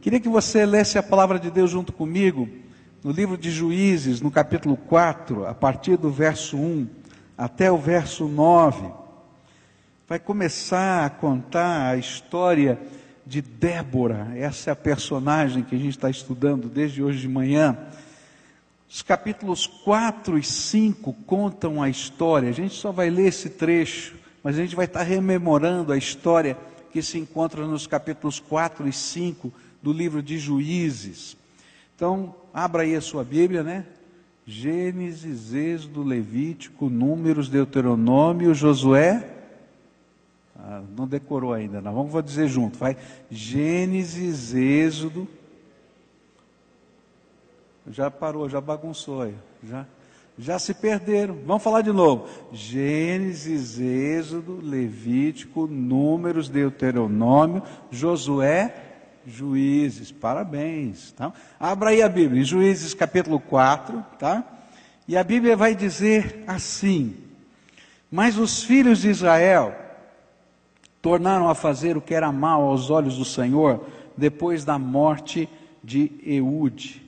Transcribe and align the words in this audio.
Queria 0.00 0.20
que 0.20 0.28
você 0.28 0.64
lesse 0.64 0.96
a 0.96 1.02
palavra 1.02 1.38
de 1.38 1.50
Deus 1.50 1.70
junto 1.70 1.92
comigo, 1.92 2.48
no 3.02 3.10
livro 3.10 3.36
de 3.36 3.50
Juízes, 3.50 4.20
no 4.20 4.30
capítulo 4.30 4.76
4, 4.76 5.46
a 5.46 5.54
partir 5.54 5.96
do 5.96 6.10
verso 6.10 6.56
1 6.56 6.88
até 7.36 7.70
o 7.70 7.76
verso 7.76 8.26
9. 8.26 8.90
Vai 10.08 10.18
começar 10.18 11.04
a 11.04 11.10
contar 11.10 11.90
a 11.90 11.96
história 11.96 12.78
de 13.26 13.42
Débora, 13.42 14.32
essa 14.36 14.70
é 14.70 14.72
a 14.72 14.76
personagem 14.76 15.62
que 15.62 15.74
a 15.74 15.78
gente 15.78 15.90
está 15.90 16.08
estudando 16.08 16.68
desde 16.68 17.02
hoje 17.02 17.20
de 17.20 17.28
manhã. 17.28 17.76
Os 18.88 19.02
capítulos 19.02 19.66
4 19.66 20.38
e 20.38 20.42
5 20.42 21.12
contam 21.26 21.82
a 21.82 21.90
história, 21.90 22.48
a 22.48 22.52
gente 22.52 22.74
só 22.74 22.90
vai 22.90 23.10
ler 23.10 23.26
esse 23.26 23.50
trecho, 23.50 24.14
mas 24.42 24.56
a 24.56 24.62
gente 24.62 24.74
vai 24.74 24.86
estar 24.86 25.02
rememorando 25.02 25.92
a 25.92 25.98
história 25.98 26.56
que 26.92 27.02
se 27.02 27.18
encontra 27.18 27.66
nos 27.66 27.86
capítulos 27.86 28.40
4 28.40 28.86
e 28.88 28.92
5 28.92 29.52
do 29.82 29.92
livro 29.92 30.22
de 30.22 30.38
Juízes. 30.38 31.36
Então, 31.94 32.34
abra 32.52 32.82
aí 32.82 32.94
a 32.94 33.00
sua 33.00 33.24
Bíblia, 33.24 33.62
né? 33.62 33.84
Gênesis, 34.46 35.52
Êxodo, 35.52 36.02
Levítico, 36.02 36.88
Números, 36.88 37.48
Deuteronômio, 37.48 38.54
Josué. 38.54 39.28
Ah, 40.56 40.82
não 40.96 41.06
decorou 41.06 41.52
ainda, 41.52 41.80
não. 41.80 41.94
Vamos 41.94 42.12
vou 42.12 42.22
dizer 42.22 42.48
junto. 42.48 42.78
Vai. 42.78 42.96
Gênesis, 43.30 44.54
Êxodo. 44.54 45.28
Já 47.90 48.10
parou, 48.10 48.48
já 48.48 48.60
bagunçou 48.60 49.22
aí. 49.22 49.34
Já 49.62 49.86
já 50.38 50.58
se 50.58 50.72
perderam. 50.72 51.36
Vamos 51.44 51.62
falar 51.62 51.82
de 51.82 51.90
novo. 51.90 52.28
Gênesis, 52.52 53.78
Êxodo, 53.80 54.60
Levítico, 54.62 55.66
Números, 55.66 56.48
Deuteronômio, 56.48 57.62
Josué, 57.90 58.74
Juízes. 59.26 60.12
Parabéns. 60.12 61.10
Tá? 61.12 61.32
Abra 61.58 61.90
aí 61.90 62.02
a 62.02 62.08
Bíblia, 62.08 62.44
Juízes 62.44 62.94
capítulo 62.94 63.40
4, 63.40 64.04
tá? 64.18 64.44
E 65.08 65.16
a 65.16 65.24
Bíblia 65.24 65.56
vai 65.56 65.74
dizer 65.74 66.44
assim: 66.46 67.16
Mas 68.10 68.38
os 68.38 68.62
filhos 68.62 69.00
de 69.00 69.08
Israel 69.08 69.74
tornaram 71.02 71.48
a 71.48 71.54
fazer 71.54 71.96
o 71.96 72.00
que 72.00 72.14
era 72.14 72.30
mal 72.30 72.62
aos 72.62 72.90
olhos 72.90 73.16
do 73.18 73.24
Senhor 73.24 73.84
depois 74.16 74.64
da 74.64 74.78
morte 74.78 75.48
de 75.82 76.12
Eude. 76.24 77.02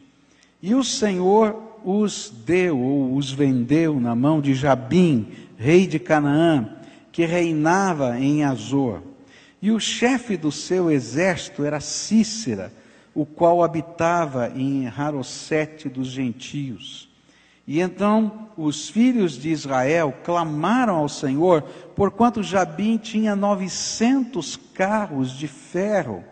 E 0.63 0.75
o 0.75 0.83
Senhor 0.83 1.70
os 1.85 2.33
deu 2.47 2.79
ou 2.79 3.15
os 3.17 3.33
vendeu 3.33 3.99
na 4.01 4.15
mão 4.15 4.41
de 4.41 4.55
Jabim, 4.55 5.29
rei 5.57 5.87
de 5.87 5.99
Canaã, 5.99 6.69
que 7.13 7.25
reinava 7.25 8.19
em 8.19 8.45
Azor. 8.45 9.03
E 9.61 9.71
o 9.71 9.79
chefe 9.79 10.37
do 10.37 10.51
seu 10.51 10.91
exército 10.91 11.65
era 11.65 11.81
Cícera, 11.81 12.73
o 13.15 13.27
qual 13.27 13.63
habitava 13.63 14.53
em 14.55 14.87
Harosete 14.87 15.89
dos 15.89 16.09
gentios. 16.09 17.09
E 17.67 17.81
então 17.81 18.49
os 18.57 18.89
filhos 18.89 19.39
de 19.39 19.51
Israel 19.51 20.15
clamaram 20.25 20.97
ao 20.97 21.09
Senhor, 21.09 21.63
porquanto 21.95 22.43
Jabim 22.43 22.97
tinha 22.97 23.37
novecentos 23.37 24.59
carros 24.75 25.33
de 25.33 25.47
ferro, 25.47 26.25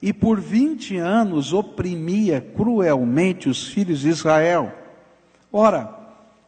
e 0.00 0.12
por 0.12 0.40
vinte 0.40 0.96
anos 0.96 1.52
oprimia 1.52 2.40
cruelmente 2.40 3.48
os 3.48 3.68
filhos 3.68 4.00
de 4.00 4.08
Israel. 4.08 4.81
Ora, 5.52 6.02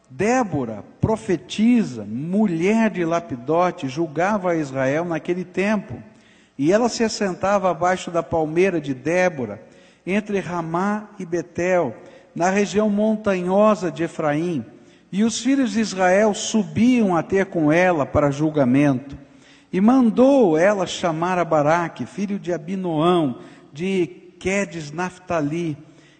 Débora, 0.09 0.83
profetisa, 0.99 2.03
mulher 2.03 2.89
de 2.89 3.05
Lapidote, 3.05 3.87
julgava 3.87 4.55
Israel 4.55 5.05
naquele 5.05 5.43
tempo. 5.43 6.01
E 6.57 6.71
ela 6.71 6.89
se 6.89 7.03
assentava 7.03 7.69
abaixo 7.69 8.09
da 8.09 8.23
palmeira 8.23 8.81
de 8.81 8.93
Débora, 8.93 9.61
entre 10.07 10.39
Ramá 10.39 11.09
e 11.19 11.25
Betel, 11.25 11.95
na 12.33 12.49
região 12.49 12.89
montanhosa 12.89 13.91
de 13.91 14.03
Efraim. 14.03 14.65
E 15.11 15.23
os 15.23 15.39
filhos 15.39 15.73
de 15.73 15.81
Israel 15.81 16.33
subiam 16.33 17.15
a 17.15 17.21
ter 17.21 17.45
com 17.45 17.71
ela 17.71 18.05
para 18.05 18.31
julgamento. 18.31 19.17
E 19.71 19.79
mandou 19.79 20.57
ela 20.57 20.87
chamar 20.87 21.37
a 21.37 21.45
Baraque, 21.45 22.05
filho 22.05 22.39
de 22.39 22.53
Abinoão, 22.53 23.39
de 23.71 24.07
Quedes 24.39 24.91
Naphtali, 24.91 25.77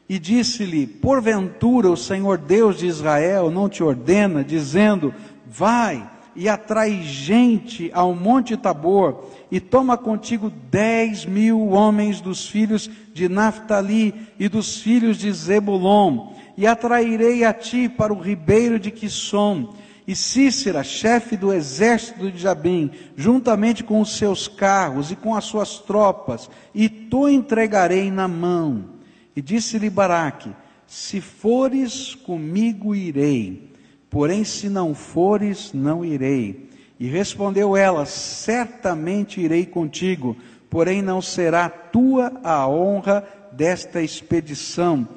e 0.07 0.19
disse-lhe: 0.19 0.85
Porventura 0.85 1.89
o 1.89 1.97
Senhor 1.97 2.37
Deus 2.37 2.77
de 2.77 2.87
Israel 2.87 3.49
não 3.49 3.67
te 3.67 3.83
ordena, 3.83 4.43
dizendo: 4.43 5.13
Vai 5.47 6.09
e 6.35 6.49
atrai 6.49 7.01
gente 7.01 7.89
ao 7.93 8.13
Monte 8.13 8.57
Tabor, 8.57 9.25
e 9.49 9.59
toma 9.59 9.97
contigo 9.97 10.51
dez 10.69 11.25
mil 11.25 11.69
homens 11.69 12.19
dos 12.21 12.47
filhos 12.47 12.89
de 13.13 13.29
Naphtali 13.29 14.13
e 14.37 14.49
dos 14.49 14.79
filhos 14.79 15.17
de 15.17 15.31
Zebulon, 15.31 16.33
e 16.57 16.67
atrairei 16.67 17.43
a 17.43 17.53
ti 17.53 17.89
para 17.89 18.13
o 18.13 18.19
ribeiro 18.19 18.79
de 18.79 18.91
Quissom. 18.91 19.73
E 20.07 20.15
Cícera, 20.15 20.83
chefe 20.83 21.35
do 21.35 21.51
exército 21.51 22.29
de 22.29 22.37
Jabim, 22.37 22.91
juntamente 23.15 23.83
com 23.83 23.99
os 23.99 24.15
seus 24.15 24.47
carros 24.47 25.09
e 25.09 25.15
com 25.15 25.33
as 25.33 25.45
suas 25.45 25.79
tropas, 25.79 26.47
e 26.75 26.87
tu 26.87 27.27
entregarei 27.27 28.11
na 28.11 28.27
mão 28.27 28.94
e 29.35 29.41
disse-lhe 29.41 29.89
Baraque: 29.89 30.51
Se 30.87 31.19
fores 31.19 32.15
comigo, 32.15 32.95
irei, 32.95 33.71
porém, 34.09 34.43
se 34.43 34.69
não 34.69 34.93
fores, 34.93 35.73
não 35.73 36.05
irei. 36.05 36.69
E 36.99 37.07
respondeu 37.07 37.75
ela: 37.75 38.05
Certamente 38.05 39.41
irei 39.41 39.65
contigo, 39.65 40.35
porém, 40.69 41.01
não 41.01 41.21
será 41.21 41.69
tua 41.69 42.31
a 42.43 42.67
honra 42.67 43.27
desta 43.51 44.01
expedição, 44.01 45.07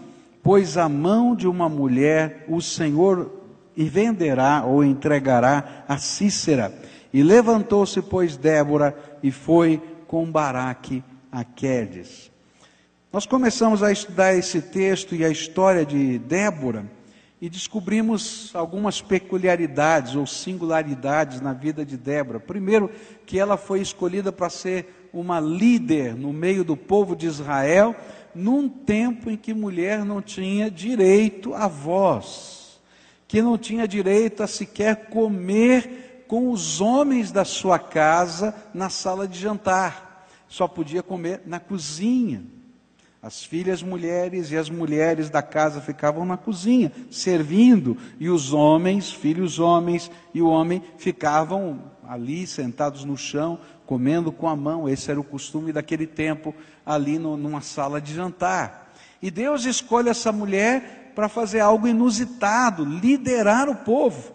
pois 0.43 0.77
a 0.77 0.89
mão 0.89 1.35
de 1.35 1.47
uma 1.47 1.69
mulher 1.69 2.45
o 2.49 2.61
Senhor 2.61 3.39
venderá 3.77 4.65
ou 4.65 4.83
entregará 4.83 5.85
a 5.87 5.99
Cícera. 5.99 6.73
E 7.13 7.23
levantou-se, 7.23 8.03
pois, 8.03 8.37
Débora 8.37 8.97
e 9.23 9.31
foi 9.31 9.81
com 10.07 10.31
Baraque 10.31 11.03
a 11.31 11.45
Quedes. 11.45 12.31
Nós 13.11 13.25
começamos 13.25 13.83
a 13.83 13.91
estudar 13.91 14.35
esse 14.35 14.61
texto 14.61 15.15
e 15.15 15.25
a 15.25 15.31
história 15.31 15.87
de 15.87 16.19
Débora 16.19 16.85
e 17.41 17.49
descobrimos 17.49 18.51
algumas 18.53 19.01
peculiaridades 19.01 20.15
ou 20.15 20.27
singularidades 20.27 21.41
na 21.41 21.55
vida 21.55 21.87
de 21.87 21.97
Débora. 21.97 22.39
Primeiro, 22.39 22.91
que 23.25 23.39
ela 23.39 23.57
foi 23.57 23.81
escolhida 23.81 24.31
para 24.31 24.51
ser 24.51 25.09
uma 25.11 25.41
líder 25.41 26.15
no 26.17 26.35
meio 26.35 26.63
do 26.63 26.77
povo 26.77 27.17
de 27.17 27.27
Israel, 27.27 27.97
num 28.35 28.69
tempo 28.69 29.31
em 29.31 29.39
que 29.39 29.55
mulher 29.55 30.05
não 30.05 30.21
tinha 30.21 30.71
direito 30.71 31.55
à 31.55 31.67
voz, 31.67 32.79
que 33.27 33.41
não 33.41 33.57
tinha 33.57 33.89
direito 33.89 34.43
a 34.43 34.47
sequer 34.47 35.07
comer 35.07 36.27
com 36.29 36.51
os 36.51 36.79
homens 36.79 37.33
da 37.33 37.47
sua 37.47 37.79
casa 37.79 38.55
na 38.75 38.91
sala 38.91 39.27
de 39.27 39.39
jantar, 39.39 40.29
só 40.47 40.69
podia 40.69 41.03
comer 41.03 41.41
na 41.47 41.59
cozinha. 41.59 42.58
As 43.29 43.45
filhas 43.45 43.83
mulheres 43.83 44.51
e 44.51 44.57
as 44.57 44.71
mulheres 44.71 45.29
da 45.29 45.43
casa 45.43 45.83
ficavam 45.83 46.25
na 46.25 46.39
cozinha, 46.39 46.91
servindo, 47.11 47.95
e 48.19 48.31
os 48.31 48.55
homens, 48.55 49.13
filhos 49.13 49.59
homens 49.59 50.11
e 50.33 50.41
o 50.41 50.49
homem, 50.49 50.83
ficavam 50.97 51.93
ali 52.09 52.47
sentados 52.47 53.05
no 53.05 53.19
chão, 53.19 53.61
comendo 53.85 54.33
com 54.33 54.49
a 54.49 54.57
mão. 54.57 54.89
Esse 54.89 55.11
era 55.11 55.21
o 55.21 55.25
costume 55.25 55.75
daquele 55.75 56.07
tempo, 56.07 56.55
ali 56.87 57.19
no, 57.19 57.37
numa 57.37 57.61
sala 57.61 58.01
de 58.01 58.15
jantar. 58.15 58.95
E 59.21 59.31
Deus 59.31 59.67
escolhe 59.67 60.09
essa 60.09 60.33
mulher 60.33 61.13
para 61.15 61.29
fazer 61.29 61.61
algo 61.61 61.87
inusitado, 61.87 62.83
liderar 62.83 63.69
o 63.69 63.75
povo. 63.75 64.35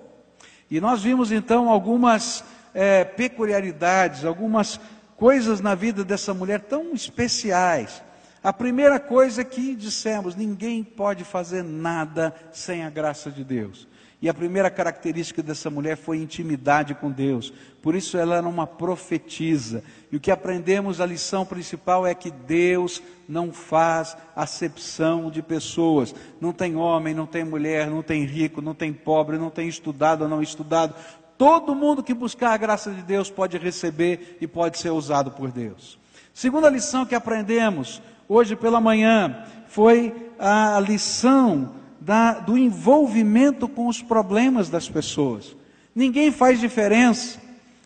E 0.69 0.79
nós 0.79 1.01
vimos 1.01 1.31
então 1.31 1.67
algumas 1.67 2.43
é, 2.75 3.03
peculiaridades, 3.03 4.23
algumas 4.23 4.79
coisas 5.17 5.61
na 5.61 5.73
vida 5.73 6.03
dessa 6.03 6.31
mulher 6.31 6.61
tão 6.61 6.93
especiais 6.93 8.03
a 8.43 8.51
primeira 8.51 8.99
coisa 8.99 9.43
que 9.43 9.75
dissemos: 9.75 10.35
ninguém 10.35 10.83
pode 10.83 11.23
fazer 11.23 11.63
nada 11.63 12.35
sem 12.51 12.83
a 12.83 12.89
graça 12.89 13.31
de 13.31 13.43
Deus. 13.43 13.87
E 14.21 14.29
a 14.29 14.33
primeira 14.33 14.69
característica 14.69 15.43
dessa 15.43 15.69
mulher 15.69 15.97
foi 15.97 16.17
intimidade 16.17 16.95
com 16.95 17.11
Deus. 17.11 17.53
Por 17.81 17.93
isso 17.93 18.17
ela 18.17 18.37
era 18.37 18.47
uma 18.47 18.65
profetisa. 18.65 19.83
E 20.09 20.15
o 20.15 20.19
que 20.19 20.31
aprendemos, 20.31 21.01
a 21.01 21.05
lição 21.05 21.45
principal 21.45 22.07
é 22.07 22.15
que 22.15 22.31
Deus 22.31 23.03
não 23.27 23.51
faz 23.51 24.15
acepção 24.33 25.29
de 25.29 25.41
pessoas. 25.41 26.15
Não 26.39 26.53
tem 26.53 26.77
homem, 26.77 27.13
não 27.13 27.25
tem 27.25 27.43
mulher, 27.43 27.89
não 27.89 28.01
tem 28.01 28.23
rico, 28.23 28.61
não 28.61 28.73
tem 28.73 28.93
pobre, 28.93 29.37
não 29.37 29.49
tem 29.49 29.67
estudado 29.67 30.21
ou 30.21 30.29
não 30.29 30.41
estudado. 30.41 30.95
Todo 31.37 31.75
mundo 31.75 32.01
que 32.01 32.13
buscar 32.13 32.53
a 32.53 32.57
graça 32.57 32.91
de 32.91 33.01
Deus 33.01 33.29
pode 33.29 33.57
receber 33.57 34.37
e 34.39 34.47
pode 34.47 34.77
ser 34.77 34.91
usado 34.91 35.31
por 35.31 35.51
Deus. 35.51 35.99
Segunda 36.33 36.69
lição 36.69 37.05
que 37.05 37.13
aprendemos, 37.13 38.01
hoje 38.27 38.55
pela 38.55 38.79
manhã 38.81 39.45
foi 39.67 40.31
a 40.39 40.79
lição 40.79 41.73
da, 41.99 42.33
do 42.33 42.57
envolvimento 42.57 43.67
com 43.67 43.87
os 43.87 44.01
problemas 44.01 44.69
das 44.69 44.89
pessoas. 44.89 45.55
Ninguém 45.95 46.31
faz 46.31 46.59
diferença 46.59 47.39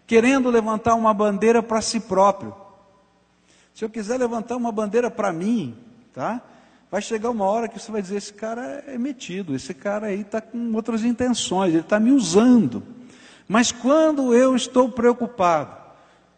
querendo 0.07 0.50
levantar 0.50 0.95
uma 0.95 1.13
bandeira 1.13 1.62
para 1.62 1.81
si 1.81 2.00
próprio. 2.00 2.56
Se 3.74 3.86
eu 3.86 3.89
quiser 3.89 4.18
levantar 4.18 4.56
uma 4.56 4.72
bandeira 4.72 5.12
para 5.12 5.31
mim, 5.31 5.78
tá? 6.13 6.42
Vai 6.90 7.01
chegar 7.01 7.30
uma 7.30 7.45
hora 7.45 7.68
que 7.68 7.80
você 7.80 7.92
vai 7.92 8.01
dizer: 8.01 8.16
esse 8.16 8.33
cara 8.33 8.83
é 8.88 8.98
metido, 8.98 9.54
esse 9.54 9.74
cara 9.74 10.07
aí 10.07 10.22
está 10.22 10.42
com 10.42 10.74
outras 10.74 11.04
intenções, 11.04 11.74
ele 11.74 11.81
está 11.81 12.00
me 12.00 12.12
usando. 12.12 12.81
Mas 13.48 13.72
quando 13.72 14.33
eu 14.33 14.56
estou 14.56 14.90
preocupado 14.90 15.75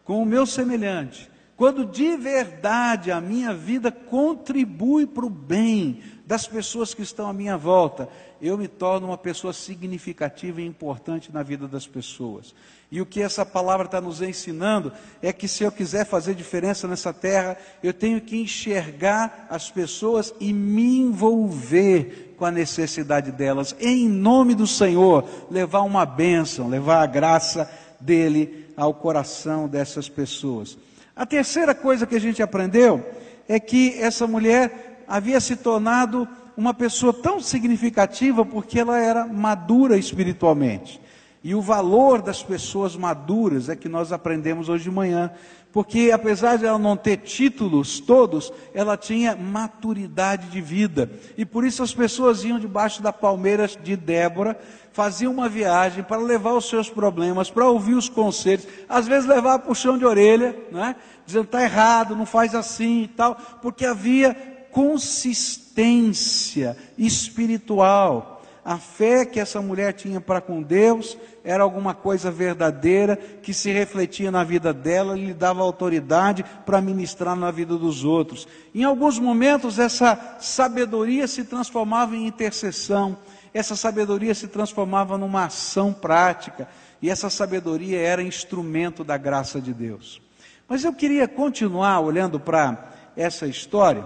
com 0.03 0.21
o 0.21 0.25
meu 0.25 0.45
semelhante, 0.45 1.29
quando 1.59 1.85
de 1.85 2.15
verdade 2.15 3.11
a 3.11 3.19
minha 3.19 3.53
vida 3.53 3.91
contribui 3.91 5.05
para 5.05 5.25
o 5.25 5.29
bem 5.29 6.01
das 6.25 6.47
pessoas 6.47 6.93
que 6.93 7.01
estão 7.01 7.27
à 7.27 7.33
minha 7.33 7.57
volta, 7.57 8.07
eu 8.41 8.57
me 8.57 8.65
torno 8.65 9.07
uma 9.07 9.17
pessoa 9.17 9.51
significativa 9.51 10.61
e 10.61 10.65
importante 10.65 11.33
na 11.33 11.43
vida 11.43 11.67
das 11.67 11.85
pessoas. 11.85 12.55
E 12.89 13.01
o 13.01 13.05
que 13.05 13.21
essa 13.21 13.45
palavra 13.45 13.87
está 13.87 13.99
nos 13.99 14.21
ensinando 14.21 14.93
é 15.21 15.33
que 15.33 15.49
se 15.49 15.65
eu 15.65 15.69
quiser 15.69 16.05
fazer 16.05 16.33
diferença 16.33 16.87
nessa 16.87 17.11
terra, 17.11 17.57
eu 17.83 17.93
tenho 17.93 18.21
que 18.21 18.37
enxergar 18.37 19.45
as 19.49 19.69
pessoas 19.69 20.33
e 20.39 20.53
me 20.53 20.99
envolver 20.99 22.35
com 22.37 22.45
a 22.45 22.51
necessidade 22.51 23.33
delas, 23.33 23.75
em 23.81 24.07
nome 24.07 24.55
do 24.55 24.65
Senhor, 24.65 25.27
levar 25.51 25.81
uma 25.81 26.05
bênção, 26.05 26.69
levar 26.69 27.03
a 27.03 27.05
graça 27.05 27.69
dele 27.99 28.65
ao 28.77 28.93
coração 28.93 29.67
dessas 29.67 30.07
pessoas. 30.07 30.77
A 31.19 31.25
terceira 31.25 31.75
coisa 31.75 32.07
que 32.07 32.15
a 32.15 32.19
gente 32.19 32.41
aprendeu 32.41 33.05
é 33.45 33.59
que 33.59 33.99
essa 33.99 34.25
mulher 34.25 35.03
havia 35.05 35.41
se 35.41 35.57
tornado 35.57 36.25
uma 36.55 36.73
pessoa 36.73 37.11
tão 37.11 37.41
significativa 37.41 38.45
porque 38.45 38.79
ela 38.79 38.97
era 38.97 39.25
madura 39.25 39.97
espiritualmente. 39.97 41.01
E 41.43 41.53
o 41.53 41.61
valor 41.61 42.21
das 42.21 42.41
pessoas 42.41 42.95
maduras 42.95 43.67
é 43.67 43.75
que 43.75 43.89
nós 43.89 44.13
aprendemos 44.13 44.69
hoje 44.69 44.85
de 44.85 44.91
manhã. 44.91 45.29
Porque 45.71 46.09
apesar 46.11 46.57
de 46.57 46.65
ela 46.65 46.79
não 46.79 46.97
ter 46.97 47.17
títulos 47.17 47.99
todos, 47.99 48.51
ela 48.73 48.97
tinha 48.97 49.35
maturidade 49.35 50.47
de 50.47 50.59
vida. 50.59 51.11
E 51.37 51.45
por 51.45 51.63
isso 51.63 51.83
as 51.83 51.93
pessoas 51.93 52.43
iam 52.43 52.59
debaixo 52.59 53.03
da 53.03 53.13
palmeira 53.13 53.67
de 53.67 53.95
Débora, 53.95 54.59
faziam 54.91 55.31
uma 55.31 55.47
viagem 55.47 56.03
para 56.03 56.17
levar 56.17 56.53
os 56.53 56.67
seus 56.67 56.89
problemas, 56.89 57.51
para 57.51 57.67
ouvir 57.67 57.93
os 57.93 58.09
conselhos, 58.09 58.67
às 58.87 59.07
vezes 59.07 59.29
levar 59.29 59.59
puxão 59.59 59.95
de 59.95 60.05
orelha, 60.05 60.57
né? 60.71 60.95
dizendo 61.25 61.45
está 61.45 61.61
errado, 61.61 62.15
não 62.15 62.25
faz 62.25 62.55
assim 62.55 63.03
e 63.03 63.07
tal, 63.07 63.35
porque 63.61 63.85
havia 63.85 64.33
consistência 64.71 66.75
espiritual 66.97 68.38
a 68.69 68.77
fé 68.77 69.25
que 69.25 69.39
essa 69.39 69.59
mulher 69.63 69.93
tinha 69.93 70.21
para 70.21 70.39
com 70.39 70.61
Deus 70.61 71.17
era 71.43 71.63
alguma 71.63 71.95
coisa 71.95 72.29
verdadeira 72.29 73.15
que 73.15 73.51
se 73.51 73.71
refletia 73.71 74.29
na 74.29 74.43
vida 74.43 74.71
dela 74.71 75.17
e 75.17 75.25
lhe 75.25 75.33
dava 75.33 75.63
autoridade 75.63 76.45
para 76.67 76.79
ministrar 76.79 77.35
na 77.35 77.49
vida 77.49 77.79
dos 77.79 78.03
outros. 78.03 78.47
Em 78.75 78.83
alguns 78.83 79.17
momentos, 79.17 79.79
essa 79.79 80.37
sabedoria 80.39 81.27
se 81.27 81.45
transformava 81.45 82.15
em 82.15 82.27
intercessão, 82.27 83.17
essa 83.51 83.75
sabedoria 83.75 84.35
se 84.35 84.47
transformava 84.47 85.17
numa 85.17 85.45
ação 85.45 85.91
prática, 85.91 86.67
e 87.01 87.09
essa 87.09 87.27
sabedoria 87.27 87.99
era 87.99 88.21
instrumento 88.21 89.03
da 89.03 89.17
graça 89.17 89.59
de 89.59 89.73
Deus. 89.73 90.21
Mas 90.67 90.83
eu 90.83 90.93
queria 90.93 91.27
continuar 91.27 92.01
olhando 92.01 92.39
para 92.39 92.91
essa 93.17 93.47
história 93.47 94.05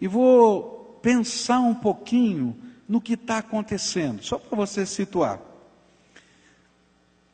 e 0.00 0.06
vou 0.06 1.00
pensar 1.02 1.58
um 1.58 1.74
pouquinho 1.74 2.56
no 2.88 3.00
que 3.00 3.14
está 3.14 3.38
acontecendo. 3.38 4.22
Só 4.22 4.38
para 4.38 4.56
você 4.56 4.84
situar. 4.86 5.40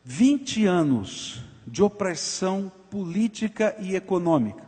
20 0.04 0.66
anos 0.66 1.42
de 1.66 1.82
opressão 1.82 2.72
política 2.90 3.76
e 3.78 3.94
econômica. 3.94 4.64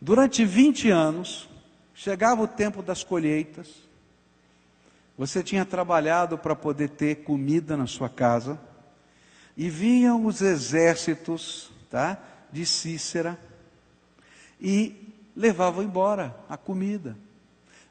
Durante 0.00 0.44
20 0.44 0.90
anos, 0.90 1.48
chegava 1.94 2.42
o 2.42 2.48
tempo 2.48 2.82
das 2.82 3.02
colheitas, 3.02 3.68
você 5.18 5.42
tinha 5.42 5.66
trabalhado 5.66 6.38
para 6.38 6.56
poder 6.56 6.90
ter 6.90 7.16
comida 7.16 7.76
na 7.76 7.86
sua 7.86 8.08
casa, 8.08 8.58
e 9.56 9.68
vinham 9.68 10.24
os 10.24 10.40
exércitos 10.40 11.70
tá, 11.90 12.18
de 12.50 12.64
Cícera 12.64 13.38
e 14.60 15.14
levavam 15.36 15.82
embora 15.82 16.34
a 16.48 16.56
comida 16.56 17.16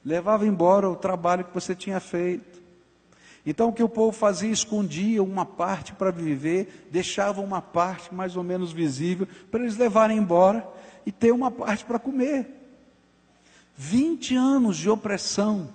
levava 0.04 0.46
embora 0.46 0.90
o 0.90 0.96
trabalho 0.96 1.44
que 1.44 1.54
você 1.54 1.76
tinha 1.76 2.00
feito. 2.00 2.60
Então 3.46 3.70
o 3.70 3.74
que 3.74 3.84
o 3.84 3.90
povo 3.90 4.12
fazia? 4.12 4.52
Escondia 4.52 5.24
uma 5.24 5.46
parte 5.46 5.94
para 5.94 6.12
viver, 6.12 6.88
deixava 6.92 7.42
uma 7.42 7.62
parte 7.62 8.14
mais 8.14 8.36
ou 8.36 8.44
menos 8.44 8.72
visível 8.72 9.28
para 9.50 9.62
eles 9.62 9.78
levarem 9.78 10.18
embora 10.18 10.68
e 11.06 11.12
ter 11.12 11.32
uma 11.32 11.50
parte 11.50 11.86
para 11.86 12.00
comer. 12.00 12.48
20 13.76 14.36
anos 14.36 14.78
de 14.78 14.90
opressão. 14.90 15.70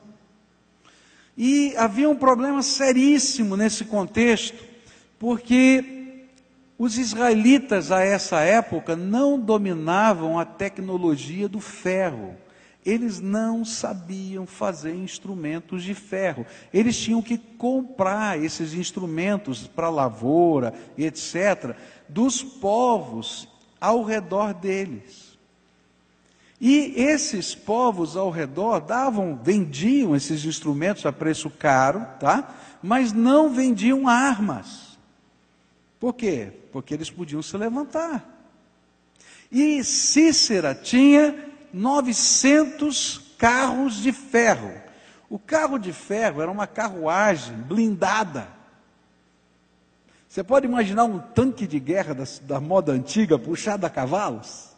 E 1.36 1.74
havia 1.76 2.08
um 2.08 2.14
problema 2.14 2.62
seríssimo 2.62 3.56
nesse 3.56 3.84
contexto, 3.86 4.62
porque 5.18 6.26
os 6.78 6.96
israelitas 6.98 7.90
a 7.90 8.02
essa 8.02 8.40
época 8.40 8.94
não 8.94 9.40
dominavam 9.40 10.38
a 10.38 10.44
tecnologia 10.44 11.48
do 11.48 11.60
ferro 11.60 12.36
eles 12.84 13.18
não 13.18 13.64
sabiam 13.64 14.46
fazer 14.46 14.94
instrumentos 14.94 15.82
de 15.82 15.94
ferro. 15.94 16.44
Eles 16.72 16.98
tinham 16.98 17.22
que 17.22 17.38
comprar 17.38 18.42
esses 18.42 18.74
instrumentos 18.74 19.66
para 19.66 19.88
lavoura, 19.88 20.74
etc., 20.98 21.74
dos 22.08 22.42
povos 22.42 23.48
ao 23.80 24.02
redor 24.02 24.52
deles. 24.52 25.38
E 26.60 26.94
esses 26.96 27.54
povos 27.54 28.16
ao 28.16 28.30
redor 28.30 28.80
davam, 28.80 29.38
vendiam 29.42 30.14
esses 30.14 30.44
instrumentos 30.44 31.04
a 31.06 31.12
preço 31.12 31.50
caro, 31.50 32.06
tá? 32.20 32.54
Mas 32.82 33.12
não 33.12 33.50
vendiam 33.50 34.06
armas. 34.06 34.98
Por 35.98 36.14
quê? 36.14 36.52
Porque 36.70 36.92
eles 36.92 37.10
podiam 37.10 37.40
se 37.40 37.56
levantar. 37.56 38.30
E 39.50 39.82
Cícera 39.82 40.74
tinha 40.74 41.53
900 41.74 43.34
carros 43.36 43.96
de 43.96 44.12
ferro. 44.12 44.72
O 45.28 45.40
carro 45.40 45.76
de 45.76 45.92
ferro 45.92 46.40
era 46.40 46.50
uma 46.50 46.68
carruagem 46.68 47.56
blindada. 47.56 48.46
Você 50.28 50.44
pode 50.44 50.66
imaginar 50.66 51.04
um 51.04 51.18
tanque 51.18 51.66
de 51.66 51.80
guerra 51.80 52.14
da, 52.14 52.24
da 52.42 52.60
moda 52.60 52.92
antiga 52.92 53.36
puxado 53.36 53.84
a 53.84 53.90
cavalos? 53.90 54.70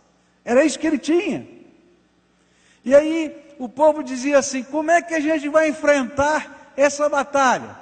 Era 0.42 0.64
isso 0.64 0.78
que 0.78 0.86
ele 0.86 0.98
tinha. 0.98 1.46
E 2.82 2.94
aí 2.94 3.54
o 3.58 3.68
povo 3.68 4.02
dizia 4.02 4.38
assim: 4.38 4.62
como 4.62 4.90
é 4.90 5.02
que 5.02 5.14
a 5.14 5.20
gente 5.20 5.50
vai 5.50 5.68
enfrentar 5.68 6.72
essa 6.76 7.08
batalha? 7.10 7.76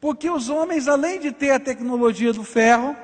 Porque 0.00 0.30
os 0.30 0.48
homens, 0.48 0.86
além 0.86 1.18
de 1.18 1.32
ter 1.32 1.50
a 1.50 1.58
tecnologia 1.58 2.32
do 2.32 2.44
ferro, 2.44 2.96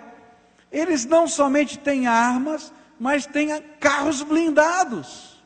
eles 0.70 1.04
não 1.04 1.26
somente 1.26 1.78
têm 1.78 2.06
armas, 2.06 2.72
mas 3.00 3.24
tenha 3.24 3.62
carros 3.80 4.22
blindados. 4.22 5.42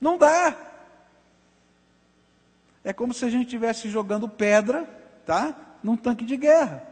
Não 0.00 0.18
dá. 0.18 0.56
É 2.82 2.92
como 2.92 3.14
se 3.14 3.24
a 3.24 3.30
gente 3.30 3.44
estivesse 3.44 3.88
jogando 3.88 4.28
pedra, 4.28 4.82
tá? 5.24 5.56
Num 5.80 5.96
tanque 5.96 6.24
de 6.24 6.36
guerra. 6.36 6.82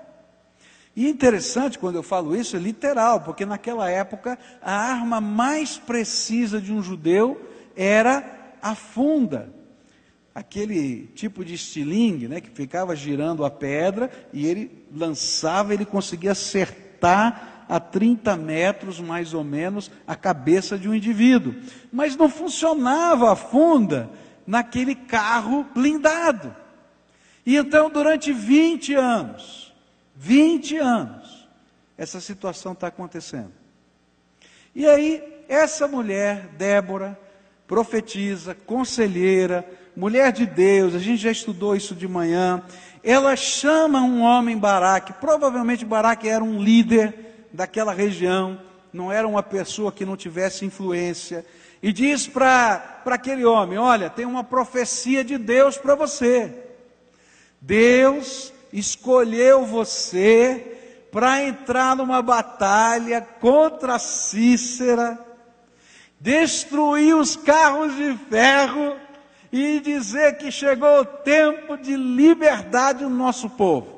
E 0.94 1.08
interessante 1.08 1.76
quando 1.76 1.96
eu 1.96 2.04
falo 2.04 2.36
isso, 2.36 2.56
é 2.56 2.58
literal, 2.60 3.20
porque 3.20 3.44
naquela 3.44 3.90
época 3.90 4.38
a 4.62 4.72
arma 4.72 5.20
mais 5.20 5.76
precisa 5.76 6.60
de 6.60 6.72
um 6.72 6.80
judeu 6.80 7.50
era 7.74 8.54
a 8.62 8.76
funda. 8.76 9.52
Aquele 10.32 11.08
tipo 11.14 11.44
de 11.44 11.54
estilingue, 11.54 12.28
né, 12.28 12.40
que 12.40 12.50
ficava 12.50 12.94
girando 12.94 13.44
a 13.44 13.50
pedra 13.50 14.10
e 14.32 14.46
ele 14.46 14.86
lançava, 14.94 15.74
ele 15.74 15.84
conseguia 15.84 16.32
acertar 16.32 17.55
a 17.68 17.80
30 17.80 18.36
metros 18.36 19.00
mais 19.00 19.34
ou 19.34 19.42
menos 19.42 19.90
a 20.06 20.14
cabeça 20.14 20.78
de 20.78 20.88
um 20.88 20.94
indivíduo. 20.94 21.54
Mas 21.92 22.16
não 22.16 22.28
funcionava 22.28 23.32
a 23.32 23.36
funda 23.36 24.10
naquele 24.46 24.94
carro 24.94 25.66
blindado. 25.74 26.54
E 27.44 27.56
então, 27.56 27.90
durante 27.90 28.32
20 28.32 28.94
anos, 28.94 29.74
20 30.16 30.76
anos, 30.78 31.48
essa 31.96 32.20
situação 32.20 32.72
está 32.72 32.88
acontecendo. 32.88 33.52
E 34.74 34.86
aí, 34.86 35.22
essa 35.48 35.86
mulher, 35.88 36.48
Débora, 36.58 37.18
profetiza, 37.66 38.54
conselheira, 38.54 39.64
mulher 39.96 40.32
de 40.32 40.46
Deus, 40.46 40.94
a 40.94 40.98
gente 40.98 41.22
já 41.22 41.30
estudou 41.30 41.74
isso 41.74 41.94
de 41.94 42.06
manhã. 42.06 42.62
Ela 43.02 43.34
chama 43.36 44.02
um 44.02 44.22
homem 44.22 44.58
Baraque, 44.58 45.12
provavelmente 45.14 45.84
Baraque 45.84 46.28
era 46.28 46.44
um 46.44 46.62
líder 46.62 47.25
daquela 47.52 47.92
região, 47.92 48.60
não 48.92 49.12
era 49.12 49.26
uma 49.26 49.42
pessoa 49.42 49.92
que 49.92 50.04
não 50.04 50.16
tivesse 50.16 50.64
influência, 50.64 51.44
e 51.82 51.92
diz 51.92 52.26
para 52.26 53.02
aquele 53.06 53.44
homem: 53.44 53.78
Olha, 53.78 54.10
tem 54.10 54.24
uma 54.24 54.42
profecia 54.42 55.22
de 55.22 55.38
Deus 55.38 55.76
para 55.76 55.94
você. 55.94 56.52
Deus 57.60 58.52
escolheu 58.72 59.64
você 59.64 60.76
para 61.10 61.42
entrar 61.42 61.96
numa 61.96 62.20
batalha 62.20 63.20
contra 63.40 63.98
Cícera, 63.98 65.18
destruir 66.20 67.16
os 67.16 67.36
carros 67.36 67.94
de 67.96 68.16
ferro 68.28 68.96
e 69.52 69.80
dizer 69.80 70.36
que 70.36 70.50
chegou 70.50 71.00
o 71.00 71.04
tempo 71.04 71.76
de 71.76 71.96
liberdade 71.96 73.04
no 73.04 73.10
nosso 73.10 73.48
povo. 73.48 73.95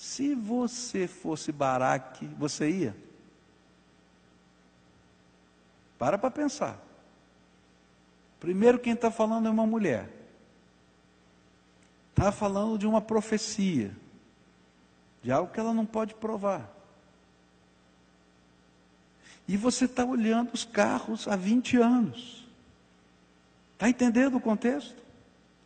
Se 0.00 0.34
você 0.34 1.06
fosse 1.06 1.52
Baraque, 1.52 2.24
você 2.38 2.70
ia? 2.70 2.96
Para 5.98 6.16
para 6.16 6.30
pensar. 6.30 6.80
Primeiro, 8.40 8.78
quem 8.78 8.94
está 8.94 9.10
falando 9.10 9.46
é 9.46 9.50
uma 9.50 9.66
mulher. 9.66 10.08
Está 12.08 12.32
falando 12.32 12.78
de 12.78 12.86
uma 12.86 13.02
profecia, 13.02 13.94
de 15.22 15.30
algo 15.30 15.52
que 15.52 15.60
ela 15.60 15.74
não 15.74 15.84
pode 15.84 16.14
provar. 16.14 16.66
E 19.46 19.54
você 19.54 19.84
está 19.84 20.02
olhando 20.02 20.54
os 20.54 20.64
carros 20.64 21.28
há 21.28 21.36
20 21.36 21.76
anos. 21.76 22.48
Está 23.74 23.86
entendendo 23.86 24.38
o 24.38 24.40
contexto? 24.40 24.96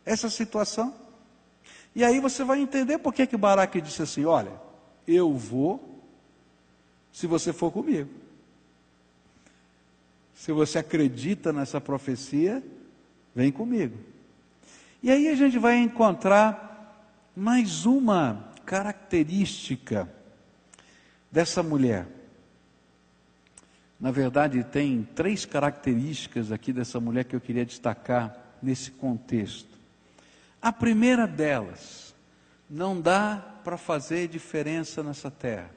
Essa 0.05 0.29
situação? 0.29 1.04
E 1.95 2.03
aí 2.03 2.19
você 2.19 2.43
vai 2.43 2.59
entender 2.59 2.97
por 2.97 3.13
que, 3.13 3.25
que 3.25 3.37
Baraque 3.37 3.79
disse 3.79 4.01
assim: 4.01 4.25
olha, 4.25 4.51
eu 5.07 5.33
vou 5.33 6.03
se 7.11 7.25
você 7.25 7.53
for 7.53 7.71
comigo. 7.71 8.09
Se 10.33 10.51
você 10.51 10.79
acredita 10.79 11.53
nessa 11.53 11.79
profecia, 11.79 12.61
vem 13.33 13.51
comigo. 13.51 13.97
E 15.01 15.09
aí 15.09 15.29
a 15.29 15.35
gente 15.35 15.57
vai 15.57 15.77
encontrar 15.77 16.65
mais 17.33 17.85
uma 17.85 18.51
característica 18.65 20.09
dessa 21.31 21.63
mulher. 21.63 22.05
Na 23.99 24.11
verdade, 24.11 24.63
tem 24.63 25.07
três 25.15 25.45
características 25.45 26.51
aqui 26.51 26.73
dessa 26.73 26.99
mulher 26.99 27.23
que 27.23 27.35
eu 27.35 27.41
queria 27.41 27.65
destacar 27.65 28.35
nesse 28.61 28.91
contexto. 28.91 29.74
A 30.65 30.71
primeira 30.71 31.27
delas, 31.27 32.15
não 32.67 32.99
dá 32.99 33.37
para 33.63 33.77
fazer 33.77 34.27
diferença 34.27 35.03
nessa 35.03 35.29
terra 35.29 35.69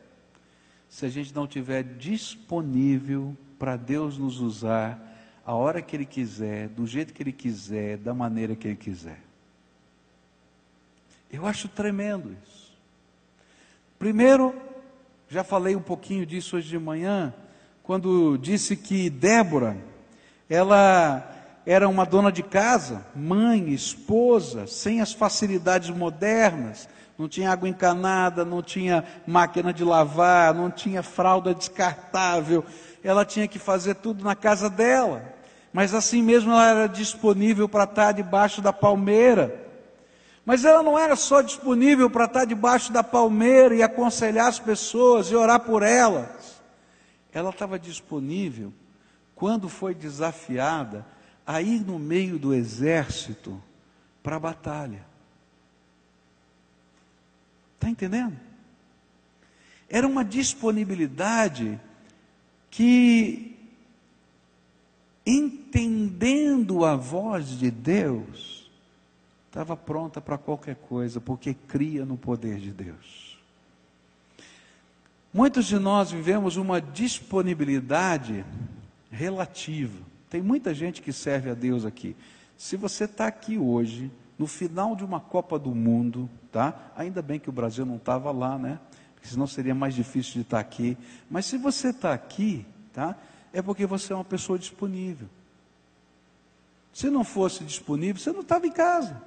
se 0.89 1.05
a 1.05 1.11
gente 1.11 1.35
não 1.35 1.47
tiver 1.47 1.83
disponível 1.83 3.37
para 3.59 3.77
Deus 3.77 4.17
nos 4.17 4.41
usar 4.41 4.99
a 5.45 5.55
hora 5.55 5.83
que 5.83 5.95
Ele 5.95 6.07
quiser, 6.07 6.69
do 6.69 6.87
jeito 6.87 7.13
que 7.13 7.23
Ele 7.23 7.33
quiser, 7.33 7.99
da 7.99 8.15
maneira 8.15 8.57
que 8.57 8.67
Ele 8.67 8.77
quiser. 8.77 9.21
Eu 11.31 11.45
acho 11.45 11.69
tremendo 11.69 12.35
isso. 12.43 12.73
Primeiro, 13.99 14.55
já 15.29 15.45
falei 15.45 15.77
um 15.77 15.83
pouquinho 15.83 16.25
disso 16.25 16.57
hoje 16.57 16.71
de 16.71 16.79
manhã, 16.79 17.35
quando 17.83 18.39
disse 18.39 18.75
que 18.75 19.11
Débora, 19.11 19.77
ela 20.49 21.38
era 21.71 21.87
uma 21.87 22.07
dona 22.07 22.33
de 22.33 22.43
casa, 22.43 23.05
mãe, 23.15 23.75
esposa, 23.75 24.67
sem 24.67 25.03
as 25.03 25.13
facilidades 25.13 25.91
modernas, 25.91 26.89
não 27.19 27.29
tinha 27.29 27.53
água 27.53 27.69
encanada, 27.69 28.43
não 28.43 28.63
tinha 28.63 29.05
máquina 29.27 29.71
de 29.71 29.85
lavar, 29.85 30.55
não 30.55 30.71
tinha 30.71 31.03
fralda 31.03 31.53
descartável, 31.53 32.65
ela 33.05 33.23
tinha 33.23 33.47
que 33.47 33.59
fazer 33.59 33.97
tudo 33.97 34.25
na 34.25 34.35
casa 34.35 34.71
dela, 34.71 35.23
mas 35.71 35.93
assim 35.93 36.23
mesmo 36.23 36.53
ela 36.53 36.71
era 36.71 36.89
disponível 36.89 37.69
para 37.69 37.85
estar 37.85 38.13
debaixo 38.13 38.63
da 38.63 38.73
palmeira. 38.73 39.55
Mas 40.47 40.65
ela 40.65 40.83
não 40.83 40.99
era 40.99 41.17
só 41.17 41.43
disponível 41.43 42.09
para 42.09 42.25
estar 42.25 42.47
debaixo 42.47 42.91
da 42.91 43.05
palmeira 43.05 43.75
e 43.75 43.83
aconselhar 43.83 44.47
as 44.47 44.59
pessoas 44.59 45.31
e 45.31 45.37
orar 45.37 45.61
por 45.61 45.83
elas. 45.83 46.63
Ela 47.31 47.51
estava 47.51 47.79
disponível 47.79 48.73
quando 49.35 49.69
foi 49.69 49.95
desafiada 49.95 51.05
a 51.49 51.63
ir 51.63 51.81
no 51.81 51.99
meio 51.99 52.39
do 52.39 52.53
exército 52.53 53.59
para 54.23 54.37
a 54.37 54.39
batalha. 54.39 55.03
Está 57.75 57.89
entendendo? 57.89 58.39
Era 59.89 60.07
uma 60.07 60.23
disponibilidade 60.23 61.81
que, 62.71 63.57
entendendo 65.25 66.85
a 66.85 66.95
voz 66.95 67.59
de 67.59 67.71
Deus, 67.71 68.71
estava 69.47 69.75
pronta 69.75 70.21
para 70.21 70.37
qualquer 70.37 70.77
coisa, 70.77 71.19
porque 71.19 71.55
cria 71.55 72.05
no 72.05 72.19
poder 72.19 72.59
de 72.59 72.73
Deus. 72.73 73.39
Muitos 75.33 75.65
de 75.65 75.79
nós 75.79 76.11
vivemos 76.11 76.59
uma 76.59 76.79
disponibilidade 76.79 78.45
relativa. 79.11 80.18
Tem 80.31 80.43
muita 80.43 80.75
gente 80.75 81.01
que 81.01 81.13
serve 81.13 81.51
a 81.51 81.55
Deus 81.55 81.85
aqui. 81.85 82.15
Se 82.57 82.77
você 82.77 83.05
está 83.05 83.27
aqui 83.27 83.57
hoje, 83.57 84.11
no 84.39 84.47
final 84.47 84.95
de 84.95 85.05
uma 85.05 85.21
Copa 85.21 85.59
do 85.59 85.75
Mundo, 85.75 86.29
tá? 86.53 86.93
Ainda 86.97 87.23
bem 87.23 87.41
que 87.41 87.49
o 87.49 87.53
Brasil 87.53 87.87
não 87.87 87.97
estava 87.97 88.31
lá, 88.31 88.59
né? 88.59 88.79
Porque 89.15 89.29
senão 89.29 89.47
seria 89.47 89.75
mais 89.75 89.95
difícil 89.95 90.35
de 90.35 90.41
estar 90.43 90.59
tá 90.59 90.61
aqui. 90.61 90.97
Mas 91.31 91.47
se 91.47 91.57
você 91.57 91.89
está 91.89 92.13
aqui, 92.13 92.65
tá? 92.93 93.17
É 93.53 93.63
porque 93.63 93.87
você 93.87 94.13
é 94.13 94.17
uma 94.17 94.25
pessoa 94.25 94.59
disponível. 94.59 95.29
Se 96.93 97.11
não 97.11 97.25
fosse 97.25 97.65
disponível, 97.65 98.21
você 98.21 98.33
não 98.33 98.41
estava 98.41 98.67
em 98.67 98.73
casa. 98.73 99.21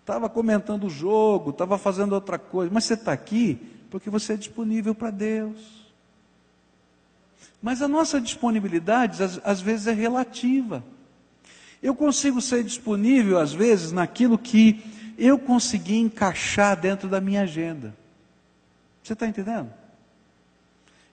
Estava 0.00 0.28
comentando 0.28 0.84
o 0.84 0.90
jogo, 0.90 1.50
estava 1.50 1.78
fazendo 1.78 2.12
outra 2.12 2.38
coisa. 2.38 2.72
Mas 2.72 2.84
você 2.84 2.94
está 2.94 3.12
aqui 3.12 3.54
porque 3.90 4.10
você 4.10 4.34
é 4.34 4.36
disponível 4.36 4.94
para 4.94 5.10
Deus. 5.10 5.85
Mas 7.66 7.82
a 7.82 7.88
nossa 7.88 8.20
disponibilidade, 8.20 9.20
às, 9.20 9.40
às 9.42 9.60
vezes, 9.60 9.88
é 9.88 9.92
relativa. 9.92 10.84
Eu 11.82 11.96
consigo 11.96 12.40
ser 12.40 12.62
disponível, 12.62 13.40
às 13.40 13.52
vezes, 13.52 13.90
naquilo 13.90 14.38
que 14.38 14.84
eu 15.18 15.36
consegui 15.36 15.96
encaixar 15.96 16.80
dentro 16.80 17.08
da 17.08 17.20
minha 17.20 17.42
agenda. 17.42 17.92
Você 19.02 19.14
está 19.14 19.26
entendendo? 19.26 19.68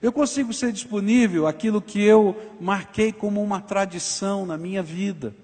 Eu 0.00 0.12
consigo 0.12 0.52
ser 0.52 0.70
disponível 0.70 1.48
aquilo 1.48 1.82
que 1.82 2.00
eu 2.00 2.40
marquei 2.60 3.12
como 3.12 3.42
uma 3.42 3.60
tradição 3.60 4.46
na 4.46 4.56
minha 4.56 4.80
vida. 4.80 5.34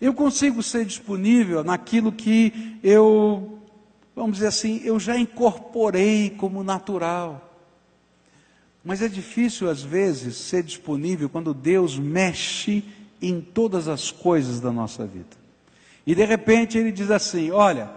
Eu 0.00 0.12
consigo 0.12 0.64
ser 0.64 0.84
disponível 0.84 1.62
naquilo 1.62 2.10
que 2.10 2.76
eu, 2.82 3.60
vamos 4.16 4.38
dizer 4.38 4.48
assim, 4.48 4.80
eu 4.82 4.98
já 4.98 5.16
incorporei 5.16 6.30
como 6.30 6.64
natural. 6.64 7.47
Mas 8.88 9.02
é 9.02 9.08
difícil, 9.08 9.68
às 9.68 9.82
vezes, 9.82 10.34
ser 10.34 10.62
disponível 10.62 11.28
quando 11.28 11.52
Deus 11.52 11.98
mexe 11.98 12.82
em 13.20 13.38
todas 13.38 13.86
as 13.86 14.10
coisas 14.10 14.60
da 14.60 14.72
nossa 14.72 15.04
vida. 15.04 15.36
E 16.06 16.14
de 16.14 16.24
repente 16.24 16.78
ele 16.78 16.90
diz 16.90 17.10
assim: 17.10 17.50
Olha, 17.50 17.90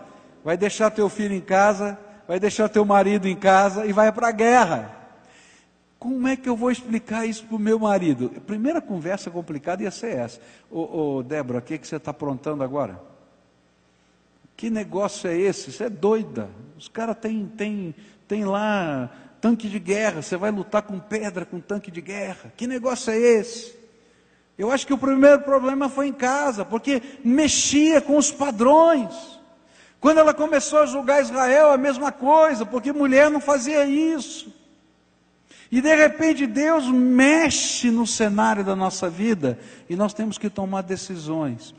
vai 0.43 0.57
deixar 0.57 0.91
teu 0.91 1.07
filho 1.07 1.33
em 1.33 1.39
casa, 1.39 1.97
vai 2.27 2.41
deixar 2.41 2.67
teu 2.67 2.83
marido 2.83 3.25
em 3.25 3.37
casa 3.37 3.85
e 3.85 3.93
vai 3.93 4.11
para 4.11 4.27
a 4.27 4.31
guerra. 4.33 4.93
Como 5.97 6.27
é 6.27 6.35
que 6.35 6.49
eu 6.49 6.57
vou 6.57 6.69
explicar 6.69 7.25
isso 7.25 7.45
para 7.45 7.55
o 7.55 7.59
meu 7.59 7.79
marido? 7.79 8.29
A 8.35 8.41
primeira 8.41 8.81
conversa 8.81 9.31
complicada 9.31 9.83
ia 9.83 9.91
ser 9.91 10.17
essa. 10.17 10.41
Ô, 10.69 11.19
ô 11.19 11.23
Débora, 11.23 11.59
o 11.59 11.61
que, 11.61 11.77
que 11.77 11.87
você 11.87 11.95
está 11.95 12.11
aprontando 12.11 12.65
agora? 12.65 13.01
Que 14.57 14.69
negócio 14.69 15.29
é 15.29 15.37
esse? 15.37 15.71
Você 15.71 15.85
é 15.85 15.89
doida. 15.89 16.49
Os 16.77 16.89
caras 16.89 17.15
têm 17.15 17.45
tem, 17.45 17.95
tem 18.27 18.43
lá 18.43 19.09
tanque 19.41 19.67
de 19.67 19.79
guerra, 19.79 20.21
você 20.21 20.37
vai 20.37 20.51
lutar 20.51 20.83
com 20.83 20.99
pedra, 20.99 21.43
com 21.43 21.59
tanque 21.59 21.89
de 21.89 21.99
guerra. 21.99 22.53
Que 22.55 22.67
negócio 22.67 23.11
é 23.11 23.17
esse? 23.17 23.75
Eu 24.57 24.71
acho 24.71 24.85
que 24.85 24.93
o 24.93 24.97
primeiro 24.97 25.41
problema 25.41 25.89
foi 25.89 26.07
em 26.07 26.13
casa, 26.13 26.63
porque 26.63 27.01
mexia 27.25 27.99
com 27.99 28.15
os 28.15 28.29
padrões. 28.29 29.11
Quando 29.99 30.19
ela 30.19 30.33
começou 30.33 30.79
a 30.79 30.85
julgar 30.85 31.21
Israel, 31.21 31.71
a 31.71 31.77
mesma 31.77 32.11
coisa, 32.11 32.65
porque 32.65 32.93
mulher 32.93 33.31
não 33.31 33.41
fazia 33.41 33.85
isso. 33.85 34.53
E 35.71 35.81
de 35.81 35.95
repente 35.95 36.45
Deus 36.45 36.87
mexe 36.87 37.89
no 37.89 38.05
cenário 38.05 38.63
da 38.63 38.75
nossa 38.75 39.09
vida 39.09 39.57
e 39.89 39.95
nós 39.95 40.13
temos 40.13 40.37
que 40.37 40.49
tomar 40.49 40.81
decisões. 40.81 41.73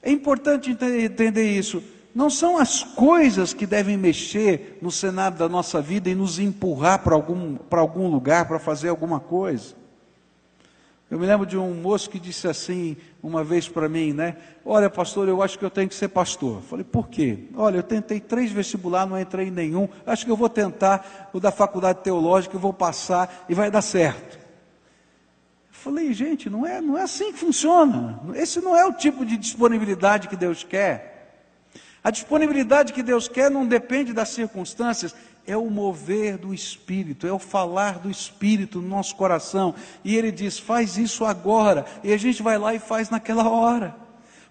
É 0.00 0.10
importante 0.10 0.70
entender 0.70 1.50
isso. 1.50 1.82
Não 2.16 2.30
são 2.30 2.56
as 2.56 2.82
coisas 2.82 3.52
que 3.52 3.66
devem 3.66 3.94
mexer 3.94 4.78
no 4.80 4.90
cenário 4.90 5.36
da 5.36 5.50
nossa 5.50 5.82
vida 5.82 6.08
e 6.08 6.14
nos 6.14 6.38
empurrar 6.38 7.00
para 7.00 7.14
algum, 7.14 7.56
para 7.56 7.78
algum 7.78 8.08
lugar 8.08 8.48
para 8.48 8.58
fazer 8.58 8.88
alguma 8.88 9.20
coisa. 9.20 9.74
Eu 11.10 11.18
me 11.18 11.26
lembro 11.26 11.44
de 11.44 11.58
um 11.58 11.74
moço 11.74 12.08
que 12.08 12.18
disse 12.18 12.48
assim 12.48 12.96
uma 13.22 13.44
vez 13.44 13.68
para 13.68 13.86
mim, 13.86 14.14
né? 14.14 14.38
Olha, 14.64 14.88
pastor, 14.88 15.28
eu 15.28 15.42
acho 15.42 15.58
que 15.58 15.64
eu 15.66 15.68
tenho 15.68 15.90
que 15.90 15.94
ser 15.94 16.08
pastor. 16.08 16.62
falei, 16.62 16.86
por 16.86 17.06
quê? 17.08 17.40
Olha, 17.54 17.76
eu 17.76 17.82
tentei 17.82 18.18
três 18.18 18.50
vestibulares, 18.50 19.10
não 19.10 19.20
entrei 19.20 19.48
em 19.48 19.50
nenhum. 19.50 19.86
Acho 20.06 20.24
que 20.24 20.30
eu 20.30 20.36
vou 20.38 20.48
tentar 20.48 21.28
o 21.34 21.38
da 21.38 21.50
faculdade 21.50 21.98
teológica, 21.98 22.56
eu 22.56 22.60
vou 22.60 22.72
passar 22.72 23.44
e 23.46 23.52
vai 23.52 23.70
dar 23.70 23.82
certo. 23.82 24.38
falei, 25.70 26.14
gente, 26.14 26.48
não 26.48 26.64
é, 26.64 26.80
não 26.80 26.96
é 26.96 27.02
assim 27.02 27.30
que 27.30 27.38
funciona. 27.38 28.18
Esse 28.34 28.58
não 28.58 28.74
é 28.74 28.86
o 28.86 28.94
tipo 28.94 29.22
de 29.22 29.36
disponibilidade 29.36 30.28
que 30.28 30.36
Deus 30.36 30.64
quer. 30.64 31.14
A 32.06 32.10
disponibilidade 32.12 32.92
que 32.92 33.02
Deus 33.02 33.26
quer 33.26 33.50
não 33.50 33.66
depende 33.66 34.12
das 34.12 34.28
circunstâncias, 34.28 35.12
é 35.44 35.56
o 35.56 35.68
mover 35.68 36.38
do 36.38 36.54
Espírito, 36.54 37.26
é 37.26 37.32
o 37.32 37.38
falar 37.40 37.98
do 37.98 38.08
Espírito 38.08 38.80
no 38.80 38.86
nosso 38.86 39.16
coração. 39.16 39.74
E 40.04 40.14
ele 40.14 40.30
diz: 40.30 40.56
faz 40.56 40.96
isso 40.96 41.24
agora. 41.24 41.84
E 42.04 42.12
a 42.12 42.16
gente 42.16 42.44
vai 42.44 42.58
lá 42.58 42.72
e 42.72 42.78
faz 42.78 43.10
naquela 43.10 43.48
hora. 43.48 43.96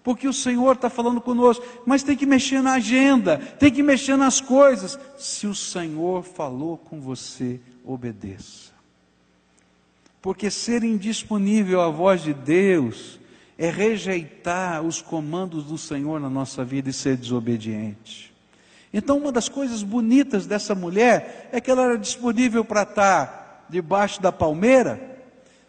Porque 0.03 0.27
o 0.27 0.33
Senhor 0.33 0.75
está 0.75 0.89
falando 0.89 1.21
conosco, 1.21 1.65
mas 1.85 2.03
tem 2.03 2.17
que 2.17 2.25
mexer 2.25 2.61
na 2.61 2.73
agenda, 2.73 3.37
tem 3.37 3.71
que 3.71 3.81
mexer 3.81 4.17
nas 4.17 4.41
coisas. 4.41 4.99
Se 5.17 5.47
o 5.47 5.55
Senhor 5.55 6.23
falou 6.23 6.77
com 6.77 6.99
você, 6.99 7.61
obedeça. 7.85 8.73
Porque 10.21 10.51
ser 10.51 10.83
indisponível 10.83 11.79
à 11.79 11.87
voz 11.87 12.21
de 12.21 12.33
Deus 12.33 13.17
é 13.57 13.69
rejeitar 13.69 14.81
os 14.81 15.01
comandos 15.01 15.63
do 15.65 15.77
Senhor 15.77 16.19
na 16.19 16.29
nossa 16.29 16.63
vida 16.63 16.89
e 16.89 16.93
ser 16.93 17.15
desobediente. 17.15 18.33
Então, 18.93 19.17
uma 19.17 19.31
das 19.31 19.49
coisas 19.49 19.83
bonitas 19.83 20.45
dessa 20.45 20.73
mulher 20.73 21.49
é 21.51 21.59
que 21.59 21.69
ela 21.69 21.83
era 21.83 21.97
disponível 21.97 22.63
para 22.63 22.83
estar 22.83 23.65
debaixo 23.69 24.21
da 24.21 24.31
palmeira, 24.31 24.99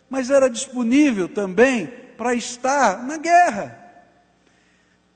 mas 0.09 0.31
era 0.31 0.49
disponível 0.49 1.29
também 1.29 1.87
para 2.17 2.35
estar 2.35 3.05
na 3.05 3.17
guerra. 3.17 3.87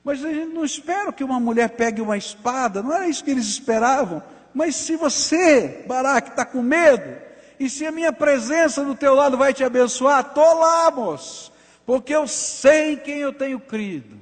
Mas 0.02 0.24
a 0.24 0.32
gente 0.32 0.52
não 0.52 0.64
espera 0.64 1.12
que 1.12 1.22
uma 1.22 1.38
mulher 1.38 1.70
pegue 1.70 2.00
uma 2.00 2.16
espada, 2.16 2.82
não 2.82 2.92
era 2.92 3.08
isso 3.08 3.22
que 3.22 3.30
eles 3.30 3.46
esperavam. 3.46 4.22
Mas 4.52 4.74
se 4.74 4.96
você, 4.96 5.84
Baraque, 5.86 6.30
está 6.30 6.44
com 6.44 6.62
medo, 6.62 7.16
e 7.58 7.68
se 7.68 7.86
a 7.86 7.92
minha 7.92 8.12
presença 8.12 8.84
do 8.84 8.94
teu 8.94 9.14
lado 9.14 9.36
vai 9.36 9.52
te 9.52 9.62
abençoar, 9.62 10.32
moço, 10.94 11.52
porque 11.84 12.14
eu 12.14 12.26
sei 12.26 12.92
em 12.92 12.96
quem 12.96 13.18
eu 13.18 13.32
tenho 13.32 13.58
crido, 13.58 14.16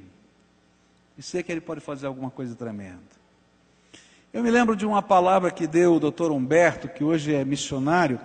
e 1.16 1.22
sei 1.22 1.42
que 1.42 1.50
ele 1.50 1.60
pode 1.60 1.80
fazer 1.80 2.06
alguma 2.06 2.30
coisa 2.30 2.54
tremenda. 2.54 3.18
Eu 4.32 4.42
me 4.42 4.50
lembro 4.50 4.76
de 4.76 4.86
uma 4.86 5.02
palavra 5.02 5.50
que 5.50 5.66
deu 5.66 5.94
o 5.94 6.00
doutor 6.00 6.30
Humberto, 6.30 6.88
que 6.88 7.02
hoje 7.02 7.34
é 7.34 7.44
missionário 7.44 8.20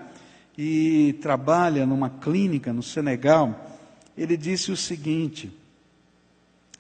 e 0.57 1.13
trabalha 1.21 1.85
numa 1.85 2.09
clínica 2.09 2.71
no 2.71 2.83
Senegal. 2.83 3.69
Ele 4.17 4.37
disse 4.37 4.71
o 4.71 4.77
seguinte: 4.77 5.51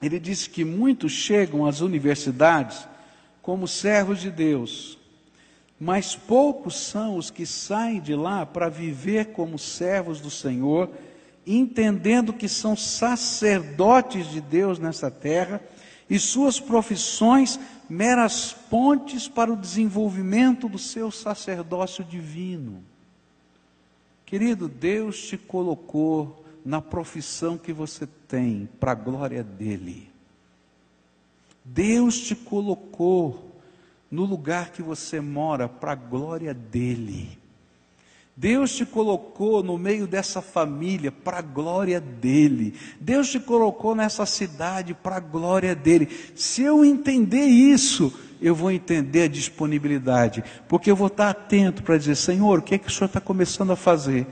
ele 0.01 0.19
disse 0.19 0.49
que 0.49 0.65
muitos 0.65 1.13
chegam 1.13 1.65
às 1.65 1.79
universidades 1.79 2.85
como 3.41 3.67
servos 3.67 4.19
de 4.19 4.29
Deus, 4.29 4.97
mas 5.79 6.15
poucos 6.15 6.75
são 6.75 7.15
os 7.15 7.31
que 7.31 7.45
saem 7.45 8.01
de 8.01 8.13
lá 8.13 8.45
para 8.45 8.69
viver 8.69 9.27
como 9.27 9.57
servos 9.57 10.19
do 10.19 10.29
Senhor, 10.29 10.89
entendendo 11.45 12.33
que 12.33 12.47
são 12.47 12.75
sacerdotes 12.75 14.27
de 14.27 14.39
Deus 14.39 14.79
nessa 14.79 15.11
terra 15.11 15.61
e 16.09 16.19
suas 16.19 16.59
profissões 16.59 17.59
meras 17.89 18.53
pontes 18.69 19.27
para 19.27 19.51
o 19.51 19.57
desenvolvimento 19.57 20.69
do 20.69 20.77
seu 20.77 21.11
sacerdócio 21.11 22.03
divino. 22.03 22.83
Querido, 24.25 24.67
Deus 24.67 25.27
te 25.27 25.37
colocou 25.37 26.43
na 26.65 26.81
profissão 26.81 27.57
que 27.57 27.73
você 27.73 28.07
tem 28.27 28.69
para 28.79 28.93
a 28.93 28.95
glória 28.95 29.43
dele. 29.43 30.09
Deus 31.63 32.19
te 32.19 32.35
colocou 32.35 33.53
no 34.09 34.25
lugar 34.25 34.71
que 34.71 34.81
você 34.81 35.19
mora 35.19 35.67
para 35.67 35.93
a 35.93 35.95
glória 35.95 36.53
dele. 36.53 37.37
Deus 38.35 38.75
te 38.75 38.85
colocou 38.85 39.61
no 39.61 39.77
meio 39.77 40.07
dessa 40.07 40.41
família 40.41 41.11
para 41.11 41.37
a 41.37 41.41
glória 41.41 42.01
dele. 42.01 42.73
Deus 42.99 43.29
te 43.29 43.39
colocou 43.39 43.93
nessa 43.93 44.25
cidade 44.25 44.93
para 44.93 45.17
a 45.17 45.19
glória 45.19 45.75
dele. 45.75 46.09
Se 46.35 46.63
eu 46.63 46.83
entender 46.83 47.45
isso, 47.45 48.11
eu 48.41 48.55
vou 48.55 48.71
entender 48.71 49.23
a 49.23 49.27
disponibilidade, 49.27 50.43
porque 50.67 50.89
eu 50.89 50.95
vou 50.95 51.07
estar 51.07 51.29
atento 51.29 51.83
para 51.83 51.97
dizer: 51.97 52.15
Senhor, 52.15 52.59
o 52.59 52.61
que 52.61 52.75
é 52.75 52.77
que 52.79 52.87
o 52.87 52.91
Senhor 52.91 53.05
está 53.05 53.21
começando 53.21 53.71
a 53.71 53.75
fazer? 53.75 54.25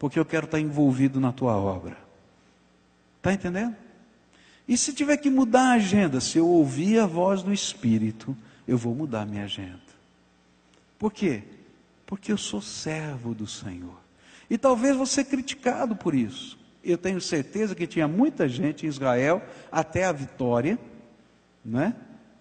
Porque 0.00 0.18
eu 0.18 0.24
quero 0.24 0.46
estar 0.46 0.58
envolvido 0.58 1.20
na 1.20 1.32
tua 1.32 1.56
obra. 1.56 1.96
Está 3.18 3.32
entendendo? 3.32 3.76
E 4.66 4.76
se 4.76 4.92
tiver 4.92 5.16
que 5.16 5.30
mudar 5.30 5.70
a 5.70 5.74
agenda, 5.74 6.20
se 6.20 6.38
eu 6.38 6.48
ouvir 6.48 6.98
a 6.98 7.06
voz 7.06 7.42
do 7.42 7.52
Espírito, 7.52 8.36
eu 8.66 8.76
vou 8.76 8.94
mudar 8.94 9.22
a 9.22 9.26
minha 9.26 9.44
agenda. 9.44 9.78
Por 10.98 11.12
quê? 11.12 11.42
Porque 12.06 12.32
eu 12.32 12.38
sou 12.38 12.60
servo 12.60 13.34
do 13.34 13.46
Senhor. 13.46 13.98
E 14.48 14.58
talvez 14.58 14.96
você 14.96 15.24
criticado 15.24 15.96
por 15.96 16.14
isso. 16.14 16.58
Eu 16.82 16.98
tenho 16.98 17.20
certeza 17.20 17.74
que 17.74 17.86
tinha 17.86 18.06
muita 18.06 18.48
gente 18.48 18.84
em 18.84 18.88
Israel 18.88 19.42
até 19.72 20.04
a 20.04 20.12
vitória, 20.12 20.78
né? 21.64 21.96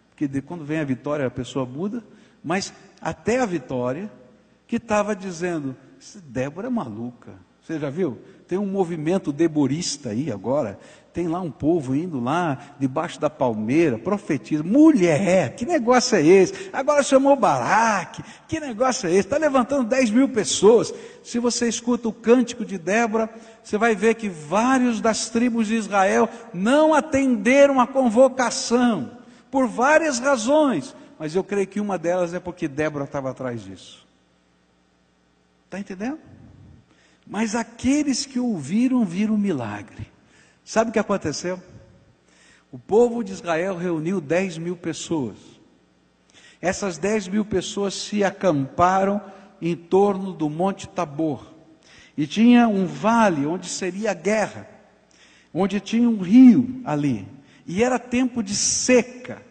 Porque 0.09 0.27
de, 0.27 0.41
quando 0.41 0.65
vem 0.65 0.79
a 0.79 0.83
vitória 0.83 1.25
a 1.25 1.31
pessoa 1.31 1.65
muda, 1.65 2.03
mas 2.43 2.73
até 3.01 3.39
a 3.39 3.45
vitória, 3.45 4.11
que 4.67 4.75
estava 4.75 5.15
dizendo: 5.15 5.75
Débora 6.25 6.67
é 6.67 6.69
maluca. 6.69 7.33
Você 7.61 7.79
já 7.79 7.89
viu? 7.89 8.19
Tem 8.47 8.57
um 8.57 8.65
movimento 8.65 9.31
deborista 9.31 10.09
aí 10.09 10.29
agora, 10.29 10.77
tem 11.13 11.27
lá 11.27 11.39
um 11.39 11.51
povo 11.51 11.95
indo 11.95 12.19
lá 12.19 12.57
debaixo 12.79 13.21
da 13.21 13.29
palmeira, 13.29 13.99
profetiza. 13.99 14.63
Mulher, 14.63 15.55
que 15.55 15.63
negócio 15.63 16.17
é 16.17 16.25
esse? 16.25 16.71
Agora 16.73 17.03
chamou 17.03 17.35
Baraque, 17.35 18.23
que 18.47 18.59
negócio 18.59 19.07
é 19.07 19.11
esse? 19.11 19.19
Está 19.19 19.37
levantando 19.37 19.87
10 19.87 20.09
mil 20.09 20.29
pessoas. 20.29 20.91
Se 21.23 21.37
você 21.37 21.69
escuta 21.69 22.07
o 22.07 22.13
cântico 22.13 22.65
de 22.65 22.79
Débora, 22.79 23.29
você 23.63 23.77
vai 23.77 23.95
ver 23.95 24.15
que 24.15 24.27
vários 24.27 24.99
das 24.99 25.29
tribos 25.29 25.67
de 25.67 25.75
Israel 25.75 26.27
não 26.51 26.95
atenderam 26.95 27.79
a 27.79 27.85
convocação, 27.85 29.11
por 29.51 29.67
várias 29.67 30.17
razões. 30.17 30.95
Mas 31.19 31.35
eu 31.35 31.43
creio 31.43 31.67
que 31.67 31.79
uma 31.79 31.95
delas 31.95 32.33
é 32.33 32.39
porque 32.39 32.67
Débora 32.67 33.05
estava 33.05 33.29
atrás 33.29 33.61
disso. 33.61 34.03
Está 35.65 35.79
entendendo? 35.79 36.17
Mas 37.27 37.53
aqueles 37.53 38.25
que 38.25 38.39
ouviram, 38.39 39.05
viram 39.05 39.35
o 39.35 39.37
milagre. 39.37 40.12
Sabe 40.63 40.89
o 40.89 40.93
que 40.93 40.99
aconteceu? 40.99 41.61
O 42.71 42.79
povo 42.79 43.23
de 43.23 43.33
Israel 43.33 43.77
reuniu 43.77 44.21
10 44.21 44.57
mil 44.57 44.75
pessoas. 44.75 45.37
Essas 46.61 46.97
10 46.97 47.27
mil 47.27 47.45
pessoas 47.45 47.93
se 47.93 48.23
acamparam 48.23 49.21
em 49.61 49.75
torno 49.75 50.33
do 50.33 50.49
Monte 50.49 50.87
Tabor. 50.87 51.53
E 52.17 52.25
tinha 52.25 52.67
um 52.67 52.85
vale 52.85 53.45
onde 53.45 53.67
seria 53.67 54.11
a 54.11 54.13
guerra, 54.13 54.67
onde 55.53 55.79
tinha 55.79 56.09
um 56.09 56.19
rio 56.19 56.81
ali. 56.85 57.27
E 57.67 57.83
era 57.83 57.99
tempo 57.99 58.41
de 58.41 58.55
seca. 58.55 59.41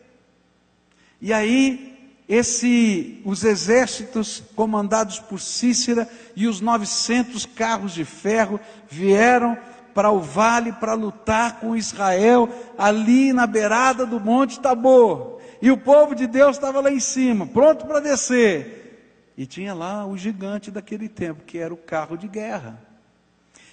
E 1.21 1.33
aí, 1.33 2.13
esse, 2.29 3.21
os 3.25 3.45
exércitos 3.45 4.43
comandados 4.57 5.19
por 5.19 5.39
Cícera 5.39 6.09
e 6.35 6.47
os 6.47 6.61
900 6.61 7.47
carros 7.47 7.93
de 7.93 8.05
ferro 8.05 8.59
vieram 8.89 9.57
para 9.95 10.11
o 10.11 10.21
vale 10.21 10.73
para 10.73 10.95
lutar 10.95 11.61
com 11.61 11.77
Israel, 11.77 12.49
ali 12.77 13.33
na 13.33 13.47
beirada 13.47 14.05
do 14.05 14.21
Monte 14.21 14.61
Tabor. 14.61 15.41
E 15.61 15.71
o 15.71 15.79
povo 15.79 16.15
de 16.15 16.27
Deus 16.27 16.57
estava 16.57 16.81
lá 16.81 16.91
em 16.91 17.01
cima, 17.01 17.47
pronto 17.47 17.87
para 17.87 18.01
descer. 18.01 19.33
E 19.37 19.47
tinha 19.47 19.73
lá 19.73 20.05
o 20.07 20.17
gigante 20.17 20.71
daquele 20.71 21.09
tempo, 21.09 21.45
que 21.45 21.59
era 21.59 21.73
o 21.73 21.77
carro 21.77 22.17
de 22.17 22.29
guerra. 22.29 22.79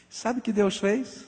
Sabe 0.09 0.39
o 0.39 0.41
que 0.41 0.51
Deus 0.51 0.77
fez? 0.77 1.25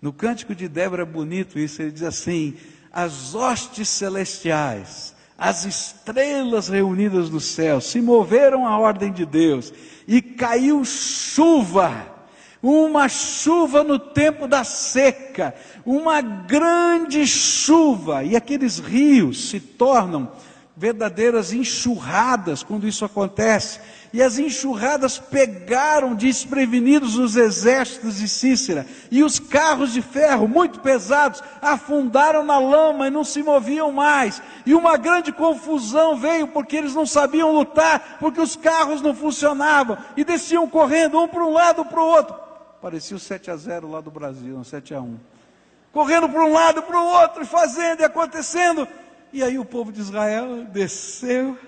No 0.00 0.12
cântico 0.12 0.54
de 0.54 0.68
Débora 0.68 1.02
é 1.02 1.06
bonito 1.06 1.58
isso, 1.58 1.82
ele 1.82 1.90
diz 1.90 2.02
assim: 2.02 2.56
as 2.92 3.34
hostes 3.34 3.88
celestiais, 3.88 5.14
as 5.36 5.64
estrelas 5.64 6.68
reunidas 6.68 7.30
no 7.30 7.40
céu 7.40 7.80
se 7.80 8.00
moveram 8.00 8.66
à 8.66 8.78
ordem 8.78 9.12
de 9.12 9.26
Deus 9.26 9.72
e 10.06 10.20
caiu 10.20 10.84
chuva 10.84 12.19
uma 12.62 13.08
chuva 13.08 13.82
no 13.82 13.98
tempo 13.98 14.46
da 14.46 14.64
seca, 14.64 15.54
uma 15.84 16.20
grande 16.20 17.26
chuva, 17.26 18.22
e 18.22 18.36
aqueles 18.36 18.78
rios 18.78 19.48
se 19.48 19.60
tornam 19.60 20.30
verdadeiras 20.76 21.52
enxurradas 21.52 22.62
quando 22.62 22.88
isso 22.88 23.04
acontece. 23.04 23.80
E 24.12 24.22
as 24.22 24.38
enxurradas 24.38 25.18
pegaram 25.18 26.14
desprevenidos 26.14 27.16
os 27.16 27.36
exércitos 27.36 28.16
de 28.16 28.26
Cícera, 28.26 28.86
e 29.10 29.22
os 29.22 29.38
carros 29.38 29.92
de 29.92 30.02
ferro, 30.02 30.48
muito 30.48 30.80
pesados, 30.80 31.42
afundaram 31.62 32.42
na 32.44 32.58
lama 32.58 33.06
e 33.06 33.10
não 33.10 33.22
se 33.22 33.42
moviam 33.42 33.92
mais. 33.92 34.42
E 34.66 34.74
uma 34.74 34.96
grande 34.96 35.32
confusão 35.32 36.16
veio 36.16 36.48
porque 36.48 36.76
eles 36.76 36.94
não 36.94 37.06
sabiam 37.06 37.52
lutar, 37.52 38.16
porque 38.18 38.40
os 38.40 38.56
carros 38.56 39.00
não 39.00 39.14
funcionavam 39.14 39.96
e 40.16 40.24
desciam 40.24 40.66
correndo 40.66 41.20
um 41.20 41.28
para 41.28 41.44
um 41.44 41.52
lado, 41.52 41.84
para 41.84 42.00
o 42.00 42.06
outro. 42.06 42.49
Parecia 42.80 43.16
o 43.16 43.20
7 43.20 43.50
a 43.50 43.56
0 43.56 43.90
lá 43.90 44.00
do 44.00 44.10
Brasil, 44.10 44.56
não 44.56 44.64
7 44.64 44.94
a 44.94 45.00
1. 45.00 45.18
Correndo 45.92 46.28
para 46.28 46.44
um 46.44 46.52
lado, 46.52 46.82
para 46.82 46.98
o 46.98 47.04
outro, 47.04 47.44
fazendo 47.44 48.00
e 48.00 48.04
acontecendo. 48.04 48.88
E 49.32 49.42
aí 49.42 49.58
o 49.58 49.64
povo 49.64 49.92
de 49.92 50.00
Israel 50.00 50.64
desceu 50.64 51.58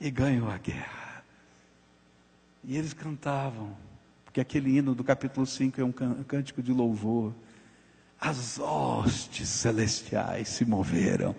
e 0.00 0.10
ganhou 0.10 0.50
a 0.50 0.56
guerra. 0.56 1.24
E 2.64 2.76
eles 2.76 2.92
cantavam, 2.92 3.76
porque 4.24 4.40
aquele 4.40 4.76
hino 4.76 4.94
do 4.94 5.04
capítulo 5.04 5.46
5 5.46 5.80
é 5.80 5.84
um 5.84 5.92
cântico 5.92 6.62
de 6.62 6.72
louvor. 6.72 7.34
As 8.20 8.58
hostes 8.58 9.48
celestiais 9.48 10.48
se 10.48 10.64
moveram 10.64 11.36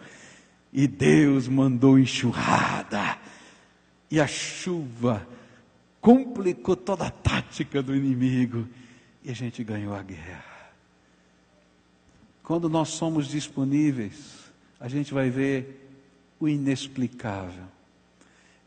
e 0.71 0.87
Deus 0.87 1.47
mandou 1.47 1.99
enxurrada 1.99 3.17
E 4.09 4.19
a 4.19 4.27
chuva 4.27 5.27
complicou 5.99 6.75
toda 6.75 7.07
a 7.07 7.11
tática 7.11 7.81
do 7.81 7.95
inimigo 7.95 8.67
e 9.23 9.29
a 9.29 9.33
gente 9.33 9.63
ganhou 9.63 9.93
a 9.93 10.01
guerra. 10.01 10.71
Quando 12.43 12.67
nós 12.69 12.89
somos 12.89 13.27
disponíveis, 13.27 14.51
a 14.79 14.87
gente 14.87 15.13
vai 15.13 15.29
ver 15.29 15.87
o 16.39 16.47
inexplicável 16.47 17.65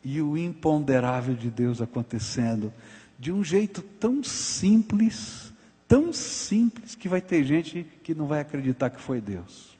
e 0.04 0.20
o 0.20 0.36
imponderável 0.36 1.34
de 1.34 1.50
Deus 1.50 1.80
acontecendo 1.80 2.72
de 3.18 3.32
um 3.32 3.42
jeito 3.42 3.82
tão 3.82 4.22
simples, 4.22 5.52
tão 5.86 6.12
simples, 6.12 6.94
que 6.94 7.08
vai 7.08 7.20
ter 7.20 7.44
gente 7.44 7.86
que 8.02 8.14
não 8.14 8.26
vai 8.26 8.40
acreditar 8.40 8.90
que 8.90 9.00
foi 9.00 9.20
Deus. 9.20 9.78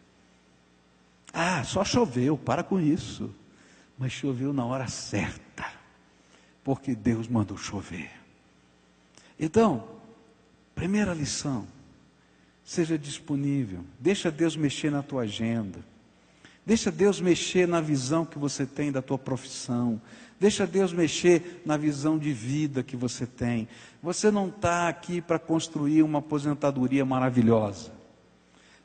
Ah, 1.33 1.65
só 1.65 1.85
choveu, 1.85 2.37
para 2.37 2.63
com 2.63 2.79
isso. 2.81 3.35
Mas 3.99 4.13
choveu 4.13 4.53
na 4.53 4.65
hora 4.65 4.87
certa, 4.89 5.73
porque 6.63 6.95
Deus 6.95 7.29
mandou 7.29 7.57
chover. 7.57 8.11
Então, 9.39 9.85
primeira 10.75 11.13
lição, 11.15 11.67
seja 12.65 12.99
disponível, 12.99 13.81
deixa 13.99 14.31
Deus 14.31 14.57
mexer 14.57 14.91
na 14.91 15.03
tua 15.03 15.23
agenda. 15.23 15.79
Deixa 16.65 16.93
Deus 16.93 17.21
mexer 17.21 17.67
na 17.67 17.81
visão 17.81 18.25
que 18.25 18.39
você 18.39 18.65
tem 18.65 18.93
da 18.93 19.03
tua 19.03 19.19
profissão. 19.19 20.01
Deixa 20.39 20.67
Deus 20.67 20.93
mexer 20.93 21.63
na 21.67 21.77
visão 21.77 22.17
de 22.17 22.33
vida 22.33 22.83
que 22.83 22.97
você 22.97 23.27
tem. 23.27 23.69
Você 24.03 24.31
não 24.31 24.49
está 24.49 24.89
aqui 24.89 25.21
para 25.21 25.39
construir 25.41 26.03
uma 26.03 26.21
aposentadoria 26.21 27.05
maravilhosa. 27.05 27.91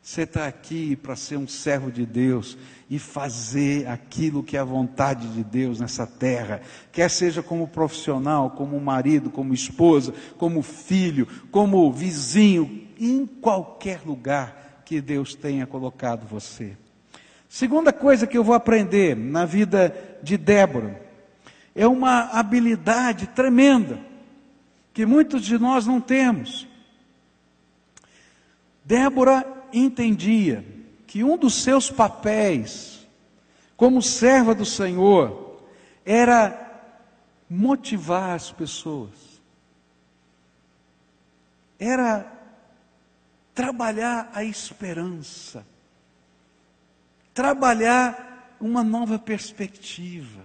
Você 0.07 0.21
está 0.21 0.47
aqui 0.47 0.95
para 0.95 1.17
ser 1.17 1.35
um 1.35 1.49
servo 1.49 1.91
de 1.91 2.05
Deus 2.05 2.57
e 2.89 2.97
fazer 2.97 3.89
aquilo 3.89 4.41
que 4.41 4.55
é 4.55 4.59
a 4.61 4.63
vontade 4.63 5.27
de 5.33 5.43
Deus 5.43 5.81
nessa 5.81 6.07
terra, 6.07 6.61
quer 6.93 7.09
seja 7.09 7.43
como 7.43 7.67
profissional, 7.67 8.51
como 8.51 8.79
marido, 8.79 9.29
como 9.29 9.53
esposa, 9.53 10.13
como 10.37 10.61
filho, 10.61 11.27
como 11.51 11.91
vizinho, 11.91 12.87
em 12.97 13.25
qualquer 13.25 13.99
lugar 14.05 14.81
que 14.85 15.01
Deus 15.01 15.35
tenha 15.35 15.67
colocado 15.67 16.25
você. 16.25 16.77
Segunda 17.49 17.91
coisa 17.91 18.25
que 18.25 18.37
eu 18.37 18.45
vou 18.45 18.55
aprender 18.55 19.13
na 19.13 19.43
vida 19.43 19.93
de 20.23 20.37
Débora 20.37 21.01
é 21.75 21.85
uma 21.85 22.29
habilidade 22.31 23.27
tremenda 23.27 23.99
que 24.93 25.05
muitos 25.05 25.43
de 25.43 25.59
nós 25.59 25.85
não 25.85 25.99
temos. 25.99 26.65
Débora 28.85 29.56
entendia 29.73 30.65
que 31.05 31.23
um 31.23 31.37
dos 31.37 31.61
seus 31.63 31.89
papéis 31.89 33.07
como 33.75 34.01
serva 34.01 34.55
do 34.55 34.65
Senhor 34.65 35.61
era 36.05 36.65
motivar 37.49 38.35
as 38.35 38.51
pessoas, 38.51 39.11
era 41.79 42.25
trabalhar 43.53 44.29
a 44.33 44.43
esperança 44.43 45.65
trabalhar 47.37 48.57
uma 48.59 48.83
nova 48.83 49.19
perspectiva. 49.19 50.41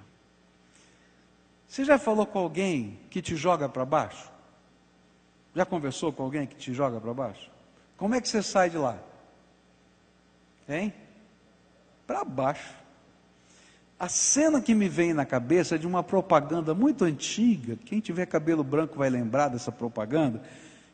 Você 1.66 1.86
já 1.86 1.98
falou 1.98 2.26
com 2.26 2.38
alguém 2.38 3.00
que 3.08 3.22
te 3.22 3.34
joga 3.34 3.66
para 3.66 3.82
baixo? 3.86 4.30
Já 5.56 5.64
conversou 5.64 6.12
com 6.12 6.22
alguém 6.22 6.46
que 6.46 6.54
te 6.54 6.74
joga 6.74 7.00
para 7.00 7.14
baixo? 7.14 7.50
Como 7.96 8.14
é 8.14 8.20
que 8.20 8.28
você 8.28 8.42
sai 8.42 8.68
de 8.68 8.76
lá? 8.76 8.98
Hein? 10.68 10.92
Para 12.06 12.24
baixo. 12.24 12.74
A 13.98 14.08
cena 14.08 14.60
que 14.60 14.74
me 14.74 14.88
vem 14.88 15.14
na 15.14 15.24
cabeça 15.24 15.76
é 15.76 15.78
de 15.78 15.86
uma 15.86 16.02
propaganda 16.02 16.74
muito 16.74 17.04
antiga. 17.04 17.78
Quem 17.84 18.00
tiver 18.00 18.26
cabelo 18.26 18.64
branco 18.64 18.98
vai 18.98 19.08
lembrar 19.08 19.48
dessa 19.48 19.70
propaganda 19.70 20.42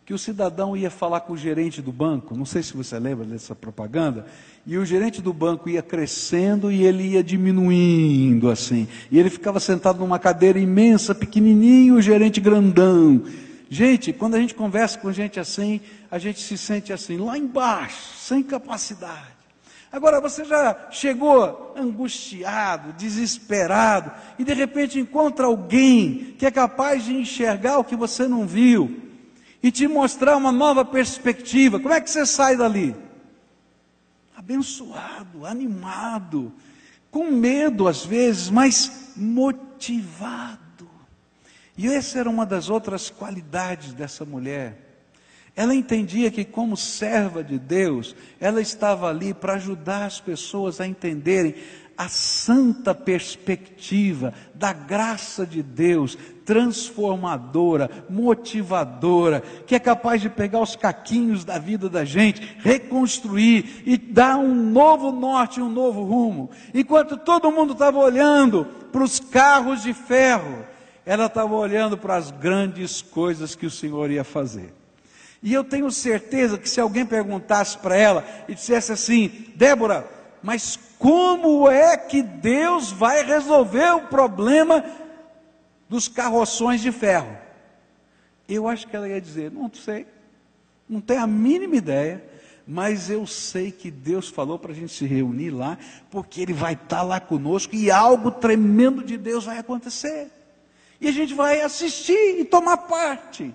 que 0.08 0.14
o 0.14 0.18
cidadão 0.18 0.74
ia 0.74 0.90
falar 0.90 1.20
com 1.20 1.34
o 1.34 1.36
gerente 1.36 1.82
do 1.82 1.92
banco, 1.92 2.34
não 2.34 2.46
sei 2.46 2.62
se 2.62 2.74
você 2.74 2.98
lembra 2.98 3.26
dessa 3.26 3.54
propaganda, 3.54 4.24
e 4.66 4.78
o 4.78 4.84
gerente 4.84 5.20
do 5.20 5.34
banco 5.34 5.68
ia 5.68 5.82
crescendo 5.82 6.72
e 6.72 6.82
ele 6.82 7.08
ia 7.08 7.22
diminuindo 7.22 8.48
assim. 8.50 8.88
E 9.10 9.18
ele 9.18 9.28
ficava 9.28 9.60
sentado 9.60 9.98
numa 9.98 10.18
cadeira 10.18 10.58
imensa, 10.58 11.14
pequenininho, 11.14 11.96
o 11.96 12.00
gerente 12.00 12.40
grandão. 12.40 13.22
Gente, 13.68 14.10
quando 14.14 14.36
a 14.36 14.40
gente 14.40 14.54
conversa 14.54 14.98
com 14.98 15.12
gente 15.12 15.38
assim, 15.38 15.78
a 16.10 16.18
gente 16.18 16.40
se 16.40 16.56
sente 16.56 16.90
assim, 16.90 17.18
lá 17.18 17.36
embaixo, 17.36 18.14
sem 18.16 18.42
capacidade. 18.42 19.37
Agora 19.90 20.20
você 20.20 20.44
já 20.44 20.88
chegou 20.90 21.72
angustiado, 21.76 22.92
desesperado, 22.92 24.12
e 24.38 24.44
de 24.44 24.52
repente 24.52 24.98
encontra 24.98 25.46
alguém 25.46 26.34
que 26.38 26.44
é 26.44 26.50
capaz 26.50 27.04
de 27.04 27.14
enxergar 27.14 27.78
o 27.78 27.84
que 27.84 27.96
você 27.96 28.28
não 28.28 28.46
viu 28.46 29.02
e 29.62 29.72
te 29.72 29.88
mostrar 29.88 30.36
uma 30.36 30.52
nova 30.52 30.84
perspectiva. 30.84 31.80
Como 31.80 31.94
é 31.94 32.00
que 32.00 32.10
você 32.10 32.26
sai 32.26 32.56
dali? 32.56 32.94
Abençoado, 34.36 35.46
animado, 35.46 36.52
com 37.10 37.30
medo 37.30 37.88
às 37.88 38.04
vezes, 38.04 38.50
mas 38.50 39.12
motivado. 39.16 40.58
E 41.76 41.88
essa 41.88 42.18
era 42.18 42.28
uma 42.28 42.44
das 42.44 42.68
outras 42.68 43.08
qualidades 43.08 43.92
dessa 43.94 44.24
mulher. 44.24 44.87
Ela 45.58 45.74
entendia 45.74 46.30
que, 46.30 46.44
como 46.44 46.76
serva 46.76 47.42
de 47.42 47.58
Deus, 47.58 48.14
ela 48.38 48.60
estava 48.60 49.08
ali 49.08 49.34
para 49.34 49.54
ajudar 49.54 50.04
as 50.04 50.20
pessoas 50.20 50.80
a 50.80 50.86
entenderem 50.86 51.52
a 51.96 52.08
santa 52.08 52.94
perspectiva 52.94 54.32
da 54.54 54.72
graça 54.72 55.44
de 55.44 55.60
Deus, 55.60 56.16
transformadora, 56.44 57.90
motivadora, 58.08 59.42
que 59.66 59.74
é 59.74 59.80
capaz 59.80 60.22
de 60.22 60.30
pegar 60.30 60.60
os 60.60 60.76
caquinhos 60.76 61.44
da 61.44 61.58
vida 61.58 61.88
da 61.88 62.04
gente, 62.04 62.56
reconstruir 62.60 63.82
e 63.84 63.96
dar 63.96 64.36
um 64.36 64.54
novo 64.54 65.10
norte, 65.10 65.60
um 65.60 65.68
novo 65.68 66.04
rumo. 66.04 66.50
Enquanto 66.72 67.16
todo 67.16 67.50
mundo 67.50 67.72
estava 67.72 67.98
olhando 67.98 68.64
para 68.92 69.02
os 69.02 69.18
carros 69.18 69.82
de 69.82 69.92
ferro, 69.92 70.64
ela 71.04 71.26
estava 71.26 71.52
olhando 71.52 71.98
para 71.98 72.14
as 72.14 72.30
grandes 72.30 73.02
coisas 73.02 73.56
que 73.56 73.66
o 73.66 73.70
Senhor 73.72 74.08
ia 74.08 74.22
fazer. 74.22 74.77
E 75.42 75.54
eu 75.54 75.62
tenho 75.62 75.90
certeza 75.90 76.58
que 76.58 76.68
se 76.68 76.80
alguém 76.80 77.06
perguntasse 77.06 77.78
para 77.78 77.96
ela 77.96 78.24
e 78.48 78.54
dissesse 78.54 78.92
assim: 78.92 79.46
Débora, 79.54 80.08
mas 80.42 80.78
como 80.98 81.68
é 81.68 81.96
que 81.96 82.22
Deus 82.22 82.90
vai 82.90 83.24
resolver 83.24 83.90
o 83.94 84.08
problema 84.08 84.84
dos 85.88 86.08
carroções 86.08 86.80
de 86.80 86.90
ferro? 86.90 87.36
Eu 88.48 88.66
acho 88.66 88.88
que 88.88 88.96
ela 88.96 89.08
ia 89.08 89.20
dizer: 89.20 89.50
não 89.52 89.70
sei, 89.72 90.06
não 90.88 91.00
tenho 91.00 91.22
a 91.22 91.26
mínima 91.26 91.76
ideia, 91.76 92.24
mas 92.66 93.08
eu 93.08 93.26
sei 93.26 93.70
que 93.70 93.90
Deus 93.90 94.28
falou 94.28 94.58
para 94.58 94.72
a 94.72 94.74
gente 94.74 94.92
se 94.92 95.06
reunir 95.06 95.50
lá, 95.50 95.78
porque 96.10 96.40
Ele 96.40 96.52
vai 96.52 96.72
estar 96.72 96.96
tá 96.96 97.02
lá 97.02 97.20
conosco 97.20 97.74
e 97.74 97.90
algo 97.90 98.30
tremendo 98.30 99.04
de 99.04 99.16
Deus 99.16 99.44
vai 99.44 99.58
acontecer. 99.58 100.30
E 101.00 101.06
a 101.06 101.12
gente 101.12 101.32
vai 101.32 101.60
assistir 101.60 102.40
e 102.40 102.44
tomar 102.44 102.76
parte. 102.78 103.54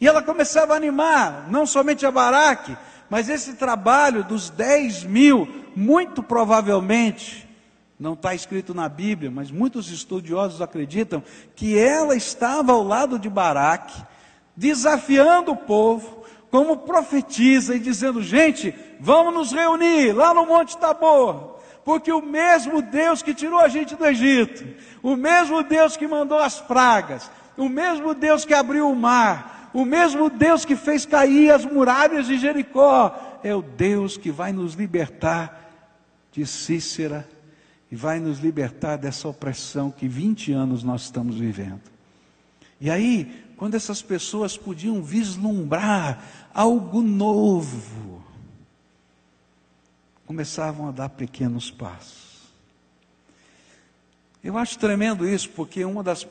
E 0.00 0.06
ela 0.06 0.22
começava 0.22 0.72
a 0.72 0.76
animar, 0.76 1.46
não 1.50 1.66
somente 1.66 2.06
a 2.06 2.10
Baraque, 2.10 2.76
mas 3.10 3.28
esse 3.28 3.54
trabalho 3.54 4.24
dos 4.24 4.48
10 4.48 5.04
mil, 5.04 5.46
muito 5.76 6.22
provavelmente, 6.22 7.48
não 7.98 8.14
está 8.14 8.34
escrito 8.34 8.72
na 8.72 8.88
Bíblia, 8.88 9.30
mas 9.30 9.50
muitos 9.50 9.90
estudiosos 9.90 10.62
acreditam 10.62 11.22
que 11.54 11.78
ela 11.78 12.16
estava 12.16 12.72
ao 12.72 12.82
lado 12.82 13.18
de 13.18 13.28
Baraque, 13.28 14.02
desafiando 14.56 15.52
o 15.52 15.56
povo, 15.56 16.24
como 16.50 16.78
profetiza 16.78 17.74
e 17.74 17.78
dizendo: 17.78 18.22
gente, 18.22 18.74
vamos 18.98 19.34
nos 19.34 19.52
reunir 19.52 20.12
lá 20.12 20.32
no 20.32 20.46
Monte 20.46 20.78
Tabor, 20.78 21.58
porque 21.84 22.10
o 22.10 22.22
mesmo 22.22 22.80
Deus 22.80 23.22
que 23.22 23.34
tirou 23.34 23.58
a 23.58 23.68
gente 23.68 23.94
do 23.94 24.06
Egito, 24.06 24.64
o 25.02 25.14
mesmo 25.14 25.62
Deus 25.62 25.94
que 25.94 26.08
mandou 26.08 26.38
as 26.38 26.58
pragas, 26.58 27.30
o 27.54 27.68
mesmo 27.68 28.14
Deus 28.14 28.46
que 28.46 28.54
abriu 28.54 28.90
o 28.90 28.96
mar, 28.96 29.59
o 29.72 29.84
mesmo 29.84 30.28
Deus 30.28 30.64
que 30.64 30.76
fez 30.76 31.06
cair 31.06 31.50
as 31.50 31.64
muralhas 31.64 32.26
de 32.26 32.38
Jericó, 32.38 33.38
é 33.42 33.54
o 33.54 33.62
Deus 33.62 34.16
que 34.16 34.30
vai 34.30 34.52
nos 34.52 34.74
libertar 34.74 35.70
de 36.32 36.46
Cícera 36.46 37.28
e 37.90 37.96
vai 37.96 38.20
nos 38.20 38.38
libertar 38.38 38.96
dessa 38.96 39.28
opressão 39.28 39.90
que 39.90 40.06
20 40.06 40.52
anos 40.52 40.82
nós 40.82 41.02
estamos 41.02 41.36
vivendo. 41.36 41.80
E 42.80 42.90
aí, 42.90 43.44
quando 43.56 43.74
essas 43.74 44.00
pessoas 44.00 44.56
podiam 44.56 45.02
vislumbrar 45.02 46.48
algo 46.54 47.02
novo, 47.02 48.24
começavam 50.24 50.88
a 50.88 50.92
dar 50.92 51.08
pequenos 51.10 51.70
passos. 51.70 52.30
Eu 54.42 54.56
acho 54.56 54.78
tremendo 54.78 55.28
isso, 55.28 55.50
porque 55.50 55.82
das 56.02 56.26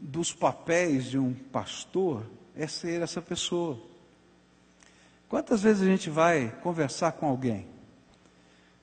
dos 0.00 0.32
papéis 0.32 1.06
de 1.06 1.18
um 1.18 1.34
pastor 1.34 2.24
é 2.58 2.66
ser 2.66 3.00
essa 3.00 3.22
pessoa. 3.22 3.80
Quantas 5.28 5.62
vezes 5.62 5.82
a 5.82 5.86
gente 5.86 6.10
vai 6.10 6.50
conversar 6.60 7.12
com 7.12 7.26
alguém 7.26 7.66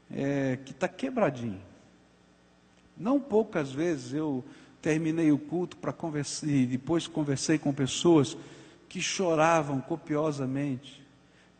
é, 0.10 0.58
que 0.64 0.72
está 0.72 0.88
quebradinho? 0.88 1.62
Não 2.98 3.20
poucas 3.20 3.74
vezes 3.74 4.14
eu 4.14 4.44
terminei 4.82 5.30
o 5.32 5.38
culto 5.38 5.76
para 5.76 5.92
conversar, 5.92 6.48
e 6.48 6.66
depois 6.66 7.06
conversei 7.06 7.58
com 7.58 7.74
pessoas 7.74 8.38
que 8.88 9.02
choravam 9.02 9.82
copiosamente, 9.82 11.06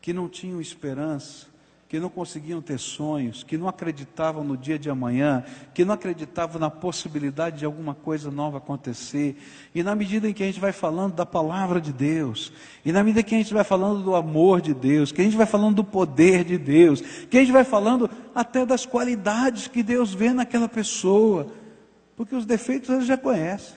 que 0.00 0.14
não 0.14 0.26
tinham 0.26 0.58
esperança, 0.58 1.46
que 1.88 2.00
não 2.00 2.08
conseguiam 2.08 2.60
ter 2.60 2.78
sonhos, 2.78 3.44
que 3.44 3.56
não 3.56 3.68
acreditavam 3.68 4.42
no 4.42 4.56
dia 4.56 4.78
de 4.78 4.90
amanhã, 4.90 5.44
que 5.72 5.84
não 5.84 5.94
acreditavam 5.94 6.58
na 6.58 6.68
possibilidade 6.68 7.60
de 7.60 7.64
alguma 7.64 7.94
coisa 7.94 8.28
nova 8.28 8.58
acontecer. 8.58 9.36
E 9.72 9.84
na 9.84 9.94
medida 9.94 10.28
em 10.28 10.32
que 10.32 10.42
a 10.42 10.46
gente 10.46 10.58
vai 10.58 10.72
falando 10.72 11.14
da 11.14 11.24
palavra 11.24 11.80
de 11.80 11.92
Deus, 11.92 12.52
e 12.84 12.90
na 12.90 13.04
medida 13.04 13.22
que 13.22 13.36
a 13.36 13.38
gente 13.38 13.54
vai 13.54 13.62
falando 13.62 14.02
do 14.02 14.16
amor 14.16 14.60
de 14.60 14.74
Deus, 14.74 15.12
que 15.12 15.20
a 15.20 15.24
gente 15.24 15.36
vai 15.36 15.46
falando 15.46 15.76
do 15.76 15.84
poder 15.84 16.44
de 16.44 16.58
Deus, 16.58 17.00
que 17.00 17.36
a 17.36 17.40
gente 17.40 17.52
vai 17.52 17.64
falando 17.64 18.10
até 18.34 18.66
das 18.66 18.84
qualidades 18.84 19.68
que 19.68 19.82
Deus 19.82 20.12
vê 20.12 20.32
naquela 20.32 20.68
pessoa, 20.68 21.46
porque 22.16 22.34
os 22.34 22.44
defeitos 22.44 22.90
eles 22.90 23.06
já 23.06 23.16
conhecem. 23.16 23.76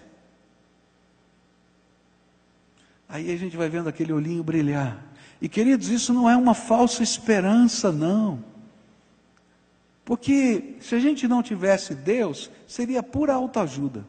Aí 3.08 3.32
a 3.32 3.38
gente 3.38 3.56
vai 3.56 3.69
vendo 3.69 3.88
aquele 3.89 4.13
olhinho 4.13 4.43
brilhar. 4.43 5.09
E 5.41 5.47
queridos, 5.47 5.88
isso 5.89 6.13
não 6.13 6.30
é 6.30 6.36
uma 6.36 6.54
falsa 6.54 7.02
esperança, 7.02 7.91
não. 7.91 8.43
Porque 10.04 10.75
se 10.82 10.95
a 10.95 10.99
gente 10.99 11.28
não 11.28 11.43
tivesse 11.43 11.93
Deus, 11.93 12.49
seria 12.67 13.02
pura 13.02 13.34
autoajuda. 13.34 14.06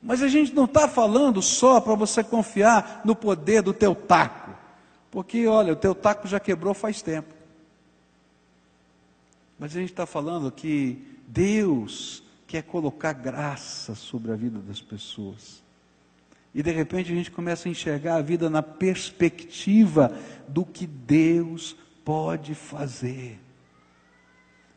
Mas 0.00 0.22
a 0.22 0.28
gente 0.28 0.54
não 0.54 0.66
está 0.66 0.88
falando 0.88 1.42
só 1.42 1.80
para 1.80 1.94
você 1.94 2.22
confiar 2.22 3.00
no 3.04 3.16
poder 3.16 3.60
do 3.60 3.74
teu 3.74 3.94
taco. 3.94 4.54
Porque, 5.10 5.46
olha, 5.46 5.72
o 5.72 5.76
teu 5.76 5.94
taco 5.94 6.28
já 6.28 6.38
quebrou 6.38 6.74
faz 6.74 7.02
tempo. 7.02 7.34
Mas 9.58 9.74
a 9.74 9.80
gente 9.80 9.90
está 9.90 10.06
falando 10.06 10.52
que 10.52 11.18
Deus 11.26 12.22
quer 12.46 12.62
colocar 12.62 13.12
graça 13.14 13.94
sobre 13.94 14.30
a 14.30 14.36
vida 14.36 14.58
das 14.60 14.80
pessoas. 14.80 15.65
E 16.56 16.62
de 16.62 16.70
repente 16.70 17.12
a 17.12 17.14
gente 17.14 17.30
começa 17.30 17.68
a 17.68 17.70
enxergar 17.70 18.16
a 18.16 18.22
vida 18.22 18.48
na 18.48 18.62
perspectiva 18.62 20.16
do 20.48 20.64
que 20.64 20.86
Deus 20.86 21.76
pode 22.02 22.54
fazer. 22.54 23.38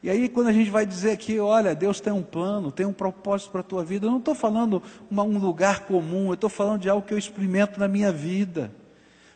E 0.03 0.09
aí, 0.09 0.27
quando 0.27 0.47
a 0.47 0.51
gente 0.51 0.69
vai 0.69 0.85
dizer 0.85 1.11
aqui, 1.11 1.39
olha, 1.39 1.73
Deus 1.73 2.01
tem 2.01 2.11
um 2.11 2.21
plano, 2.21 2.69
tem 2.69 2.85
um 2.85 2.91
propósito 2.91 3.51
para 3.51 3.61
a 3.61 3.63
tua 3.63 3.81
vida, 3.81 4.07
eu 4.07 4.11
não 4.11 4.17
estou 4.17 4.35
falando 4.35 4.83
uma, 5.09 5.23
um 5.23 5.37
lugar 5.37 5.85
comum, 5.85 6.27
eu 6.27 6.33
estou 6.33 6.49
falando 6.49 6.81
de 6.81 6.89
algo 6.89 7.07
que 7.07 7.13
eu 7.13 7.17
experimento 7.17 7.79
na 7.79 7.87
minha 7.87 8.11
vida. 8.11 8.75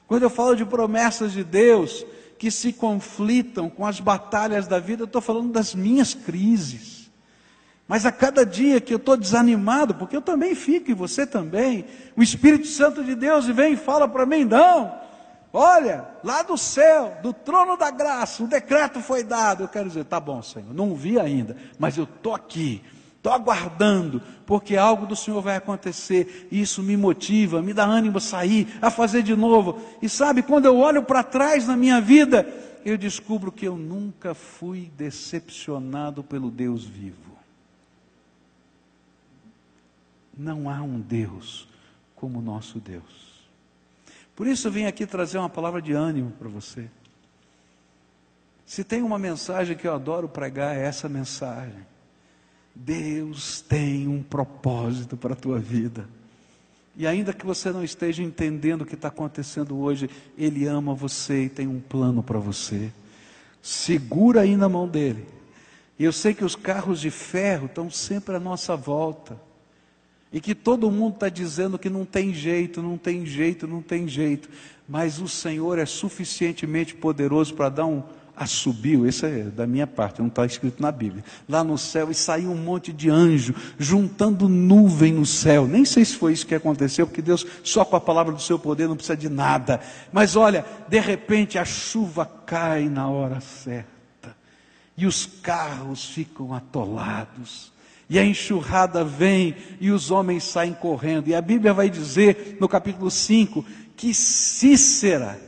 Quando 0.05 0.23
eu 0.23 0.29
falo 0.29 0.53
de 0.53 0.65
promessas 0.65 1.31
de 1.31 1.45
Deus 1.45 2.05
que 2.37 2.51
se 2.51 2.73
conflitam 2.73 3.69
com 3.69 3.85
as 3.85 4.01
batalhas 4.01 4.67
da 4.67 4.79
vida, 4.79 5.03
eu 5.03 5.05
estou 5.05 5.21
falando 5.21 5.49
das 5.49 5.73
minhas 5.73 6.13
crises. 6.13 7.02
Mas 7.87 8.05
a 8.05 8.11
cada 8.11 8.45
dia 8.45 8.79
que 8.79 8.93
eu 8.93 8.97
estou 8.97 9.17
desanimado, 9.17 9.93
porque 9.95 10.15
eu 10.15 10.21
também 10.21 10.55
fico 10.55 10.89
e 10.89 10.93
você 10.93 11.27
também, 11.27 11.85
o 12.15 12.23
Espírito 12.23 12.67
Santo 12.67 13.03
de 13.03 13.13
Deus 13.13 13.45
vem 13.47 13.73
e 13.73 13.77
fala 13.77 14.07
para 14.07 14.25
mim: 14.25 14.45
não, 14.45 14.95
olha, 15.51 16.07
lá 16.23 16.41
do 16.41 16.57
céu, 16.57 17.17
do 17.21 17.33
trono 17.33 17.75
da 17.75 17.91
graça, 17.91 18.41
o 18.41 18.47
decreto 18.47 19.01
foi 19.01 19.23
dado. 19.23 19.63
Eu 19.63 19.67
quero 19.67 19.89
dizer, 19.89 20.05
tá 20.05 20.19
bom, 20.19 20.41
Senhor, 20.41 20.73
não 20.73 20.95
vi 20.95 21.19
ainda, 21.19 21.57
mas 21.77 21.97
eu 21.97 22.05
estou 22.05 22.33
aqui, 22.33 22.81
estou 23.17 23.33
aguardando, 23.33 24.21
porque 24.45 24.77
algo 24.77 25.05
do 25.05 25.15
Senhor 25.15 25.41
vai 25.41 25.57
acontecer, 25.57 26.47
e 26.49 26.61
isso 26.61 26.81
me 26.81 26.95
motiva, 26.95 27.61
me 27.61 27.73
dá 27.73 27.83
ânimo 27.83 28.17
a 28.17 28.21
sair, 28.21 28.77
a 28.81 28.89
fazer 28.89 29.23
de 29.23 29.35
novo. 29.35 29.81
E 30.01 30.07
sabe, 30.07 30.41
quando 30.41 30.65
eu 30.65 30.77
olho 30.77 31.03
para 31.03 31.21
trás 31.21 31.67
na 31.67 31.75
minha 31.75 31.99
vida, 31.99 32.47
eu 32.85 32.97
descubro 32.97 33.51
que 33.51 33.67
eu 33.67 33.75
nunca 33.75 34.33
fui 34.33 34.89
decepcionado 34.95 36.23
pelo 36.23 36.49
Deus 36.49 36.85
vivo. 36.85 37.32
Não 40.37 40.69
há 40.69 40.81
um 40.81 40.99
Deus 40.99 41.67
como 42.15 42.39
o 42.39 42.41
nosso 42.41 42.79
Deus. 42.79 43.33
Por 44.35 44.47
isso 44.47 44.67
eu 44.67 44.71
vim 44.71 44.85
aqui 44.85 45.05
trazer 45.05 45.37
uma 45.37 45.49
palavra 45.49 45.81
de 45.81 45.93
ânimo 45.93 46.31
para 46.31 46.49
você. 46.49 46.89
Se 48.65 48.83
tem 48.83 49.03
uma 49.03 49.19
mensagem 49.19 49.77
que 49.77 49.87
eu 49.87 49.93
adoro 49.93 50.27
pregar, 50.27 50.75
é 50.75 50.85
essa 50.85 51.07
mensagem. 51.07 51.85
Deus 52.73 53.61
tem 53.61 54.07
um 54.07 54.23
propósito 54.23 55.15
para 55.15 55.33
a 55.33 55.35
tua 55.35 55.59
vida. 55.59 56.09
E 56.95 57.05
ainda 57.05 57.33
que 57.33 57.45
você 57.45 57.71
não 57.71 57.83
esteja 57.83 58.23
entendendo 58.23 58.81
o 58.81 58.85
que 58.85 58.95
está 58.95 59.09
acontecendo 59.09 59.77
hoje, 59.77 60.09
Ele 60.37 60.65
ama 60.65 60.93
você 60.93 61.43
e 61.43 61.49
tem 61.49 61.67
um 61.67 61.79
plano 61.79 62.23
para 62.23 62.39
você. 62.39 62.91
Segura 63.61 64.41
aí 64.41 64.55
na 64.55 64.69
mão 64.69 64.87
dele. 64.87 65.27
Eu 65.99 66.11
sei 66.11 66.33
que 66.33 66.43
os 66.43 66.55
carros 66.55 66.99
de 66.99 67.11
ferro 67.11 67.67
estão 67.67 67.89
sempre 67.89 68.35
à 68.35 68.39
nossa 68.39 68.75
volta 68.75 69.39
e 70.33 70.41
que 70.41 70.55
todo 70.55 70.89
mundo 70.89 71.13
está 71.13 71.29
dizendo 71.29 71.77
que 71.77 71.91
não 71.91 72.03
tem 72.03 72.33
jeito, 72.33 72.81
não 72.81 72.97
tem 72.97 73.23
jeito, 73.23 73.67
não 73.67 73.83
tem 73.83 74.07
jeito, 74.07 74.49
mas 74.89 75.21
o 75.21 75.27
Senhor 75.27 75.77
é 75.77 75.85
suficientemente 75.85 76.95
poderoso 76.95 77.53
para 77.53 77.69
dar 77.69 77.85
um 77.85 78.01
assobio, 78.35 79.07
isso 79.07 79.27
é 79.27 79.43
da 79.43 79.67
minha 79.67 79.85
parte, 79.85 80.19
não 80.19 80.27
está 80.27 80.43
escrito 80.43 80.81
na 80.81 80.91
Bíblia, 80.91 81.23
lá 81.47 81.63
no 81.63 81.77
céu 81.77 82.09
e 82.09 82.15
saiu 82.15 82.49
um 82.49 82.57
monte 82.57 82.91
de 82.91 83.07
anjo 83.07 83.53
juntando 83.77 84.49
nuvem 84.49 85.13
no 85.13 85.23
céu, 85.23 85.67
nem 85.67 85.85
sei 85.85 86.03
se 86.03 86.15
foi 86.15 86.33
isso 86.33 86.47
que 86.47 86.55
aconteceu, 86.55 87.05
porque 87.05 87.21
Deus 87.21 87.45
só 87.63 87.85
com 87.85 87.95
a 87.95 88.01
palavra 88.01 88.33
do 88.33 88.41
seu 88.41 88.57
poder 88.57 88.87
não 88.87 88.95
precisa 88.95 89.15
de 89.15 89.29
nada, 89.29 89.79
mas 90.11 90.35
olha, 90.35 90.65
de 90.87 90.99
repente 90.99 91.59
a 91.59 91.65
chuva 91.65 92.25
cai 92.25 92.89
na 92.89 93.07
hora 93.07 93.39
certa, 93.39 94.35
e 94.97 95.05
os 95.05 95.27
carros 95.27 96.05
ficam 96.05 96.55
atolados, 96.55 97.72
e 98.09 98.19
a 98.19 98.25
enxurrada 98.25 99.03
vem 99.03 99.55
e 99.79 99.91
os 99.91 100.11
homens 100.11 100.43
saem 100.43 100.73
correndo. 100.73 101.27
E 101.27 101.35
a 101.35 101.41
Bíblia 101.41 101.73
vai 101.73 101.89
dizer 101.89 102.57
no 102.59 102.67
capítulo 102.67 103.09
5 103.09 103.65
que 103.95 104.13
Cícera 104.13 105.39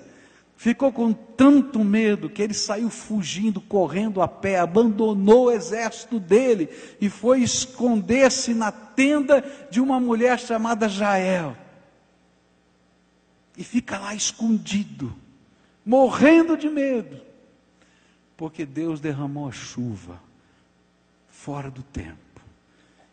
ficou 0.55 0.91
com 0.91 1.13
tanto 1.13 1.83
medo 1.83 2.29
que 2.29 2.41
ele 2.41 2.53
saiu 2.53 2.89
fugindo, 2.89 3.59
correndo 3.59 4.21
a 4.21 4.27
pé, 4.27 4.59
abandonou 4.59 5.45
o 5.45 5.51
exército 5.51 6.19
dele 6.19 6.69
e 6.99 7.09
foi 7.09 7.41
esconder-se 7.41 8.53
na 8.53 8.71
tenda 8.71 9.43
de 9.69 9.79
uma 9.81 9.99
mulher 9.99 10.39
chamada 10.39 10.89
Jael. 10.89 11.55
E 13.57 13.63
fica 13.63 13.99
lá 13.99 14.15
escondido, 14.15 15.15
morrendo 15.85 16.57
de 16.57 16.69
medo, 16.69 17.21
porque 18.35 18.65
Deus 18.65 18.99
derramou 18.99 19.47
a 19.47 19.51
chuva 19.51 20.21
fora 21.29 21.69
do 21.69 21.83
tempo 21.83 22.24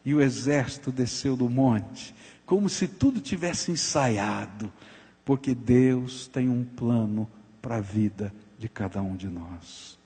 e 0.04 0.14
o 0.14 0.20
exército 0.20 0.90
desceu 0.90 1.36
do 1.36 1.48
monte, 1.48 2.14
como 2.44 2.68
se 2.68 2.88
tudo 2.88 3.20
tivesse 3.20 3.70
ensaiado, 3.70 4.72
porque 5.24 5.54
Deus 5.54 6.26
tem 6.26 6.48
um 6.48 6.64
plano 6.64 7.30
para 7.60 7.76
a 7.76 7.80
vida 7.80 8.34
de 8.58 8.68
cada 8.68 9.00
um 9.00 9.16
de 9.16 9.28
nós. 9.28 9.98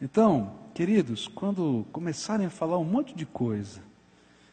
Então, 0.00 0.54
queridos, 0.74 1.26
quando 1.28 1.86
começarem 1.90 2.46
a 2.46 2.50
falar 2.50 2.78
um 2.78 2.84
monte 2.84 3.14
de 3.14 3.24
coisa, 3.24 3.80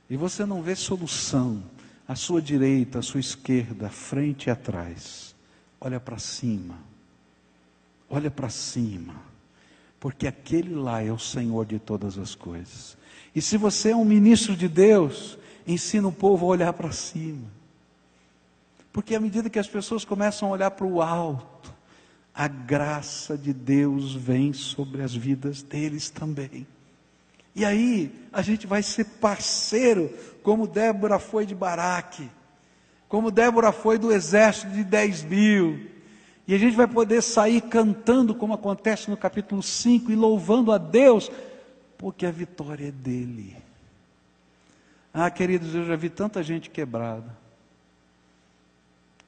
e 0.09 0.15
você 0.15 0.45
não 0.45 0.61
vê 0.61 0.75
solução, 0.75 1.63
à 2.07 2.15
sua 2.15 2.41
direita, 2.41 2.99
à 2.99 3.01
sua 3.01 3.21
esquerda, 3.21 3.89
frente 3.89 4.47
e 4.47 4.49
atrás, 4.49 5.33
olha 5.79 5.99
para 5.99 6.17
cima, 6.17 6.77
olha 8.09 8.29
para 8.29 8.49
cima, 8.49 9.15
porque 9.99 10.27
aquele 10.27 10.75
lá 10.75 11.01
é 11.01 11.11
o 11.11 11.17
Senhor 11.17 11.65
de 11.65 11.79
todas 11.79 12.17
as 12.17 12.35
coisas. 12.35 12.97
E 13.33 13.41
se 13.41 13.57
você 13.57 13.91
é 13.91 13.95
um 13.95 14.05
ministro 14.05 14.55
de 14.55 14.67
Deus, 14.67 15.37
ensina 15.65 16.07
o 16.07 16.11
povo 16.11 16.45
a 16.45 16.49
olhar 16.49 16.73
para 16.73 16.91
cima. 16.91 17.47
Porque 18.91 19.15
à 19.15 19.19
medida 19.19 19.49
que 19.49 19.59
as 19.59 19.67
pessoas 19.67 20.03
começam 20.03 20.49
a 20.49 20.51
olhar 20.51 20.71
para 20.71 20.85
o 20.85 21.01
alto, 21.01 21.73
a 22.33 22.47
graça 22.47 23.37
de 23.37 23.53
Deus 23.53 24.13
vem 24.13 24.51
sobre 24.51 25.01
as 25.01 25.13
vidas 25.15 25.61
deles 25.61 26.09
também. 26.09 26.67
E 27.55 27.65
aí 27.65 28.11
a 28.31 28.41
gente 28.41 28.67
vai 28.67 28.81
ser 28.83 29.05
parceiro, 29.05 30.09
como 30.43 30.67
Débora 30.67 31.19
foi 31.19 31.45
de 31.45 31.55
Baraque, 31.55 32.29
como 33.07 33.31
Débora 33.31 33.71
foi 33.71 33.97
do 33.97 34.11
exército 34.11 34.71
de 34.71 34.83
10 34.83 35.23
mil. 35.23 35.91
E 36.47 36.53
a 36.53 36.57
gente 36.57 36.75
vai 36.75 36.87
poder 36.87 37.21
sair 37.21 37.61
cantando, 37.61 38.33
como 38.33 38.53
acontece 38.53 39.09
no 39.09 39.17
capítulo 39.17 39.61
5, 39.61 40.11
e 40.11 40.15
louvando 40.15 40.71
a 40.71 40.77
Deus 40.77 41.29
porque 42.01 42.25
a 42.25 42.31
vitória 42.31 42.87
é 42.87 42.91
dele. 42.91 43.55
Ah, 45.13 45.29
queridos, 45.29 45.75
eu 45.75 45.85
já 45.85 45.95
vi 45.95 46.09
tanta 46.09 46.41
gente 46.41 46.69
quebrada, 46.69 47.37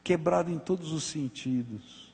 quebrada 0.04 0.50
em 0.50 0.58
todos 0.58 0.92
os 0.92 1.04
sentidos. 1.04 2.12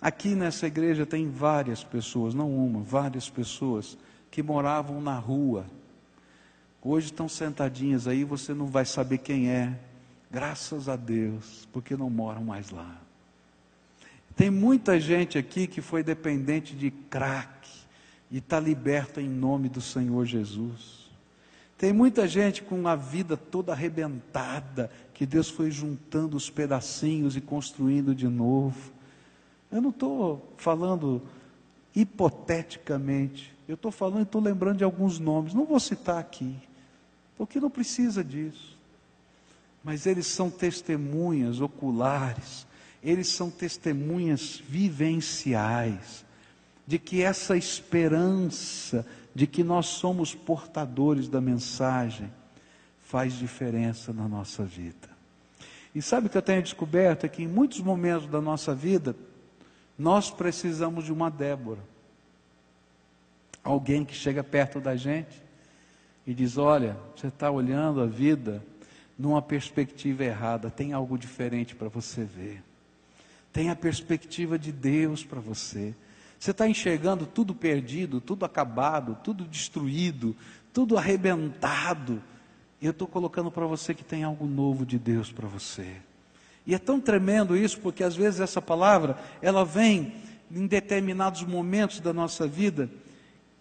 Aqui 0.00 0.34
nessa 0.34 0.66
igreja 0.66 1.04
tem 1.04 1.30
várias 1.30 1.84
pessoas, 1.84 2.34
não 2.34 2.50
uma, 2.56 2.80
várias 2.80 3.28
pessoas 3.28 3.98
que 4.30 4.42
moravam 4.42 5.02
na 5.02 5.18
rua. 5.18 5.66
Hoje 6.82 7.06
estão 7.06 7.28
sentadinhas 7.28 8.08
aí, 8.08 8.24
você 8.24 8.54
não 8.54 8.66
vai 8.66 8.86
saber 8.86 9.18
quem 9.18 9.50
é. 9.50 9.78
Graças 10.30 10.88
a 10.88 10.96
Deus, 10.96 11.68
porque 11.72 11.96
não 11.96 12.08
moram 12.08 12.44
mais 12.44 12.70
lá. 12.70 12.98
Tem 14.34 14.50
muita 14.50 14.98
gente 14.98 15.38
aqui 15.38 15.66
que 15.66 15.80
foi 15.80 16.02
dependente 16.02 16.74
de 16.74 16.90
crack, 16.90 17.53
e 18.34 18.38
está 18.38 18.58
liberto 18.58 19.20
em 19.20 19.28
nome 19.28 19.68
do 19.68 19.80
Senhor 19.80 20.26
Jesus. 20.26 21.08
Tem 21.78 21.92
muita 21.92 22.26
gente 22.26 22.64
com 22.64 22.88
a 22.88 22.96
vida 22.96 23.36
toda 23.36 23.70
arrebentada, 23.70 24.90
que 25.14 25.24
Deus 25.24 25.48
foi 25.48 25.70
juntando 25.70 26.36
os 26.36 26.50
pedacinhos 26.50 27.36
e 27.36 27.40
construindo 27.40 28.12
de 28.12 28.26
novo. 28.26 28.92
Eu 29.70 29.80
não 29.80 29.90
estou 29.90 30.52
falando 30.56 31.22
hipoteticamente, 31.94 33.54
eu 33.68 33.76
estou 33.76 33.92
falando 33.92 34.18
e 34.18 34.22
estou 34.24 34.42
lembrando 34.42 34.78
de 34.78 34.84
alguns 34.84 35.20
nomes, 35.20 35.54
não 35.54 35.64
vou 35.64 35.78
citar 35.78 36.18
aqui, 36.18 36.56
porque 37.38 37.60
não 37.60 37.70
precisa 37.70 38.24
disso. 38.24 38.76
Mas 39.84 40.06
eles 40.06 40.26
são 40.26 40.50
testemunhas 40.50 41.60
oculares, 41.60 42.66
eles 43.00 43.28
são 43.28 43.48
testemunhas 43.48 44.60
vivenciais 44.68 46.24
de 46.86 46.98
que 46.98 47.22
essa 47.22 47.56
esperança 47.56 49.06
de 49.34 49.46
que 49.46 49.64
nós 49.64 49.86
somos 49.86 50.34
portadores 50.34 51.28
da 51.28 51.40
mensagem 51.40 52.30
faz 53.00 53.34
diferença 53.34 54.12
na 54.12 54.28
nossa 54.28 54.64
vida. 54.64 55.08
E 55.94 56.00
sabe 56.00 56.26
o 56.26 56.30
que 56.30 56.38
eu 56.38 56.42
tenho 56.42 56.62
descoberto? 56.62 57.24
É 57.24 57.28
que 57.28 57.42
em 57.42 57.48
muitos 57.48 57.80
momentos 57.80 58.28
da 58.28 58.40
nossa 58.40 58.74
vida, 58.74 59.14
nós 59.98 60.30
precisamos 60.30 61.04
de 61.04 61.12
uma 61.12 61.30
Débora. 61.30 61.80
Alguém 63.62 64.04
que 64.04 64.14
chega 64.14 64.44
perto 64.44 64.80
da 64.80 64.96
gente 64.96 65.42
e 66.26 66.34
diz: 66.34 66.58
Olha, 66.58 66.96
você 67.16 67.28
está 67.28 67.50
olhando 67.50 68.00
a 68.00 68.06
vida 68.06 68.62
numa 69.18 69.40
perspectiva 69.40 70.24
errada, 70.24 70.70
tem 70.70 70.92
algo 70.92 71.16
diferente 71.16 71.74
para 71.74 71.88
você 71.88 72.24
ver. 72.24 72.62
Tem 73.52 73.70
a 73.70 73.76
perspectiva 73.76 74.58
de 74.58 74.72
Deus 74.72 75.24
para 75.24 75.40
você. 75.40 75.94
Você 76.38 76.50
está 76.50 76.68
enxergando 76.68 77.26
tudo 77.26 77.54
perdido, 77.54 78.20
tudo 78.20 78.44
acabado, 78.44 79.18
tudo 79.22 79.44
destruído, 79.44 80.36
tudo 80.72 80.98
arrebentado. 80.98 82.22
E 82.80 82.86
eu 82.86 82.90
estou 82.90 83.08
colocando 83.08 83.50
para 83.50 83.66
você 83.66 83.94
que 83.94 84.04
tem 84.04 84.24
algo 84.24 84.46
novo 84.46 84.84
de 84.84 84.98
Deus 84.98 85.32
para 85.32 85.48
você. 85.48 85.96
E 86.66 86.74
é 86.74 86.78
tão 86.78 87.00
tremendo 87.00 87.56
isso, 87.56 87.80
porque 87.80 88.02
às 88.02 88.16
vezes 88.16 88.40
essa 88.40 88.60
palavra, 88.60 89.18
ela 89.40 89.64
vem 89.64 90.14
em 90.50 90.66
determinados 90.66 91.42
momentos 91.42 92.00
da 92.00 92.12
nossa 92.12 92.46
vida 92.46 92.90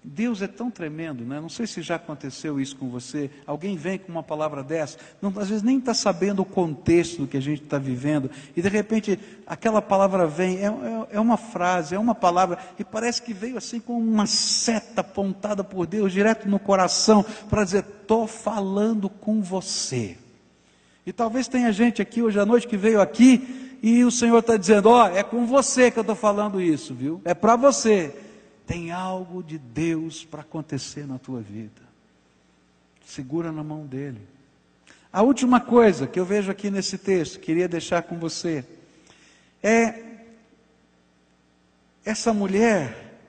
Deus 0.04 0.42
é 0.42 0.48
tão 0.48 0.70
tremendo, 0.70 1.24
né? 1.24 1.39
Não 1.39 1.48
sei 1.48 1.66
se 1.66 1.82
já 1.82 1.96
aconteceu 1.96 2.60
isso 2.60 2.76
com 2.76 2.89
você. 2.89 3.32
Alguém 3.48 3.78
vem 3.78 3.98
com 3.98 4.12
uma 4.12 4.22
palavra 4.22 4.62
dessa, 4.62 4.98
não, 5.22 5.30
às 5.38 5.48
vezes 5.48 5.63
nem 5.63 5.78
está 5.78 5.94
sabendo 5.94 6.42
o 6.42 6.46
contexto 6.46 7.22
do 7.22 7.28
que 7.28 7.38
a 7.38 7.42
gente 7.42 7.63
está 7.63 7.78
vivendo, 7.78 8.30
e 8.56 8.62
de 8.62 8.68
repente 8.68 9.18
aquela 9.48 9.82
palavra 9.82 10.28
vem, 10.28 10.58
é, 10.58 10.66
é, 10.66 11.08
é, 11.12 11.20
uma 11.20 11.38
frase, 11.38 11.96
é 11.96 12.00
uma 12.00 12.13
palavra, 12.13 12.58
e 12.78 12.84
parece 12.84 13.22
que 13.22 13.34
veio 13.34 13.58
assim 13.58 13.80
com 13.80 13.98
uma 13.98 14.26
seta 14.26 15.02
apontada 15.02 15.63
por 15.63 15.88
Deus, 15.88 16.12
direto 16.12 16.50
no 16.50 16.60
coração, 16.60 17.26
para 17.50 17.63
dizer: 17.63 17.86
estou 18.02 18.28
falando 18.28 19.10
com 19.10 19.42
você. 19.42 20.18
E 21.06 21.13
talvez 21.13 21.48
tenha 21.48 21.72
gente 21.72 22.02
aqui 22.02 22.22
hoje 22.22 22.39
à 22.39 22.46
noite 22.46 22.68
que 22.68 22.78
veio 22.78 23.00
aqui 23.00 23.78
e 23.82 24.04
o 24.04 24.12
Senhor 24.12 24.39
está 24.39 24.58
dizendo: 24.58 24.89
Ó, 24.89 25.04
oh, 25.04 25.08
é 25.08 25.24
com 25.24 25.46
você 25.46 25.89
que 25.89 26.00
eu 26.00 26.02
estou 26.02 26.16
falando 26.16 26.62
isso, 26.62 26.94
viu? 26.94 27.22
É 27.24 27.34
para 27.34 27.56
você 27.56 28.13
tem 28.65 28.91
algo 28.91 29.43
de 29.43 29.58
Deus 29.58 30.23
para 30.23 30.41
acontecer 30.41 31.06
na 31.06 31.17
tua 31.17 31.41
vida. 31.41 31.82
Segura 33.06 33.52
na 33.52 33.63
mão 33.63 33.86
dele. 33.86 34.21
A 35.12 35.21
última 35.21 35.60
coisa 35.60 36.08
que 36.08 36.19
eu 36.19 36.26
vejo 36.26 36.49
aqui 36.49 36.71
nesse 36.71 36.97
texto, 36.97 37.39
queria 37.39 37.67
deixar 37.67 38.04
com 38.04 38.17
você, 38.17 38.65
é 39.62 40.04
essa 42.04 42.34
mulher 42.34 43.19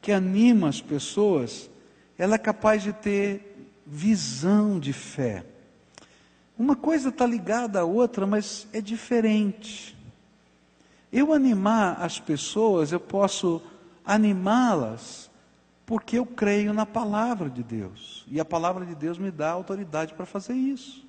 que 0.00 0.12
anima 0.12 0.68
as 0.68 0.80
pessoas, 0.80 1.68
ela 2.16 2.36
é 2.36 2.38
capaz 2.38 2.82
de 2.82 2.92
ter 2.92 3.68
visão 3.86 4.78
de 4.78 4.92
fé. 4.92 5.44
Uma 6.58 6.76
coisa 6.76 7.08
está 7.08 7.26
ligada 7.26 7.80
à 7.80 7.84
outra, 7.84 8.26
mas 8.26 8.66
é 8.72 8.80
diferente. 8.80 9.96
Eu 11.12 11.32
animar 11.32 12.00
as 12.00 12.18
pessoas, 12.20 12.92
eu 12.92 13.00
posso 13.00 13.60
animá-las, 14.04 15.30
porque 15.84 16.18
eu 16.18 16.26
creio 16.26 16.72
na 16.72 16.86
palavra 16.86 17.50
de 17.50 17.62
Deus. 17.62 18.24
E 18.28 18.40
a 18.40 18.44
palavra 18.44 18.84
de 18.86 18.94
Deus 18.94 19.18
me 19.18 19.30
dá 19.30 19.50
autoridade 19.50 20.14
para 20.14 20.26
fazer 20.26 20.54
isso. 20.54 21.06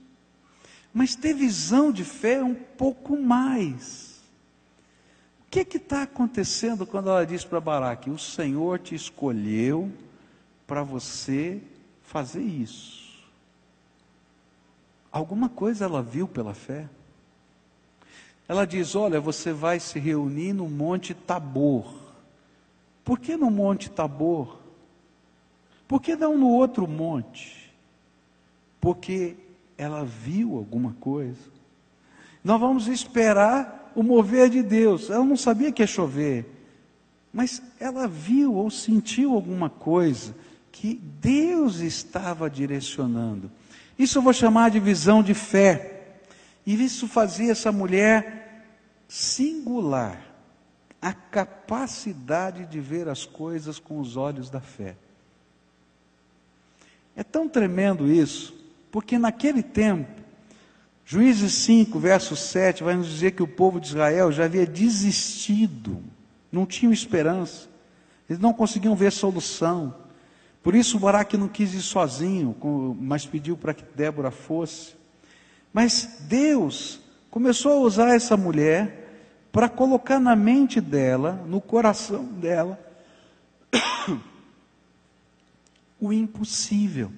Mas 0.94 1.16
ter 1.16 1.34
visão 1.34 1.92
de 1.92 2.04
fé 2.04 2.36
é 2.36 2.44
um 2.44 2.54
pouco 2.54 3.18
mais. 3.18 4.22
O 5.42 5.50
que 5.50 5.78
está 5.78 6.04
acontecendo 6.04 6.86
quando 6.86 7.10
ela 7.10 7.26
diz 7.26 7.44
para 7.44 7.60
Baraque: 7.60 8.10
O 8.10 8.20
Senhor 8.20 8.80
te 8.80 8.94
escolheu 8.94 9.92
para 10.68 10.84
você 10.84 11.62
fazer 12.04 12.42
isso? 12.42 13.04
Alguma 15.12 15.48
coisa 15.48 15.86
ela 15.86 16.02
viu 16.02 16.28
pela 16.28 16.54
fé. 16.54 16.90
Ela 18.48 18.66
diz: 18.66 18.96
Olha, 18.96 19.22
você 19.22 19.54
vai 19.54 19.80
se 19.80 20.00
reunir 20.00 20.54
no 20.54 20.68
Monte 20.68 21.14
Tabor. 21.14 22.03
Por 23.04 23.20
que 23.20 23.36
no 23.36 23.52
Monte 23.52 23.90
Tabor? 23.90 24.64
Por 25.88 26.02
que 26.02 26.16
não 26.16 26.38
no 26.38 26.50
outro 26.50 26.88
monte? 26.88 27.72
Porque 28.82 29.36
ela 29.78 30.04
viu 30.04 30.58
alguma 30.58 30.94
coisa. 31.00 31.52
Nós 32.44 32.60
vamos 32.60 32.88
esperar 32.88 33.92
o 33.96 34.02
mover 34.02 34.50
de 34.50 34.64
Deus. 34.64 35.10
Ela 35.10 35.24
não 35.24 35.38
sabia 35.38 35.72
que 35.72 35.84
ia 35.84 35.88
chover, 35.88 36.46
mas 37.32 37.62
ela 37.80 38.08
viu 38.08 38.56
ou 38.56 38.72
sentiu 38.72 39.34
alguma 39.34 39.70
coisa 39.70 40.36
que 40.72 40.96
Deus 41.22 41.80
estava 41.80 42.50
direcionando. 42.50 43.52
Isso 43.98 44.18
eu 44.18 44.22
vou 44.24 44.34
chamar 44.34 44.72
de 44.72 44.80
visão 44.80 45.22
de 45.22 45.36
fé. 45.36 46.16
E 46.66 46.74
isso 46.84 47.08
fazia 47.08 47.52
essa 47.52 47.72
mulher 47.72 48.66
singular 49.08 50.33
a 51.04 51.12
capacidade 51.12 52.66
de 52.66 52.80
ver 52.80 53.10
as 53.10 53.26
coisas 53.26 53.78
com 53.78 54.00
os 54.00 54.16
olhos 54.16 54.50
da 54.50 54.62
fé. 54.62 54.96
É 57.14 57.22
tão 57.22 57.50
tremendo 57.50 58.10
isso, 58.10 58.56
porque 58.90 59.20
naquele 59.20 59.62
tempo, 59.62 60.10
Juízes 61.06 61.56
5, 61.56 62.00
verso 62.00 62.38
7, 62.38 62.86
vai 62.86 62.96
nos 62.96 63.10
dizer 63.10 63.32
que 63.32 63.44
o 63.44 63.48
povo 63.48 63.82
de 63.82 63.88
Israel 63.88 64.32
já 64.32 64.46
havia 64.46 64.66
desistido, 64.66 66.02
não 66.50 66.66
tinham 66.66 66.94
esperança, 66.94 67.68
eles 68.30 68.42
não 68.42 68.54
conseguiam 68.54 68.96
ver 68.96 69.12
solução. 69.12 69.94
Por 70.64 70.74
isso 70.74 70.98
Baraque 70.98 71.36
não 71.36 71.50
quis 71.50 71.74
ir 71.74 71.82
sozinho, 71.82 72.56
mas 72.98 73.26
pediu 73.26 73.58
para 73.58 73.74
que 73.74 73.84
Débora 73.94 74.32
fosse. 74.32 74.96
Mas 75.74 76.20
Deus 76.22 77.02
começou 77.30 77.74
a 77.74 77.82
usar 77.82 78.16
essa 78.16 78.38
mulher 78.38 79.03
para 79.54 79.70
colocar 79.70 80.20
na 80.20 80.36
mente 80.36 80.82
dela, 80.82 81.34
no 81.48 81.62
coração 81.62 82.26
dela, 82.26 82.80
o 86.02 86.12
impossível. 86.12 87.12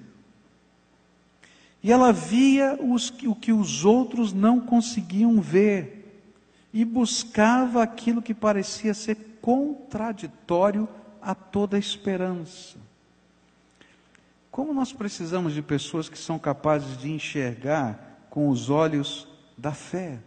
E 1.82 1.90
ela 1.90 2.12
via 2.12 2.78
os, 2.78 3.08
o 3.24 3.34
que 3.34 3.54
os 3.54 3.86
outros 3.86 4.34
não 4.34 4.60
conseguiam 4.60 5.40
ver, 5.40 5.94
e 6.74 6.84
buscava 6.84 7.82
aquilo 7.82 8.20
que 8.20 8.34
parecia 8.34 8.92
ser 8.92 9.38
contraditório 9.40 10.86
a 11.22 11.34
toda 11.34 11.78
esperança. 11.78 12.76
Como 14.50 14.74
nós 14.74 14.92
precisamos 14.92 15.54
de 15.54 15.62
pessoas 15.62 16.06
que 16.06 16.18
são 16.18 16.38
capazes 16.38 16.98
de 16.98 17.10
enxergar 17.10 18.26
com 18.28 18.50
os 18.50 18.68
olhos 18.68 19.26
da 19.56 19.72
fé. 19.72 20.18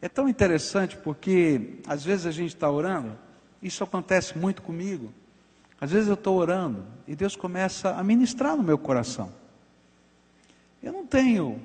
É 0.00 0.08
tão 0.08 0.28
interessante 0.28 0.96
porque 0.96 1.80
às 1.86 2.04
vezes 2.04 2.26
a 2.26 2.30
gente 2.30 2.54
está 2.54 2.70
orando, 2.70 3.18
isso 3.62 3.82
acontece 3.82 4.38
muito 4.38 4.62
comigo. 4.62 5.12
Às 5.80 5.90
vezes 5.90 6.08
eu 6.08 6.14
estou 6.14 6.36
orando 6.36 6.84
e 7.06 7.14
Deus 7.14 7.36
começa 7.36 7.94
a 7.94 8.04
ministrar 8.04 8.56
no 8.56 8.62
meu 8.62 8.78
coração. 8.78 9.32
Eu 10.82 10.92
não 10.92 11.06
tenho, 11.06 11.60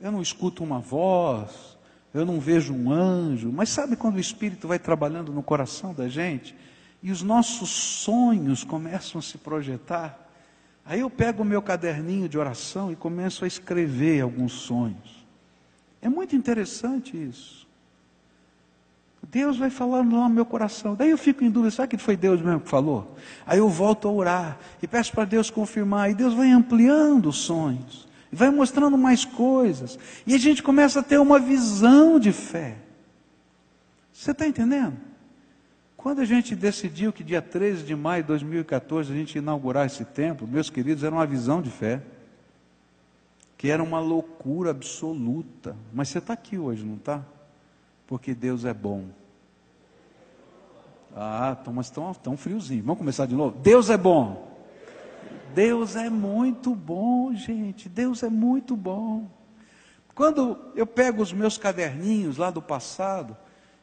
eu 0.00 0.12
não 0.12 0.22
escuto 0.22 0.62
uma 0.62 0.78
voz, 0.78 1.76
eu 2.14 2.24
não 2.24 2.40
vejo 2.40 2.72
um 2.72 2.90
anjo, 2.90 3.52
mas 3.52 3.68
sabe 3.68 3.96
quando 3.96 4.16
o 4.16 4.20
Espírito 4.20 4.68
vai 4.68 4.78
trabalhando 4.78 5.32
no 5.32 5.42
coração 5.42 5.92
da 5.92 6.08
gente 6.08 6.54
e 7.02 7.10
os 7.10 7.22
nossos 7.22 7.70
sonhos 7.70 8.64
começam 8.64 9.18
a 9.18 9.22
se 9.22 9.38
projetar? 9.38 10.26
Aí 10.84 11.00
eu 11.00 11.10
pego 11.10 11.42
o 11.42 11.44
meu 11.44 11.60
caderninho 11.60 12.28
de 12.28 12.38
oração 12.38 12.92
e 12.92 12.96
começo 12.96 13.44
a 13.44 13.48
escrever 13.48 14.20
alguns 14.20 14.52
sonhos. 14.52 15.15
É 16.06 16.08
muito 16.08 16.36
interessante 16.36 17.20
isso. 17.20 17.66
Deus 19.28 19.56
vai 19.58 19.68
lá 19.80 20.04
no 20.04 20.28
meu 20.28 20.46
coração. 20.46 20.94
Daí 20.94 21.10
eu 21.10 21.18
fico 21.18 21.42
em 21.42 21.50
dúvida, 21.50 21.72
será 21.72 21.88
que 21.88 21.98
foi 21.98 22.16
Deus 22.16 22.40
mesmo 22.40 22.60
que 22.60 22.68
falou? 22.68 23.16
Aí 23.44 23.58
eu 23.58 23.68
volto 23.68 24.06
a 24.06 24.12
orar 24.12 24.58
e 24.80 24.86
peço 24.86 25.10
para 25.10 25.24
Deus 25.24 25.50
confirmar. 25.50 26.08
E 26.08 26.14
Deus 26.14 26.32
vai 26.32 26.48
ampliando 26.48 27.26
os 27.26 27.38
sonhos, 27.38 28.06
vai 28.30 28.50
mostrando 28.50 28.96
mais 28.96 29.24
coisas. 29.24 29.98
E 30.24 30.32
a 30.32 30.38
gente 30.38 30.62
começa 30.62 31.00
a 31.00 31.02
ter 31.02 31.18
uma 31.18 31.40
visão 31.40 32.20
de 32.20 32.30
fé. 32.30 32.76
Você 34.12 34.30
está 34.30 34.46
entendendo? 34.46 34.96
Quando 35.96 36.20
a 36.20 36.24
gente 36.24 36.54
decidiu 36.54 37.12
que 37.12 37.24
dia 37.24 37.42
13 37.42 37.82
de 37.82 37.96
maio 37.96 38.22
de 38.22 38.28
2014 38.28 39.12
a 39.12 39.16
gente 39.16 39.34
ia 39.34 39.42
inaugurar 39.42 39.86
esse 39.86 40.04
templo, 40.04 40.46
meus 40.46 40.70
queridos, 40.70 41.02
era 41.02 41.12
uma 41.12 41.26
visão 41.26 41.60
de 41.60 41.68
fé. 41.68 42.00
Era 43.70 43.82
uma 43.82 44.00
loucura 44.00 44.70
absoluta. 44.70 45.76
Mas 45.92 46.08
você 46.08 46.18
está 46.18 46.32
aqui 46.32 46.58
hoje, 46.58 46.84
não 46.84 46.96
está? 46.96 47.22
Porque 48.06 48.34
Deus 48.34 48.64
é 48.64 48.74
bom. 48.74 49.06
Ah, 51.14 51.56
então, 51.58 51.72
mas 51.72 51.86
estão 51.86 52.12
tão 52.14 52.36
friozinho. 52.36 52.82
Vamos 52.82 52.98
começar 52.98 53.26
de 53.26 53.34
novo? 53.34 53.58
Deus 53.58 53.88
é 53.88 53.96
bom. 53.96 54.46
Deus 55.54 55.96
é 55.96 56.10
muito 56.10 56.74
bom, 56.74 57.34
gente. 57.34 57.88
Deus 57.88 58.22
é 58.22 58.28
muito 58.28 58.76
bom. 58.76 59.26
Quando 60.14 60.58
eu 60.74 60.86
pego 60.86 61.22
os 61.22 61.32
meus 61.32 61.56
caderninhos 61.56 62.36
lá 62.36 62.50
do 62.50 62.60
passado 62.60 63.36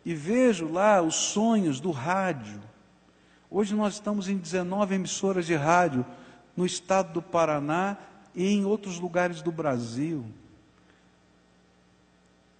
e 0.05 0.13
vejo 0.13 0.71
lá 0.71 1.01
os 1.01 1.15
sonhos 1.15 1.79
do 1.79 1.91
rádio. 1.91 2.59
Hoje 3.49 3.75
nós 3.75 3.93
estamos 3.93 4.27
em 4.27 4.37
19 4.37 4.95
emissoras 4.95 5.45
de 5.45 5.55
rádio 5.55 6.05
no 6.55 6.65
estado 6.65 7.13
do 7.13 7.21
Paraná 7.21 7.97
e 8.35 8.47
em 8.47 8.65
outros 8.65 8.99
lugares 8.99 9.41
do 9.41 9.51
Brasil. 9.51 10.25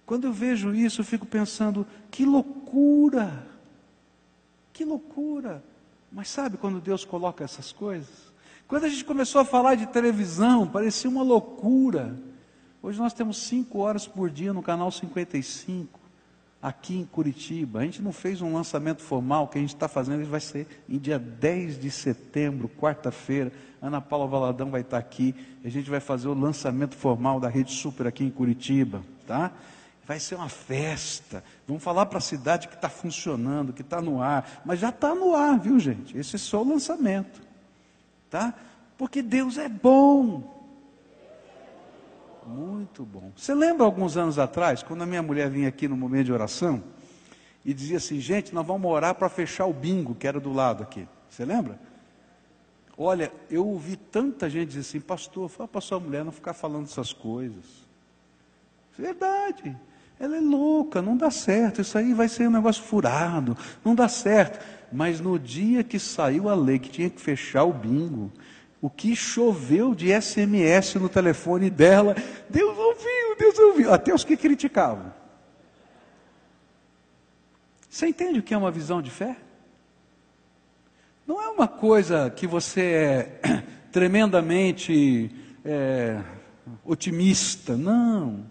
Quando 0.06 0.26
eu 0.26 0.32
vejo 0.32 0.74
isso, 0.74 1.00
eu 1.00 1.04
fico 1.04 1.26
pensando: 1.26 1.86
que 2.10 2.24
loucura! 2.24 3.46
Que 4.72 4.84
loucura! 4.84 5.62
Mas 6.12 6.28
sabe 6.28 6.56
quando 6.56 6.80
Deus 6.80 7.04
coloca 7.04 7.42
essas 7.42 7.72
coisas? 7.72 8.32
Quando 8.68 8.84
a 8.84 8.88
gente 8.88 9.04
começou 9.04 9.40
a 9.40 9.44
falar 9.44 9.74
de 9.74 9.86
televisão, 9.86 10.66
parecia 10.66 11.10
uma 11.10 11.22
loucura. 11.22 12.16
Hoje 12.82 12.98
nós 12.98 13.12
temos 13.12 13.38
cinco 13.38 13.78
horas 13.78 14.06
por 14.06 14.30
dia 14.30 14.52
no 14.52 14.62
canal 14.62 14.90
55, 14.90 15.98
aqui 16.64 16.96
em 16.96 17.04
Curitiba. 17.04 17.80
A 17.80 17.82
gente 17.82 18.00
não 18.00 18.10
fez 18.10 18.40
um 18.40 18.54
lançamento 18.54 19.02
formal, 19.02 19.48
que 19.48 19.58
a 19.58 19.60
gente 19.60 19.74
está 19.74 19.86
fazendo 19.86 20.24
vai 20.24 20.40
ser 20.40 20.66
em 20.88 20.96
dia 20.96 21.18
10 21.18 21.78
de 21.78 21.90
setembro, 21.90 22.70
quarta-feira. 22.70 23.52
Ana 23.82 24.00
Paula 24.00 24.26
Valadão 24.26 24.70
vai 24.70 24.80
estar 24.80 24.96
aqui. 24.96 25.34
A 25.62 25.68
gente 25.68 25.90
vai 25.90 26.00
fazer 26.00 26.26
o 26.26 26.32
lançamento 26.32 26.94
formal 26.96 27.38
da 27.38 27.50
Rede 27.50 27.70
Super 27.70 28.06
aqui 28.06 28.24
em 28.24 28.30
Curitiba, 28.30 29.02
tá? 29.26 29.52
Vai 30.06 30.18
ser 30.18 30.36
uma 30.36 30.48
festa. 30.48 31.44
Vamos 31.68 31.82
falar 31.82 32.06
para 32.06 32.16
a 32.16 32.22
cidade 32.22 32.66
que 32.68 32.74
está 32.74 32.88
funcionando, 32.88 33.74
que 33.74 33.82
está 33.82 34.00
no 34.00 34.22
ar. 34.22 34.62
Mas 34.64 34.80
já 34.80 34.88
está 34.88 35.14
no 35.14 35.34
ar, 35.34 35.58
viu, 35.58 35.78
gente? 35.78 36.16
Esse 36.16 36.36
é 36.36 36.38
só 36.38 36.62
o 36.62 36.68
lançamento. 36.68 37.42
Tá? 38.30 38.54
Porque 38.96 39.20
Deus 39.20 39.58
é 39.58 39.68
bom. 39.68 40.63
Muito 42.46 43.04
bom. 43.04 43.32
Você 43.36 43.54
lembra 43.54 43.84
alguns 43.84 44.16
anos 44.16 44.38
atrás, 44.38 44.82
quando 44.82 45.02
a 45.02 45.06
minha 45.06 45.22
mulher 45.22 45.48
vinha 45.50 45.68
aqui 45.68 45.88
no 45.88 45.96
momento 45.96 46.26
de 46.26 46.32
oração 46.32 46.82
e 47.64 47.72
dizia 47.72 47.96
assim: 47.96 48.20
gente, 48.20 48.54
nós 48.54 48.66
vamos 48.66 48.90
orar 48.90 49.14
para 49.14 49.28
fechar 49.28 49.66
o 49.66 49.72
bingo 49.72 50.14
que 50.14 50.26
era 50.26 50.38
do 50.38 50.52
lado 50.52 50.82
aqui. 50.82 51.08
Você 51.28 51.44
lembra? 51.44 51.78
Olha, 52.96 53.32
eu 53.50 53.66
ouvi 53.66 53.96
tanta 53.96 54.48
gente 54.48 54.68
dizer 54.68 54.80
assim: 54.80 55.00
pastor, 55.00 55.48
fala 55.48 55.68
para 55.68 55.80
sua 55.80 55.98
mulher 55.98 56.24
não 56.24 56.32
ficar 56.32 56.54
falando 56.54 56.84
essas 56.86 57.12
coisas. 57.12 57.64
Verdade. 58.96 59.76
Ela 60.18 60.36
é 60.36 60.40
louca, 60.40 61.02
não 61.02 61.16
dá 61.16 61.28
certo, 61.28 61.80
isso 61.80 61.98
aí 61.98 62.14
vai 62.14 62.28
ser 62.28 62.46
um 62.46 62.52
negócio 62.52 62.82
furado, 62.84 63.56
não 63.84 63.96
dá 63.96 64.08
certo. 64.08 64.64
Mas 64.92 65.20
no 65.20 65.38
dia 65.38 65.82
que 65.82 65.98
saiu 65.98 66.48
a 66.48 66.54
lei 66.54 66.78
que 66.78 66.88
tinha 66.88 67.10
que 67.10 67.20
fechar 67.20 67.64
o 67.64 67.72
bingo, 67.72 68.30
o 68.84 68.90
que 68.90 69.16
choveu 69.16 69.94
de 69.94 70.12
SMS 70.12 70.96
no 70.96 71.08
telefone 71.08 71.70
dela, 71.70 72.14
Deus 72.50 72.76
ouviu, 72.76 73.34
Deus 73.38 73.58
ouviu, 73.58 73.90
até 73.90 74.12
os 74.12 74.24
que 74.24 74.36
criticavam. 74.36 75.10
Você 77.88 78.08
entende 78.08 78.40
o 78.40 78.42
que 78.42 78.52
é 78.52 78.58
uma 78.58 78.70
visão 78.70 79.00
de 79.00 79.10
fé? 79.10 79.38
Não 81.26 81.40
é 81.40 81.48
uma 81.48 81.66
coisa 81.66 82.28
que 82.28 82.46
você 82.46 82.82
é 82.82 83.40
tremendamente 83.90 85.30
é, 85.64 86.20
otimista, 86.84 87.78
não. 87.78 88.44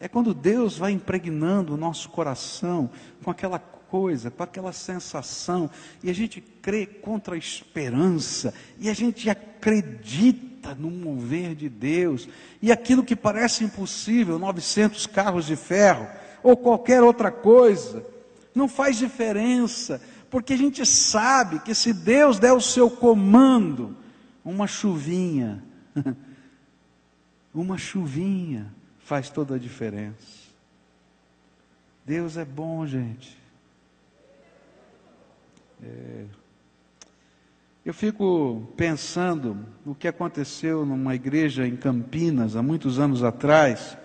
É 0.00 0.08
quando 0.08 0.32
Deus 0.32 0.78
vai 0.78 0.92
impregnando 0.92 1.74
o 1.74 1.76
nosso 1.76 2.08
coração 2.08 2.88
com 3.22 3.30
aquela 3.30 3.58
coisa, 3.94 4.28
com 4.28 4.42
aquela 4.42 4.72
sensação, 4.72 5.70
e 6.02 6.10
a 6.10 6.12
gente 6.12 6.40
crê 6.40 6.84
contra 6.84 7.36
a 7.36 7.38
esperança, 7.38 8.52
e 8.76 8.90
a 8.90 8.92
gente 8.92 9.30
acredita 9.30 10.74
no 10.74 10.90
mover 10.90 11.54
de 11.54 11.68
Deus, 11.68 12.28
e 12.60 12.72
aquilo 12.72 13.04
que 13.04 13.14
parece 13.14 13.62
impossível, 13.62 14.36
900 14.36 15.06
carros 15.06 15.46
de 15.46 15.54
ferro, 15.54 16.08
ou 16.42 16.56
qualquer 16.56 17.04
outra 17.04 17.30
coisa, 17.30 18.04
não 18.52 18.66
faz 18.66 18.98
diferença, 18.98 20.02
porque 20.28 20.54
a 20.54 20.58
gente 20.58 20.84
sabe 20.84 21.60
que 21.60 21.72
se 21.72 21.92
Deus 21.92 22.40
der 22.40 22.52
o 22.52 22.60
seu 22.60 22.90
comando, 22.90 23.96
uma 24.44 24.66
chuvinha, 24.66 25.62
uma 27.54 27.78
chuvinha, 27.78 28.74
faz 28.98 29.30
toda 29.30 29.54
a 29.54 29.58
diferença. 29.58 30.50
Deus 32.04 32.36
é 32.36 32.44
bom, 32.44 32.84
gente. 32.84 33.43
É... 35.84 36.24
Eu 37.84 37.92
fico 37.92 38.72
pensando 38.76 39.66
no 39.84 39.94
que 39.94 40.08
aconteceu 40.08 40.86
numa 40.86 41.14
igreja 41.14 41.66
em 41.66 41.76
Campinas, 41.76 42.56
há 42.56 42.62
muitos 42.62 42.98
anos 42.98 43.22
atrás. 43.22 43.98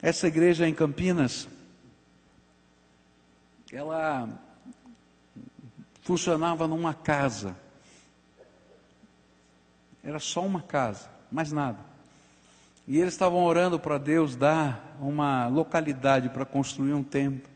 Essa 0.00 0.28
igreja 0.28 0.68
em 0.68 0.74
Campinas, 0.74 1.48
ela 3.72 4.28
funcionava 6.02 6.68
numa 6.68 6.92
casa. 6.92 7.56
Era 10.04 10.18
só 10.18 10.44
uma 10.44 10.60
casa, 10.60 11.08
mais 11.32 11.50
nada. 11.50 11.78
E 12.86 12.98
eles 12.98 13.14
estavam 13.14 13.42
orando 13.44 13.78
para 13.78 13.98
Deus 13.98 14.36
dar 14.36 14.96
uma 15.00 15.48
localidade 15.48 16.28
para 16.28 16.44
construir 16.44 16.92
um 16.92 17.02
templo. 17.02 17.50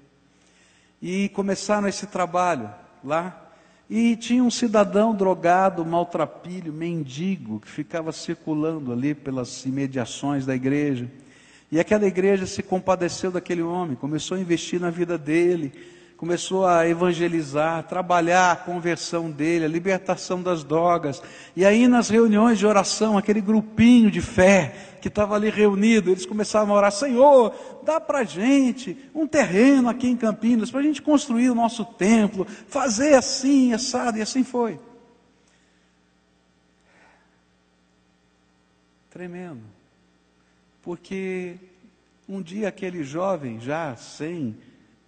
E 1.02 1.28
começaram 1.30 1.88
esse 1.88 2.06
trabalho 2.06 2.70
lá. 3.02 3.50
E 3.90 4.14
tinha 4.16 4.42
um 4.42 4.50
cidadão 4.50 5.14
drogado, 5.14 5.84
maltrapilho, 5.84 6.72
mendigo, 6.72 7.58
que 7.60 7.68
ficava 7.68 8.12
circulando 8.12 8.92
ali 8.92 9.14
pelas 9.14 9.66
imediações 9.66 10.46
da 10.46 10.54
igreja. 10.54 11.10
E 11.72 11.80
aquela 11.80 12.06
igreja 12.06 12.46
se 12.46 12.62
compadeceu 12.62 13.30
daquele 13.30 13.62
homem, 13.62 13.96
começou 13.96 14.36
a 14.36 14.40
investir 14.40 14.80
na 14.80 14.90
vida 14.90 15.18
dele, 15.18 15.72
começou 16.22 16.64
a 16.64 16.88
evangelizar, 16.88 17.80
a 17.80 17.82
trabalhar 17.82 18.52
a 18.52 18.56
conversão 18.56 19.28
dele, 19.28 19.64
a 19.64 19.68
libertação 19.68 20.40
das 20.40 20.62
drogas. 20.62 21.20
E 21.56 21.66
aí 21.66 21.88
nas 21.88 22.08
reuniões 22.08 22.60
de 22.60 22.64
oração, 22.64 23.18
aquele 23.18 23.40
grupinho 23.40 24.08
de 24.08 24.20
fé 24.20 24.96
que 25.02 25.08
estava 25.08 25.34
ali 25.34 25.50
reunido, 25.50 26.10
eles 26.10 26.24
começavam 26.24 26.76
a 26.76 26.78
orar: 26.78 26.92
Senhor, 26.92 27.82
dá 27.84 28.00
para 28.00 28.22
gente 28.22 28.96
um 29.12 29.26
terreno 29.26 29.88
aqui 29.88 30.06
em 30.06 30.16
Campinas 30.16 30.70
para 30.70 30.78
a 30.78 30.84
gente 30.84 31.02
construir 31.02 31.50
o 31.50 31.56
nosso 31.56 31.84
templo, 31.84 32.46
fazer 32.68 33.14
assim, 33.14 33.72
assado, 33.72 34.16
e 34.16 34.22
assim 34.22 34.44
foi. 34.44 34.78
Tremendo. 39.10 39.64
Porque 40.82 41.56
um 42.28 42.40
dia 42.40 42.68
aquele 42.68 43.02
jovem, 43.02 43.58
já 43.58 43.96
sem 43.96 44.56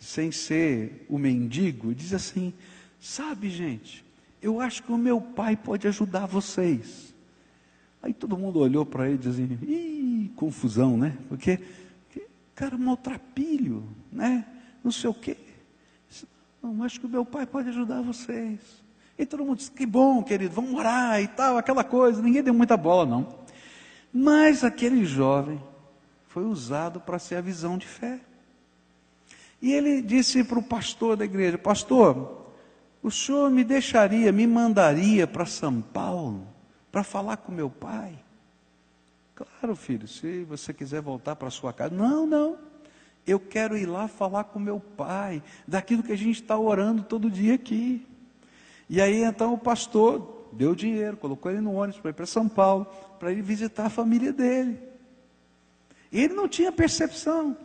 sem 0.04 0.30
ser 0.30 1.06
o 1.08 1.18
mendigo, 1.18 1.94
diz 1.94 2.12
assim: 2.12 2.52
Sabe, 3.00 3.48
gente, 3.48 4.04
eu 4.40 4.60
acho 4.60 4.82
que 4.82 4.92
o 4.92 4.98
meu 4.98 5.20
pai 5.20 5.56
pode 5.56 5.88
ajudar 5.88 6.26
vocês. 6.26 7.14
Aí 8.02 8.12
todo 8.12 8.36
mundo 8.36 8.58
olhou 8.58 8.84
para 8.84 9.06
ele 9.06 9.14
e 9.14 9.18
dizia: 9.18 9.58
Ih, 9.62 10.30
confusão, 10.36 10.96
né? 10.96 11.16
Porque, 11.28 11.58
cara, 12.54 12.76
maltrapilho, 12.76 13.82
né? 14.12 14.44
Não 14.82 14.92
sei 14.92 15.08
o 15.08 15.14
quê. 15.14 15.38
Não, 16.62 16.82
acho 16.82 17.00
que 17.00 17.06
o 17.06 17.08
meu 17.08 17.24
pai 17.24 17.46
pode 17.46 17.70
ajudar 17.70 18.02
vocês. 18.02 18.60
E 19.18 19.24
todo 19.24 19.44
mundo 19.44 19.56
disse: 19.56 19.70
Que 19.70 19.86
bom, 19.86 20.22
querido, 20.22 20.54
vamos 20.54 20.74
orar 20.74 21.20
e 21.22 21.28
tal, 21.28 21.56
aquela 21.56 21.82
coisa. 21.82 22.20
Ninguém 22.20 22.42
deu 22.42 22.52
muita 22.52 22.76
bola, 22.76 23.06
não. 23.06 23.38
Mas 24.12 24.62
aquele 24.62 25.06
jovem 25.06 25.58
foi 26.28 26.44
usado 26.44 27.00
para 27.00 27.18
ser 27.18 27.36
a 27.36 27.40
visão 27.40 27.78
de 27.78 27.86
fé. 27.86 28.20
E 29.64 29.72
ele 29.72 30.02
disse 30.02 30.44
para 30.44 30.58
o 30.58 30.62
pastor 30.62 31.16
da 31.16 31.24
igreja: 31.24 31.56
Pastor, 31.56 32.50
o 33.02 33.10
senhor 33.10 33.50
me 33.50 33.64
deixaria, 33.64 34.30
me 34.30 34.46
mandaria 34.46 35.26
para 35.26 35.46
São 35.46 35.80
Paulo 35.80 36.46
para 36.92 37.02
falar 37.02 37.38
com 37.38 37.50
meu 37.50 37.70
pai? 37.70 38.12
Claro, 39.34 39.74
filho, 39.74 40.06
se 40.06 40.44
você 40.44 40.74
quiser 40.74 41.00
voltar 41.00 41.34
para 41.36 41.48
sua 41.48 41.72
casa. 41.72 41.94
Não, 41.94 42.26
não. 42.26 42.58
Eu 43.26 43.40
quero 43.40 43.74
ir 43.74 43.86
lá 43.86 44.06
falar 44.06 44.44
com 44.44 44.58
meu 44.58 44.78
pai, 44.78 45.42
daquilo 45.66 46.02
que 46.02 46.12
a 46.12 46.18
gente 46.18 46.42
está 46.42 46.58
orando 46.58 47.02
todo 47.02 47.30
dia 47.30 47.54
aqui. 47.54 48.06
E 48.86 49.00
aí 49.00 49.24
então 49.24 49.54
o 49.54 49.58
pastor 49.58 50.46
deu 50.52 50.74
dinheiro, 50.74 51.16
colocou 51.16 51.50
ele 51.50 51.62
no 51.62 51.72
ônibus 51.72 52.02
para 52.02 52.10
ir 52.10 52.14
para 52.14 52.26
São 52.26 52.50
Paulo, 52.50 52.86
para 53.18 53.32
ir 53.32 53.40
visitar 53.40 53.86
a 53.86 53.90
família 53.90 54.30
dele. 54.30 54.78
Ele 56.12 56.34
não 56.34 56.46
tinha 56.46 56.70
percepção. 56.70 57.56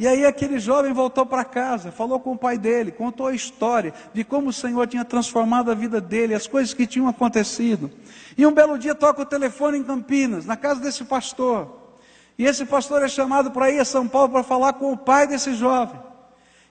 E 0.00 0.08
aí 0.08 0.24
aquele 0.24 0.58
jovem 0.58 0.94
voltou 0.94 1.26
para 1.26 1.44
casa, 1.44 1.92
falou 1.92 2.18
com 2.18 2.32
o 2.32 2.38
pai 2.38 2.56
dele, 2.56 2.90
contou 2.90 3.26
a 3.26 3.34
história 3.34 3.92
de 4.14 4.24
como 4.24 4.48
o 4.48 4.52
Senhor 4.52 4.86
tinha 4.86 5.04
transformado 5.04 5.70
a 5.70 5.74
vida 5.74 6.00
dele, 6.00 6.32
as 6.32 6.46
coisas 6.46 6.72
que 6.72 6.86
tinham 6.86 7.06
acontecido. 7.06 7.90
E 8.34 8.46
um 8.46 8.50
belo 8.50 8.78
dia 8.78 8.94
toca 8.94 9.20
o 9.20 9.26
telefone 9.26 9.76
em 9.76 9.84
Campinas, 9.84 10.46
na 10.46 10.56
casa 10.56 10.80
desse 10.80 11.04
pastor. 11.04 11.68
E 12.38 12.46
esse 12.46 12.64
pastor 12.64 13.02
é 13.02 13.08
chamado 13.08 13.50
para 13.50 13.70
ir 13.70 13.78
a 13.78 13.84
São 13.84 14.08
Paulo 14.08 14.30
para 14.30 14.42
falar 14.42 14.72
com 14.72 14.90
o 14.90 14.96
pai 14.96 15.26
desse 15.26 15.52
jovem. 15.52 16.00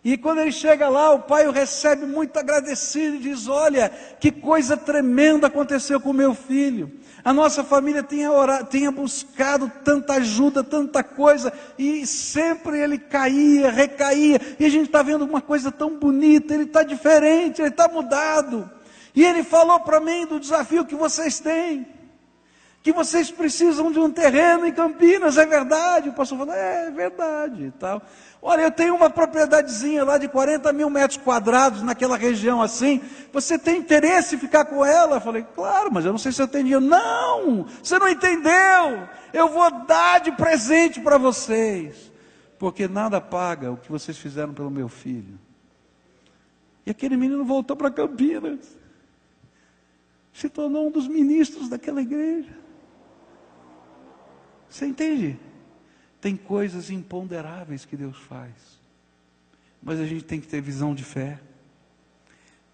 E 0.04 0.18
quando 0.18 0.40
ele 0.40 0.52
chega 0.52 0.88
lá, 0.88 1.12
o 1.12 1.20
pai 1.20 1.46
o 1.48 1.52
recebe 1.52 2.06
muito 2.06 2.38
agradecido 2.38 3.18
e 3.18 3.20
diz: 3.20 3.48
Olha, 3.48 3.92
que 4.20 4.32
coisa 4.32 4.78
tremenda 4.78 5.48
aconteceu 5.48 6.00
com 6.00 6.14
meu 6.14 6.34
filho. 6.34 6.92
A 7.24 7.34
nossa 7.34 7.66
família 7.66 8.02
tinha, 8.02 8.32
orado, 8.32 8.70
tinha 8.70 8.90
buscado 8.92 9.70
tanta 9.84 10.14
ajuda, 10.14 10.64
tanta 10.64 11.04
coisa, 11.04 11.52
e 11.78 12.08
sempre 12.08 12.80
ele 12.80 12.98
caía, 12.98 13.70
recaía. 13.70 14.40
E 14.58 14.66
a 14.66 14.70
gente 14.70 14.86
está 14.86 15.04
vendo 15.04 15.26
uma 15.26 15.42
coisa 15.42 15.70
tão 15.70 16.00
bonita, 16.00 16.54
ele 16.54 16.64
está 16.64 16.82
diferente, 16.82 17.62
ele 17.62 17.70
está 17.70 17.90
mudado. 17.90 18.70
E 19.14 19.26
ele 19.26 19.44
falou 19.44 19.82
para 19.82 20.00
mim 20.00 20.26
do 20.26 20.40
desafio 20.40 20.86
que 20.86 20.96
vocês 20.96 21.42
têm 21.42 21.86
que 22.82 22.94
vocês 22.94 23.30
precisam 23.30 23.92
de 23.92 24.00
um 24.00 24.10
terreno 24.10 24.66
em 24.66 24.72
Campinas, 24.72 25.38
é 25.38 25.46
verdade? 25.46 26.10
O 26.10 26.14
pastor 26.14 26.38
falou, 26.38 26.54
é, 26.54 26.88
é 26.88 26.92
verdade 26.92 27.66
e 27.66 27.72
tal. 27.72 28.02
Olha, 28.42 28.62
eu 28.62 28.72
tenho 28.72 28.96
uma 28.96 29.10
propriedadezinha 29.10 30.06
lá 30.06 30.18
de 30.18 30.30
40 30.30 30.72
mil 30.72 30.90
metros 30.90 31.18
quadrados 31.18 31.82
naquela 31.82 32.16
região 32.16 32.62
assim. 32.62 33.02
Você 33.34 33.60
tem 33.60 33.80
interesse 33.80 34.36
em 34.36 34.40
ficar 34.40 34.64
com 34.64 34.86
ela? 34.86 35.18
Eu 35.18 35.22
falei, 35.22 35.46
claro, 35.56 35.90
mas 35.92 36.06
eu 36.06 36.12
não 36.12 36.18
sei 36.18 36.32
se 36.32 36.42
eu 36.42 36.48
tenho 36.48 36.64
dinheiro. 36.64 36.86
Não, 36.86 37.66
você 37.84 38.00
não 38.00 38.08
entendeu. 38.08 39.10
Eu 39.34 39.50
vou 39.50 39.70
dar 39.86 40.22
de 40.22 40.32
presente 40.32 41.02
para 41.02 41.18
vocês. 41.18 42.10
Porque 42.58 42.88
nada 42.88 43.20
paga 43.20 43.72
o 43.72 43.78
que 43.78 43.92
vocês 43.92 44.18
fizeram 44.18 44.54
pelo 44.54 44.72
meu 44.72 44.88
filho. 44.88 45.38
E 46.86 46.92
aquele 46.92 47.18
menino 47.18 47.44
voltou 47.44 47.76
para 47.76 47.92
Campinas. 47.92 48.78
Se 50.32 50.48
tornou 50.48 50.88
um 50.88 50.92
dos 50.92 51.10
ministros 51.10 51.68
daquela 51.68 52.02
igreja. 52.02 52.69
Você 54.70 54.86
entende? 54.86 55.38
Tem 56.22 56.36
coisas 56.36 56.90
imponderáveis 56.90 57.86
que 57.86 57.98
Deus 57.98 58.18
faz. 58.18 58.54
Mas 59.82 60.00
a 60.00 60.06
gente 60.06 60.26
tem 60.26 60.40
que 60.40 60.48
ter 60.48 60.62
visão 60.62 60.94
de 60.94 61.04
fé. 61.04 61.40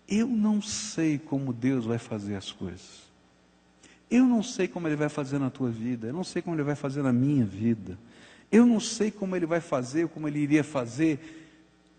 Eu 0.07 0.27
não 0.27 0.61
sei 0.61 1.17
como 1.17 1.53
Deus 1.53 1.85
vai 1.85 1.97
fazer 1.97 2.35
as 2.35 2.51
coisas. 2.51 3.05
Eu 4.09 4.25
não 4.25 4.43
sei 4.43 4.67
como 4.67 4.87
Ele 4.87 4.95
vai 4.95 5.09
fazer 5.09 5.39
na 5.39 5.49
tua 5.49 5.69
vida. 5.69 6.07
Eu 6.07 6.13
não 6.13 6.23
sei 6.23 6.41
como 6.41 6.55
Ele 6.55 6.63
vai 6.63 6.75
fazer 6.75 7.01
na 7.01 7.13
minha 7.13 7.45
vida. 7.45 7.97
Eu 8.51 8.65
não 8.65 8.79
sei 8.79 9.09
como 9.09 9.35
Ele 9.35 9.45
vai 9.45 9.61
fazer, 9.61 10.07
como 10.09 10.27
Ele 10.27 10.39
iria 10.39 10.63
fazer 10.63 11.43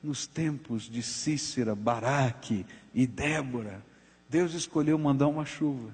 nos 0.02 0.26
tempos 0.26 0.84
de 0.84 1.02
Cícera, 1.02 1.74
Baraque 1.74 2.64
e 2.94 3.06
Débora. 3.06 3.84
Deus 4.28 4.54
escolheu 4.54 4.98
mandar 4.98 5.26
uma 5.28 5.44
chuva. 5.44 5.90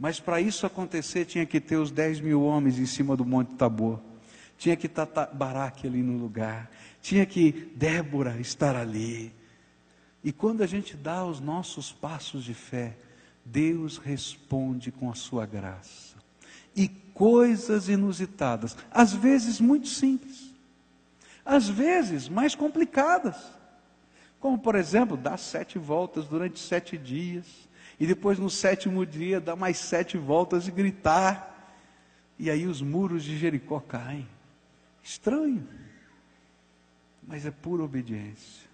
Mas 0.00 0.18
para 0.18 0.40
isso 0.40 0.64
acontecer, 0.64 1.26
tinha 1.26 1.44
que 1.44 1.60
ter 1.60 1.76
os 1.76 1.90
10 1.90 2.20
mil 2.20 2.42
homens 2.42 2.78
em 2.78 2.86
cima 2.86 3.14
do 3.14 3.24
Monte 3.24 3.54
Tabor. 3.56 4.00
Tinha 4.56 4.74
que 4.74 4.86
estar 4.86 5.06
Baraque 5.34 5.86
ali 5.86 6.02
no 6.02 6.16
lugar. 6.16 6.70
Tinha 7.02 7.26
que 7.26 7.70
Débora 7.76 8.40
estar 8.40 8.74
ali. 8.74 9.30
E 10.24 10.32
quando 10.32 10.62
a 10.62 10.66
gente 10.66 10.96
dá 10.96 11.22
os 11.22 11.38
nossos 11.38 11.92
passos 11.92 12.44
de 12.44 12.54
fé, 12.54 12.96
Deus 13.44 13.98
responde 13.98 14.90
com 14.90 15.10
a 15.10 15.14
sua 15.14 15.44
graça. 15.44 16.16
E 16.74 16.88
coisas 16.88 17.90
inusitadas, 17.90 18.78
às 18.90 19.12
vezes 19.12 19.60
muito 19.60 19.88
simples, 19.88 20.54
às 21.44 21.68
vezes 21.68 22.26
mais 22.26 22.54
complicadas. 22.54 23.36
Como, 24.38 24.58
por 24.58 24.76
exemplo, 24.76 25.18
dar 25.18 25.36
sete 25.36 25.78
voltas 25.78 26.26
durante 26.26 26.58
sete 26.58 26.96
dias 26.96 27.68
e 28.00 28.06
depois 28.06 28.38
no 28.38 28.48
sétimo 28.48 29.04
dia 29.04 29.38
dar 29.38 29.54
mais 29.54 29.76
sete 29.76 30.16
voltas 30.16 30.66
e 30.66 30.70
gritar. 30.70 31.76
E 32.38 32.50
aí 32.50 32.66
os 32.66 32.80
muros 32.80 33.22
de 33.22 33.36
Jericó 33.36 33.78
caem. 33.78 34.26
Estranho. 35.02 35.68
Mas 37.22 37.44
é 37.44 37.50
pura 37.50 37.82
obediência. 37.82 38.66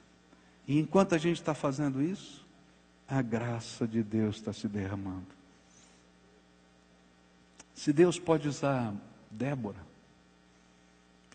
E 0.68 0.79
enquanto 0.79 1.16
a 1.16 1.18
gente 1.18 1.41
está 1.41 1.55
fazendo 1.55 2.01
isso, 2.01 2.47
a 3.09 3.20
graça 3.20 3.87
de 3.87 4.01
Deus 4.01 4.37
está 4.37 4.53
se 4.53 4.68
derramando. 4.68 5.27
Se 7.74 7.93
Deus 7.93 8.20
pode 8.20 8.47
usar 8.47 8.95
Débora, 9.29 9.85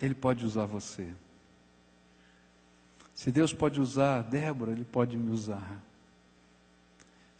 Ele 0.01 0.15
pode 0.15 0.45
usar 0.45 0.65
você. 0.65 1.13
Se 3.13 3.31
Deus 3.31 3.53
pode 3.53 3.81
usar 3.81 4.21
Débora, 4.23 4.71
Ele 4.71 4.85
pode 4.85 5.17
me 5.17 5.29
usar. 5.29 5.90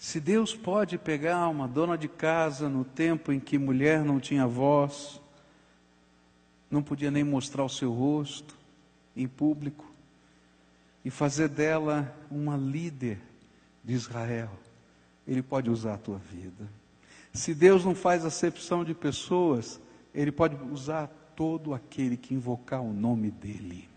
Se 0.01 0.19
Deus 0.19 0.55
pode 0.55 0.97
pegar 0.97 1.47
uma 1.47 1.67
dona 1.67 1.95
de 1.95 2.07
casa 2.07 2.67
no 2.67 2.83
tempo 2.83 3.31
em 3.31 3.39
que 3.39 3.59
mulher 3.59 4.03
não 4.03 4.19
tinha 4.19 4.47
voz, 4.47 5.21
não 6.71 6.81
podia 6.81 7.11
nem 7.11 7.23
mostrar 7.23 7.63
o 7.63 7.69
seu 7.69 7.93
rosto 7.93 8.57
em 9.15 9.27
público, 9.27 9.85
e 11.05 11.11
fazer 11.11 11.49
dela 11.49 12.17
uma 12.31 12.57
líder 12.57 13.19
de 13.83 13.93
Israel, 13.93 14.49
Ele 15.27 15.43
pode 15.43 15.69
usar 15.69 15.93
a 15.93 15.99
tua 15.99 16.17
vida. 16.17 16.67
Se 17.31 17.53
Deus 17.53 17.85
não 17.85 17.93
faz 17.93 18.25
acepção 18.25 18.83
de 18.83 18.95
pessoas, 18.95 19.79
Ele 20.15 20.31
pode 20.31 20.55
usar 20.73 21.11
todo 21.35 21.75
aquele 21.75 22.17
que 22.17 22.33
invocar 22.33 22.81
o 22.81 22.91
nome 22.91 23.29
dEle. 23.29 23.87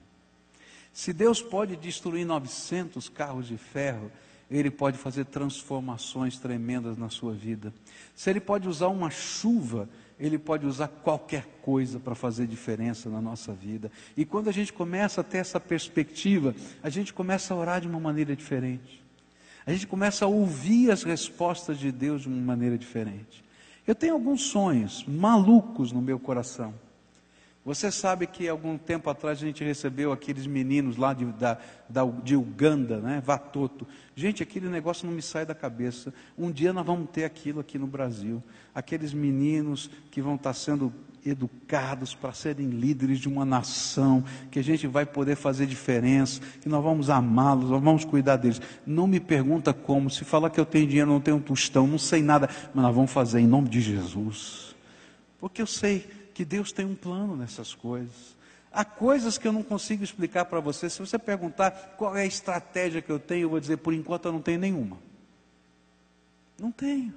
Se 0.92 1.14
Deus 1.14 1.40
pode 1.40 1.76
destruir 1.76 2.26
900 2.26 3.08
carros 3.08 3.48
de 3.48 3.56
ferro, 3.56 4.12
ele 4.58 4.70
pode 4.70 4.98
fazer 4.98 5.24
transformações 5.24 6.38
tremendas 6.38 6.96
na 6.96 7.08
sua 7.08 7.32
vida. 7.32 7.72
Se 8.14 8.30
Ele 8.30 8.40
pode 8.40 8.68
usar 8.68 8.88
uma 8.88 9.10
chuva, 9.10 9.88
Ele 10.18 10.38
pode 10.38 10.66
usar 10.66 10.88
qualquer 10.88 11.44
coisa 11.62 11.98
para 11.98 12.14
fazer 12.14 12.46
diferença 12.46 13.10
na 13.10 13.20
nossa 13.20 13.52
vida. 13.52 13.90
E 14.16 14.24
quando 14.24 14.48
a 14.48 14.52
gente 14.52 14.72
começa 14.72 15.22
a 15.22 15.24
ter 15.24 15.38
essa 15.38 15.58
perspectiva, 15.58 16.54
a 16.82 16.88
gente 16.88 17.12
começa 17.12 17.52
a 17.52 17.56
orar 17.56 17.80
de 17.80 17.88
uma 17.88 17.98
maneira 17.98 18.36
diferente. 18.36 19.02
A 19.66 19.72
gente 19.72 19.86
começa 19.86 20.24
a 20.24 20.28
ouvir 20.28 20.90
as 20.90 21.02
respostas 21.02 21.78
de 21.78 21.90
Deus 21.90 22.22
de 22.22 22.28
uma 22.28 22.40
maneira 22.40 22.78
diferente. 22.78 23.42
Eu 23.86 23.94
tenho 23.94 24.14
alguns 24.14 24.42
sonhos 24.42 25.04
malucos 25.06 25.90
no 25.90 26.00
meu 26.00 26.18
coração. 26.18 26.74
Você 27.64 27.90
sabe 27.90 28.26
que 28.26 28.46
algum 28.46 28.76
tempo 28.76 29.08
atrás 29.08 29.38
a 29.38 29.46
gente 29.46 29.64
recebeu 29.64 30.12
aqueles 30.12 30.46
meninos 30.46 30.98
lá 30.98 31.14
de, 31.14 31.24
da, 31.24 31.56
da, 31.88 32.04
de 32.04 32.36
Uganda, 32.36 32.98
né? 32.98 33.22
Vatoto. 33.24 33.86
Gente, 34.14 34.42
aquele 34.42 34.68
negócio 34.68 35.06
não 35.06 35.14
me 35.14 35.22
sai 35.22 35.46
da 35.46 35.54
cabeça. 35.54 36.12
Um 36.36 36.50
dia 36.50 36.74
nós 36.74 36.84
vamos 36.84 37.08
ter 37.10 37.24
aquilo 37.24 37.60
aqui 37.60 37.78
no 37.78 37.86
Brasil. 37.86 38.42
Aqueles 38.74 39.14
meninos 39.14 39.90
que 40.10 40.20
vão 40.20 40.34
estar 40.34 40.52
sendo 40.52 40.92
educados 41.24 42.14
para 42.14 42.34
serem 42.34 42.68
líderes 42.68 43.18
de 43.18 43.30
uma 43.30 43.46
nação, 43.46 44.22
que 44.50 44.58
a 44.58 44.62
gente 44.62 44.86
vai 44.86 45.06
poder 45.06 45.34
fazer 45.34 45.64
diferença, 45.64 46.42
que 46.60 46.68
nós 46.68 46.84
vamos 46.84 47.08
amá-los, 47.08 47.70
nós 47.70 47.82
vamos 47.82 48.04
cuidar 48.04 48.36
deles. 48.36 48.60
Não 48.84 49.06
me 49.06 49.18
pergunta 49.18 49.72
como, 49.72 50.10
se 50.10 50.22
falar 50.22 50.50
que 50.50 50.60
eu 50.60 50.66
tenho 50.66 50.86
dinheiro, 50.86 51.10
não 51.10 51.20
tenho 51.20 51.38
um 51.38 51.40
tostão, 51.40 51.86
não 51.86 51.96
sei 51.98 52.22
nada, 52.22 52.46
mas 52.74 52.84
nós 52.84 52.94
vamos 52.94 53.10
fazer 53.10 53.40
em 53.40 53.46
nome 53.46 53.70
de 53.70 53.80
Jesus. 53.80 54.76
Porque 55.40 55.62
eu 55.62 55.66
sei 55.66 56.06
que 56.34 56.44
Deus 56.44 56.72
tem 56.72 56.84
um 56.84 56.96
plano 56.96 57.36
nessas 57.36 57.72
coisas. 57.72 58.36
Há 58.72 58.84
coisas 58.84 59.38
que 59.38 59.46
eu 59.46 59.52
não 59.52 59.62
consigo 59.62 60.02
explicar 60.02 60.44
para 60.46 60.58
você. 60.58 60.90
Se 60.90 60.98
você 60.98 61.16
perguntar 61.16 61.94
qual 61.96 62.16
é 62.16 62.22
a 62.22 62.26
estratégia 62.26 63.00
que 63.00 63.10
eu 63.10 63.20
tenho, 63.20 63.44
eu 63.44 63.50
vou 63.50 63.60
dizer, 63.60 63.76
por 63.76 63.94
enquanto 63.94 64.26
eu 64.26 64.32
não 64.32 64.42
tenho 64.42 64.58
nenhuma. 64.58 64.98
Não 66.58 66.72
tenho. 66.72 67.14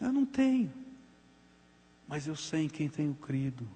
Eu 0.00 0.12
não 0.12 0.24
tenho. 0.24 0.72
Mas 2.06 2.28
eu 2.28 2.36
sei 2.36 2.66
em 2.66 2.68
quem 2.68 2.88
tenho 2.88 3.14
crido. 3.14 3.66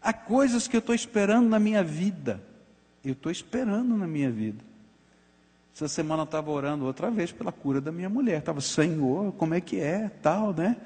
Há 0.00 0.12
coisas 0.12 0.68
que 0.68 0.76
eu 0.76 0.80
estou 0.80 0.94
esperando 0.94 1.48
na 1.48 1.58
minha 1.58 1.82
vida. 1.82 2.40
Eu 3.04 3.12
estou 3.12 3.32
esperando 3.32 3.96
na 3.96 4.06
minha 4.06 4.30
vida. 4.30 4.62
Essa 5.74 5.88
semana 5.88 6.22
eu 6.22 6.24
estava 6.24 6.48
orando 6.50 6.84
outra 6.84 7.10
vez 7.10 7.32
pela 7.32 7.50
cura 7.50 7.80
da 7.80 7.90
minha 7.90 8.08
mulher. 8.08 8.38
Estava, 8.38 8.60
Senhor, 8.60 9.32
como 9.32 9.54
é 9.54 9.60
que 9.60 9.80
é? 9.80 10.08
Tal, 10.08 10.54
né? 10.54 10.76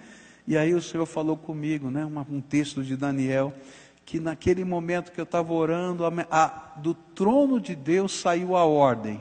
E 0.47 0.57
aí 0.57 0.75
o 0.75 0.83
Senhor 0.83 1.07
falou 1.07 1.37
comigo, 1.37 1.91
né, 1.91 2.05
um 2.05 2.41
texto 2.41 2.83
de 2.83 2.97
Daniel, 2.97 3.55
que 4.05 4.21
naquele 4.21 4.65
momento 4.65 5.11
que 5.11 5.21
eu 5.21 5.25
estava 5.25 5.53
orando, 5.53 6.05
a, 6.05 6.13
a, 6.31 6.47
do 6.79 6.93
trono 6.93 7.59
de 7.59 7.75
Deus 7.75 8.13
saiu 8.13 8.55
a 8.57 8.65
ordem. 8.65 9.21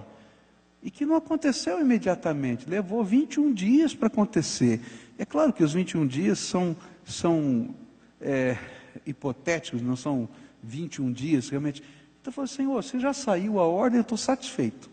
E 0.82 0.92
que 0.92 1.06
não 1.06 1.16
aconteceu 1.16 1.80
imediatamente, 1.80 2.70
levou 2.70 3.04
21 3.06 3.54
dias 3.54 3.96
para 3.96 4.08
acontecer. 4.08 4.82
É 5.18 5.24
claro 5.24 5.54
que 5.54 5.64
os 5.64 5.74
21 5.74 6.06
dias 6.06 6.40
são, 6.40 6.76
são 7.06 7.74
é, 8.20 8.58
hipotéticos, 9.06 9.82
não 9.82 9.96
são 9.96 10.28
21 10.62 11.12
dias 11.14 11.48
realmente. 11.48 11.82
Então 12.22 12.32
eu 12.32 12.34
falei, 12.34 12.50
Senhor, 12.50 12.84
se 12.84 13.00
já 13.00 13.14
saiu 13.14 13.60
a 13.60 13.66
ordem, 13.66 14.00
eu 14.00 14.02
estou 14.02 14.18
satisfeito. 14.18 14.90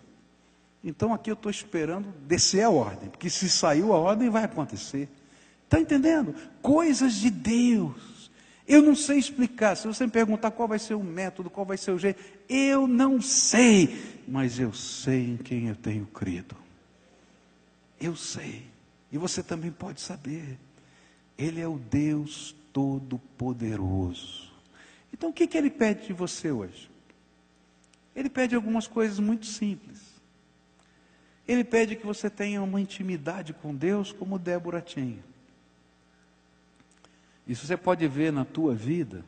Então 0.82 1.12
aqui 1.12 1.30
eu 1.30 1.34
estou 1.34 1.50
esperando 1.50 2.06
descer 2.26 2.62
a 2.62 2.70
ordem, 2.70 3.10
porque 3.10 3.28
se 3.28 3.50
saiu 3.50 3.92
a 3.92 3.98
ordem 3.98 4.30
vai 4.30 4.44
acontecer. 4.44 5.08
Está 5.70 5.80
entendendo? 5.80 6.34
Coisas 6.60 7.14
de 7.14 7.30
Deus. 7.30 8.28
Eu 8.66 8.82
não 8.82 8.96
sei 8.96 9.18
explicar. 9.18 9.76
Se 9.76 9.86
você 9.86 10.04
me 10.04 10.10
perguntar 10.10 10.50
qual 10.50 10.66
vai 10.66 10.80
ser 10.80 10.94
o 10.94 11.04
método, 11.04 11.48
qual 11.48 11.64
vai 11.64 11.76
ser 11.76 11.92
o 11.92 11.98
jeito, 11.98 12.20
eu 12.48 12.88
não 12.88 13.22
sei, 13.22 14.20
mas 14.26 14.58
eu 14.58 14.72
sei 14.72 15.30
em 15.30 15.36
quem 15.36 15.68
eu 15.68 15.76
tenho 15.76 16.06
crido. 16.06 16.56
Eu 18.00 18.16
sei. 18.16 18.66
E 19.12 19.18
você 19.18 19.44
também 19.44 19.70
pode 19.70 20.00
saber. 20.00 20.58
Ele 21.38 21.60
é 21.60 21.68
o 21.68 21.78
Deus 21.78 22.52
Todo-Poderoso. 22.72 24.50
Então 25.12 25.30
o 25.30 25.32
que, 25.32 25.46
que 25.46 25.56
ele 25.56 25.70
pede 25.70 26.08
de 26.08 26.12
você 26.12 26.50
hoje? 26.50 26.90
Ele 28.16 28.28
pede 28.28 28.56
algumas 28.56 28.88
coisas 28.88 29.20
muito 29.20 29.46
simples. 29.46 30.00
Ele 31.46 31.62
pede 31.62 31.94
que 31.94 32.04
você 32.04 32.28
tenha 32.28 32.60
uma 32.60 32.80
intimidade 32.80 33.52
com 33.52 33.72
Deus 33.72 34.10
como 34.10 34.36
Débora 34.36 34.80
tinha. 34.80 35.29
Isso 37.50 37.66
você 37.66 37.76
pode 37.76 38.06
ver 38.06 38.32
na 38.32 38.44
tua 38.44 38.76
vida. 38.76 39.24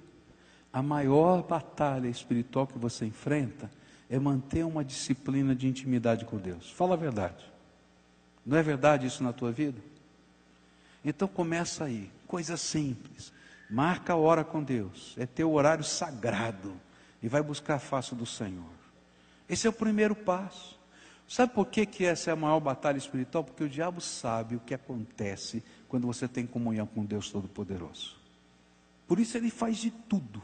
A 0.72 0.80
maior 0.80 1.42
batalha 1.42 2.06
espiritual 2.06 2.68
que 2.68 2.78
você 2.78 3.04
enfrenta 3.04 3.68
é 4.08 4.16
manter 4.16 4.64
uma 4.64 4.84
disciplina 4.84 5.56
de 5.56 5.66
intimidade 5.66 6.24
com 6.24 6.36
Deus. 6.36 6.70
Fala 6.70 6.94
a 6.94 6.96
verdade. 6.96 7.44
Não 8.46 8.56
é 8.56 8.62
verdade 8.62 9.08
isso 9.08 9.24
na 9.24 9.32
tua 9.32 9.50
vida? 9.50 9.82
Então 11.04 11.26
começa 11.26 11.82
aí, 11.82 12.12
coisa 12.28 12.56
simples. 12.56 13.32
Marca 13.68 14.12
a 14.12 14.16
hora 14.16 14.44
com 14.44 14.62
Deus, 14.62 15.16
é 15.18 15.26
teu 15.26 15.52
horário 15.52 15.82
sagrado 15.82 16.74
e 17.20 17.26
vai 17.26 17.42
buscar 17.42 17.74
a 17.74 17.80
face 17.80 18.14
do 18.14 18.24
Senhor. 18.24 18.70
Esse 19.48 19.66
é 19.66 19.70
o 19.70 19.72
primeiro 19.72 20.14
passo. 20.14 20.78
Sabe 21.26 21.54
por 21.54 21.66
que, 21.66 21.86
que 21.86 22.04
essa 22.04 22.30
é 22.30 22.32
a 22.34 22.36
maior 22.36 22.60
batalha 22.60 22.98
espiritual? 22.98 23.42
Porque 23.42 23.64
o 23.64 23.68
diabo 23.68 24.00
sabe 24.00 24.54
o 24.54 24.60
que 24.60 24.74
acontece 24.74 25.64
quando 25.92 26.06
você 26.06 26.26
tem 26.26 26.46
comunhão 26.46 26.86
com 26.86 27.04
Deus 27.04 27.30
Todo-Poderoso. 27.30 28.16
Por 29.06 29.20
isso 29.20 29.36
ele 29.36 29.50
faz 29.50 29.76
de 29.76 29.90
tudo 29.90 30.42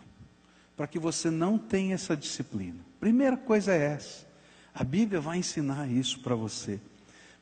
para 0.76 0.86
que 0.86 0.99
você 0.99 1.30
não 1.30 1.57
tenha 1.57 1.94
essa 1.94 2.14
disciplina. 2.14 2.84
Primeira 3.01 3.34
coisa 3.34 3.72
é 3.72 3.94
essa. 3.94 4.26
A 4.74 4.84
Bíblia 4.84 5.22
vai 5.22 5.38
ensinar 5.38 5.90
isso 5.90 6.20
para 6.20 6.34
você. 6.34 6.78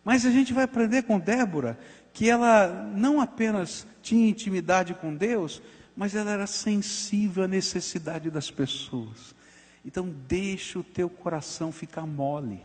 Mas 0.05 0.25
a 0.25 0.31
gente 0.31 0.53
vai 0.53 0.63
aprender 0.63 1.03
com 1.03 1.19
Débora 1.19 1.77
que 2.13 2.31
ela 2.31 2.69
não 2.95 3.21
apenas 3.21 3.85
tinha 4.01 4.29
intimidade 4.29 4.95
com 4.95 5.13
Deus, 5.13 5.61
mas 5.97 6.15
ela 6.15 6.31
era 6.31 6.47
sensível 6.47 7.43
à 7.43 7.49
necessidade 7.49 8.31
das 8.31 8.53
pessoas. 8.53 9.35
Então 9.85 10.09
deixa 10.29 10.79
o 10.79 10.85
teu 10.85 11.11
coração 11.11 11.73
ficar 11.73 12.07
mole. 12.07 12.65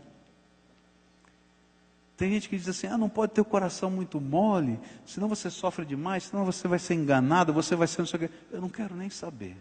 Tem 2.22 2.30
gente 2.30 2.48
que 2.48 2.56
diz 2.56 2.68
assim: 2.68 2.86
ah, 2.86 2.96
não 2.96 3.08
pode 3.08 3.32
ter 3.32 3.40
o 3.40 3.44
coração 3.44 3.90
muito 3.90 4.20
mole, 4.20 4.78
senão 5.04 5.26
você 5.26 5.50
sofre 5.50 5.84
demais, 5.84 6.22
senão 6.22 6.44
você 6.44 6.68
vai 6.68 6.78
ser 6.78 6.94
enganado, 6.94 7.52
você 7.52 7.74
vai 7.74 7.88
ser 7.88 8.02
não 8.02 8.06
sei 8.06 8.16
o 8.16 8.20
quê. 8.20 8.34
Eu 8.52 8.60
não 8.60 8.68
quero 8.68 8.94
nem 8.94 9.10
saber. 9.10 9.56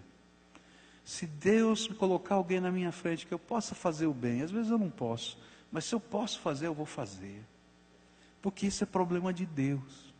Se 1.04 1.26
Deus 1.26 1.88
colocar 1.88 2.36
alguém 2.36 2.60
na 2.60 2.72
minha 2.72 2.92
frente 2.92 3.26
que 3.26 3.34
eu 3.34 3.40
possa 3.40 3.74
fazer 3.74 4.06
o 4.06 4.14
bem, 4.14 4.44
às 4.44 4.52
vezes 4.52 4.70
eu 4.70 4.78
não 4.78 4.92
posso, 4.92 5.40
mas 5.72 5.86
se 5.86 5.96
eu 5.96 6.00
posso 6.00 6.40
fazer, 6.40 6.68
eu 6.68 6.74
vou 6.76 6.86
fazer. 6.86 7.44
Porque 8.44 8.68
isso 8.68 8.84
é 8.84 8.86
problema 8.86 9.34
de 9.34 9.48
Deus. 9.48 10.14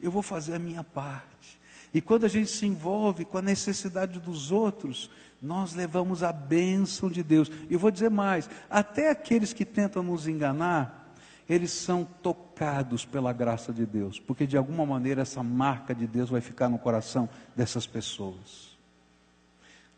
Eu 0.00 0.10
vou 0.10 0.20
fazer 0.20 0.56
a 0.56 0.58
minha 0.58 0.82
parte. 0.82 1.60
E 1.94 2.00
quando 2.00 2.24
a 2.24 2.28
gente 2.28 2.50
se 2.50 2.66
envolve 2.66 3.24
com 3.24 3.38
a 3.38 3.42
necessidade 3.42 4.18
dos 4.18 4.50
outros, 4.50 5.08
nós 5.40 5.76
levamos 5.76 6.24
a 6.24 6.32
bênção 6.32 7.08
de 7.08 7.22
Deus. 7.22 7.48
E 7.70 7.74
eu 7.74 7.78
vou 7.78 7.92
dizer 7.92 8.10
mais: 8.10 8.50
até 8.68 9.10
aqueles 9.10 9.52
que 9.52 9.64
tentam 9.64 10.02
nos 10.02 10.26
enganar, 10.26 11.03
eles 11.48 11.70
são 11.70 12.04
tocados 12.22 13.04
pela 13.04 13.32
graça 13.32 13.72
de 13.72 13.84
Deus, 13.84 14.18
porque 14.18 14.46
de 14.46 14.56
alguma 14.56 14.86
maneira 14.86 15.22
essa 15.22 15.42
marca 15.42 15.94
de 15.94 16.06
Deus 16.06 16.30
vai 16.30 16.40
ficar 16.40 16.68
no 16.68 16.78
coração 16.78 17.28
dessas 17.54 17.86
pessoas. 17.86 18.74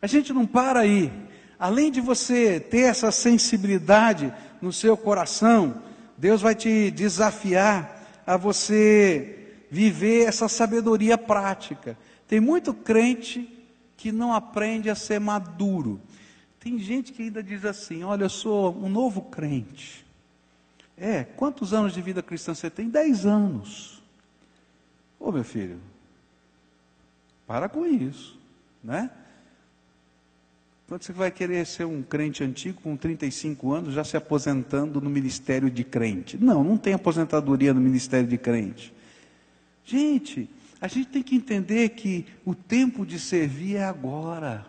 A 0.01 0.07
gente 0.07 0.33
não 0.33 0.47
para 0.47 0.81
aí. 0.81 1.13
Além 1.59 1.91
de 1.91 2.01
você 2.01 2.61
ter 2.61 2.83
essa 2.83 3.11
sensibilidade 3.11 4.33
no 4.61 4.73
seu 4.73 4.97
coração, 4.97 5.83
Deus 6.17 6.43
vai 6.43 6.55
te 6.55 6.91
desafiar 6.91 8.23
a 8.27 8.37
você 8.37 9.65
viver 9.71 10.27
essa 10.27 10.49
sabedoria 10.49 11.17
prática. 11.17 11.97
Tem 12.29 12.41
muito 12.41 12.75
crente 12.75 13.49
que 13.97 14.13
não 14.13 14.33
aprende 14.33 14.91
a 14.91 14.95
ser 14.95 15.19
maduro. 15.19 16.01
Tem 16.61 16.79
gente 16.79 17.13
que 17.13 17.23
ainda 17.23 17.43
diz 17.43 17.65
assim: 17.65 18.03
Olha, 18.03 18.25
eu 18.25 18.29
sou 18.29 18.77
um 18.77 18.89
novo 18.89 19.23
crente. 19.23 20.06
É, 20.97 21.25
quantos 21.25 21.75
anos 21.75 21.93
de 21.93 22.01
vida 22.01 22.23
cristã 22.23 22.55
você 22.55 22.71
tem? 22.71 22.89
Dez 22.89 23.27
anos. 23.27 24.03
Ô 25.21 25.31
meu 25.31 25.45
filho, 25.45 25.79
para 27.47 27.69
com 27.69 27.85
isso, 27.87 28.39
né? 28.83 29.11
Quando 30.89 31.03
você 31.03 31.13
vai 31.13 31.31
querer 31.31 31.67
ser 31.67 31.85
um 31.85 32.01
crente 32.01 32.45
antigo 32.45 32.81
com 32.81 32.97
35 32.97 33.73
anos, 33.73 33.95
já 33.95 34.05
se 34.05 34.17
aposentando 34.17 35.01
no 35.01 35.11
ministério 35.11 35.69
de 35.69 35.83
crente? 35.83 36.39
Não, 36.39 36.63
não 36.63 36.79
tem 36.79 36.95
aposentadoria 36.95 37.75
no 37.75 37.81
ministério 37.81 38.29
de 38.29 38.39
crente. 38.39 38.95
Gente, 39.85 40.49
a 40.81 40.87
gente 40.87 41.09
tem 41.09 41.23
que 41.23 41.35
entender 41.35 41.89
que 41.91 42.25
o 42.45 42.55
tempo 42.55 43.05
de 43.05 43.19
servir 43.19 43.77
é 43.77 43.85
agora. 43.85 44.65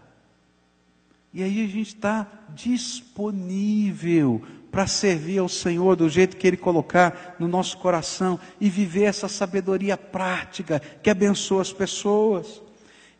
E 1.31 1.43
aí 1.43 1.63
a 1.63 1.67
gente 1.67 1.89
está 1.89 2.27
disponível 2.49 4.41
para 4.77 4.85
servir 4.85 5.39
ao 5.39 5.49
Senhor 5.49 5.95
do 5.95 6.07
jeito 6.07 6.37
que 6.37 6.45
Ele 6.45 6.55
colocar 6.55 7.35
no 7.39 7.47
nosso 7.47 7.79
coração 7.79 8.39
e 8.61 8.69
viver 8.69 9.05
essa 9.05 9.27
sabedoria 9.27 9.97
prática 9.97 10.79
que 11.01 11.09
abençoa 11.09 11.63
as 11.63 11.73
pessoas. 11.73 12.61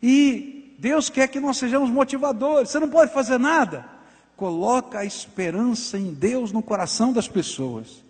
E 0.00 0.76
Deus 0.78 1.10
quer 1.10 1.26
que 1.26 1.40
nós 1.40 1.56
sejamos 1.56 1.90
motivadores. 1.90 2.70
Você 2.70 2.78
não 2.78 2.88
pode 2.88 3.12
fazer 3.12 3.38
nada. 3.38 3.84
Coloca 4.36 5.00
a 5.00 5.04
esperança 5.04 5.98
em 5.98 6.14
Deus 6.14 6.52
no 6.52 6.62
coração 6.62 7.12
das 7.12 7.26
pessoas 7.26 8.04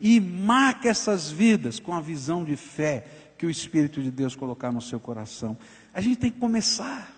e 0.00 0.18
marca 0.18 0.88
essas 0.88 1.30
vidas 1.30 1.78
com 1.78 1.92
a 1.92 2.00
visão 2.00 2.42
de 2.42 2.56
fé 2.56 3.04
que 3.36 3.44
o 3.44 3.50
Espírito 3.50 4.00
de 4.00 4.10
Deus 4.10 4.34
colocar 4.34 4.72
no 4.72 4.80
seu 4.80 4.98
coração. 4.98 5.58
A 5.92 6.00
gente 6.00 6.16
tem 6.16 6.30
que 6.30 6.40
começar, 6.40 7.12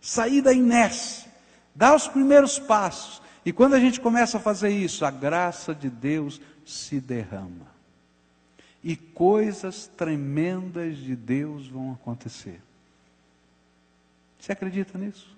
sair 0.00 0.42
da 0.42 0.52
inércia 0.52 1.30
Dá 1.74 1.94
os 1.94 2.06
primeiros 2.06 2.58
passos. 2.58 3.22
E 3.44 3.52
quando 3.52 3.74
a 3.74 3.80
gente 3.80 4.00
começa 4.00 4.36
a 4.36 4.40
fazer 4.40 4.70
isso, 4.70 5.04
a 5.04 5.10
graça 5.10 5.74
de 5.74 5.90
Deus 5.90 6.40
se 6.64 7.00
derrama. 7.00 7.66
E 8.84 8.96
coisas 8.96 9.86
tremendas 9.86 10.96
de 10.98 11.14
Deus 11.14 11.66
vão 11.68 11.92
acontecer. 11.92 12.60
Você 14.38 14.52
acredita 14.52 14.98
nisso? 14.98 15.36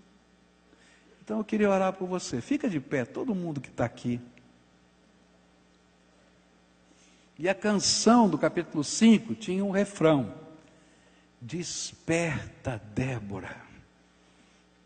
Então 1.22 1.38
eu 1.38 1.44
queria 1.44 1.70
orar 1.70 1.92
por 1.92 2.06
você. 2.06 2.40
Fica 2.40 2.68
de 2.68 2.80
pé, 2.80 3.04
todo 3.04 3.34
mundo 3.34 3.60
que 3.60 3.68
está 3.68 3.84
aqui. 3.84 4.20
E 7.38 7.48
a 7.48 7.54
canção 7.54 8.28
do 8.28 8.38
capítulo 8.38 8.84
5 8.84 9.34
tinha 9.34 9.64
um 9.64 9.70
refrão: 9.70 10.34
Desperta, 11.40 12.80
Débora. 12.94 13.56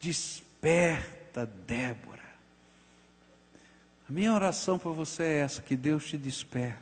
Desperta 0.01 1.45
Débora. 1.45 2.08
A 4.09 4.13
minha 4.13 4.33
oração 4.33 4.79
para 4.79 4.91
você 4.91 5.23
é 5.23 5.39
essa: 5.41 5.61
que 5.61 5.77
Deus 5.77 6.07
te 6.07 6.17
desperte. 6.17 6.79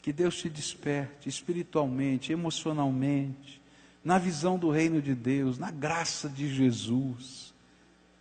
Que 0.00 0.12
Deus 0.12 0.38
te 0.38 0.48
desperte 0.48 1.28
espiritualmente, 1.28 2.32
emocionalmente, 2.32 3.60
na 4.02 4.16
visão 4.16 4.58
do 4.58 4.70
reino 4.70 5.02
de 5.02 5.14
Deus, 5.14 5.58
na 5.58 5.70
graça 5.70 6.28
de 6.28 6.48
Jesus, 6.48 7.52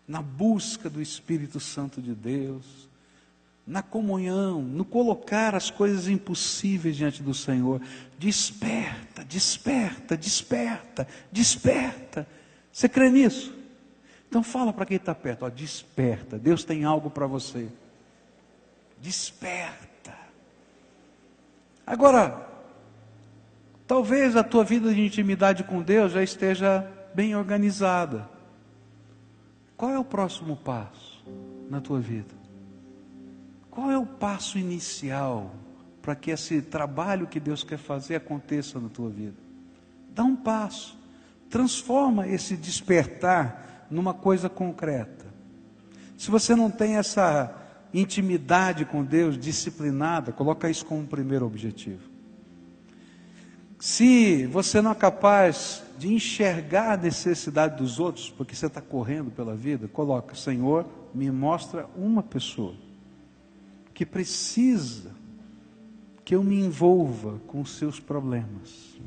na 0.07 0.21
busca 0.21 0.89
do 0.89 1.01
Espírito 1.01 1.59
Santo 1.59 2.01
de 2.01 2.13
Deus, 2.13 2.89
na 3.65 3.82
comunhão, 3.82 4.61
no 4.61 4.84
colocar 4.84 5.55
as 5.55 5.69
coisas 5.69 6.09
impossíveis 6.09 6.97
diante 6.97 7.23
do 7.23 7.34
Senhor. 7.34 7.82
Desperta, 8.17 9.23
desperta, 9.23 10.17
desperta, 10.17 11.07
desperta. 11.32 12.27
Você 12.73 12.89
crê 12.89 13.09
nisso? 13.09 13.59
Então 14.30 14.43
fala 14.43 14.71
para 14.71 14.86
quem 14.86 14.97
está 14.97 15.15
perto, 15.15 15.43
ó, 15.43 15.49
desperta. 15.49 16.38
Deus 16.38 16.63
tem 16.63 16.86
algo 16.86 17.09
para 17.09 17.25
você. 17.25 17.67
Desperta. 19.01 20.15
Agora, 21.86 22.47
talvez 23.88 24.36
a 24.36 24.43
tua 24.43 24.63
vida 24.63 24.93
de 24.93 25.01
intimidade 25.01 25.63
com 25.63 25.82
Deus 25.82 26.11
já 26.11 26.21
esteja 26.21 26.88
bem 27.15 27.36
organizada. 27.36 28.30
Qual 29.75 29.89
é 29.91 29.97
o 29.97 30.03
próximo 30.03 30.55
passo 30.55 31.23
na 31.67 31.82
tua 31.82 31.99
vida? 31.99 32.36
Qual 33.71 33.89
é 33.89 33.97
o 33.97 34.05
passo 34.05 34.59
inicial 34.59 35.55
para 36.03 36.15
que 36.15 36.30
esse 36.30 36.61
trabalho 36.61 37.25
que 37.25 37.39
Deus 37.39 37.63
quer 37.63 37.80
fazer 37.80 38.15
aconteça 38.15 38.80
na 38.80 38.89
tua 38.89 39.09
vida? 39.09 39.38
Dá 40.13 40.23
um 40.23 40.36
passo. 40.36 40.99
Transforma 41.49 42.27
esse 42.27 42.55
despertar 42.55 43.68
numa 43.89 44.13
coisa 44.13 44.49
concreta. 44.49 45.25
Se 46.17 46.29
você 46.29 46.55
não 46.55 46.69
tem 46.69 46.97
essa 46.97 47.55
intimidade 47.93 48.85
com 48.85 49.03
Deus 49.03 49.37
disciplinada, 49.37 50.31
coloca 50.31 50.69
isso 50.69 50.85
como 50.85 51.05
primeiro 51.07 51.45
objetivo. 51.45 52.09
Se 53.79 54.45
você 54.47 54.81
não 54.81 54.91
é 54.91 54.95
capaz 54.95 55.81
de 55.97 56.13
enxergar 56.13 56.93
a 56.93 56.97
necessidade 56.97 57.77
dos 57.77 57.99
outros, 57.99 58.29
porque 58.29 58.53
você 58.53 58.65
está 58.65 58.81
correndo 58.81 59.31
pela 59.31 59.55
vida, 59.55 59.87
coloca, 59.87 60.35
Senhor, 60.35 60.85
me 61.13 61.31
mostra 61.31 61.87
uma 61.95 62.21
pessoa 62.21 62.75
que 63.93 64.05
precisa 64.05 65.11
que 66.25 66.35
eu 66.35 66.43
me 66.43 66.59
envolva 66.59 67.39
com 67.47 67.61
os 67.61 67.77
seus 67.77 67.99
problemas. 67.99 68.99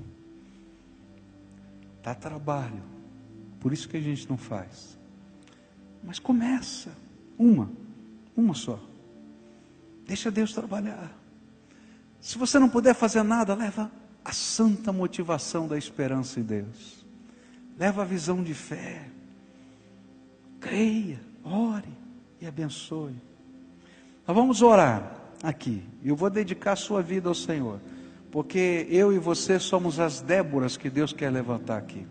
Dá 2.03 2.15
trabalho, 2.15 2.83
por 3.63 3.73
isso 3.73 3.89
que 3.89 3.97
a 3.97 4.01
gente 4.01 4.29
não 4.29 4.37
faz. 4.37 4.99
Mas 6.03 6.19
começa, 6.19 6.91
uma, 7.39 7.71
uma 8.37 8.55
só. 8.55 8.77
Deixa 10.05 10.33
Deus 10.33 10.53
trabalhar. 10.53 11.17
Se 12.21 12.37
você 12.37 12.59
não 12.59 12.69
puder 12.69 12.93
fazer 12.93 13.23
nada, 13.23 13.55
leva 13.55 13.89
a 14.25 14.33
santa 14.33 14.93
motivação 14.93 15.69
da 15.69 15.79
esperança 15.79 16.41
em 16.41 16.43
Deus. 16.43 17.07
Leva 17.79 18.03
a 18.03 18.05
visão 18.05 18.43
de 18.43 18.53
fé. 18.53 19.09
Creia, 20.59 21.21
ore 21.45 21.97
e 22.41 22.47
abençoe. 22.49 23.15
Nós 24.27 24.37
vamos 24.37 24.61
orar 24.61 25.21
aqui. 25.41 25.85
Eu 26.03 26.17
vou 26.17 26.29
dedicar 26.29 26.73
a 26.73 26.77
sua 26.77 27.01
vida 27.01 27.29
ao 27.29 27.35
Senhor, 27.35 27.81
porque 28.33 28.89
eu 28.91 29.13
e 29.13 29.21
você 29.21 29.61
somos 29.61 30.01
as 30.01 30.21
Déboras 30.21 30.77
que 30.77 30.91
Deus 30.91 31.13
quer 31.13 31.31
levantar 31.31 31.79
aqui. 31.79 32.05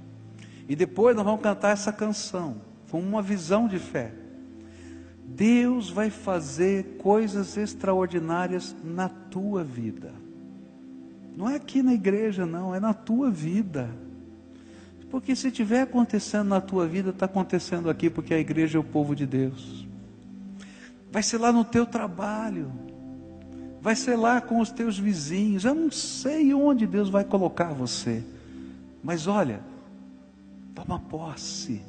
E 0.71 0.75
depois 0.75 1.13
nós 1.13 1.25
vamos 1.25 1.41
cantar 1.41 1.71
essa 1.71 1.91
canção 1.91 2.61
com 2.89 3.01
uma 3.01 3.21
visão 3.21 3.67
de 3.67 3.77
fé. 3.77 4.13
Deus 5.25 5.89
vai 5.89 6.09
fazer 6.09 6.95
coisas 6.97 7.57
extraordinárias 7.57 8.73
na 8.81 9.09
tua 9.09 9.65
vida. 9.65 10.13
Não 11.35 11.49
é 11.49 11.55
aqui 11.55 11.83
na 11.83 11.93
igreja, 11.93 12.45
não, 12.45 12.73
é 12.73 12.79
na 12.79 12.93
tua 12.93 13.29
vida. 13.29 13.89
Porque 15.09 15.35
se 15.35 15.49
estiver 15.49 15.81
acontecendo 15.81 16.47
na 16.47 16.61
tua 16.61 16.87
vida, 16.87 17.09
está 17.09 17.25
acontecendo 17.25 17.89
aqui, 17.89 18.09
porque 18.09 18.33
a 18.33 18.39
igreja 18.39 18.77
é 18.77 18.79
o 18.79 18.83
povo 18.83 19.13
de 19.13 19.25
Deus. 19.25 19.85
Vai 21.11 21.21
ser 21.21 21.39
lá 21.39 21.51
no 21.51 21.65
teu 21.65 21.85
trabalho, 21.85 22.71
vai 23.81 23.93
ser 23.93 24.15
lá 24.15 24.39
com 24.39 24.61
os 24.61 24.71
teus 24.71 24.97
vizinhos. 24.97 25.65
Eu 25.65 25.75
não 25.75 25.91
sei 25.91 26.53
onde 26.53 26.87
Deus 26.87 27.09
vai 27.09 27.25
colocar 27.25 27.73
você, 27.73 28.23
mas 29.03 29.27
olha, 29.27 29.69
toma 30.73 30.99
posse, 30.99 31.81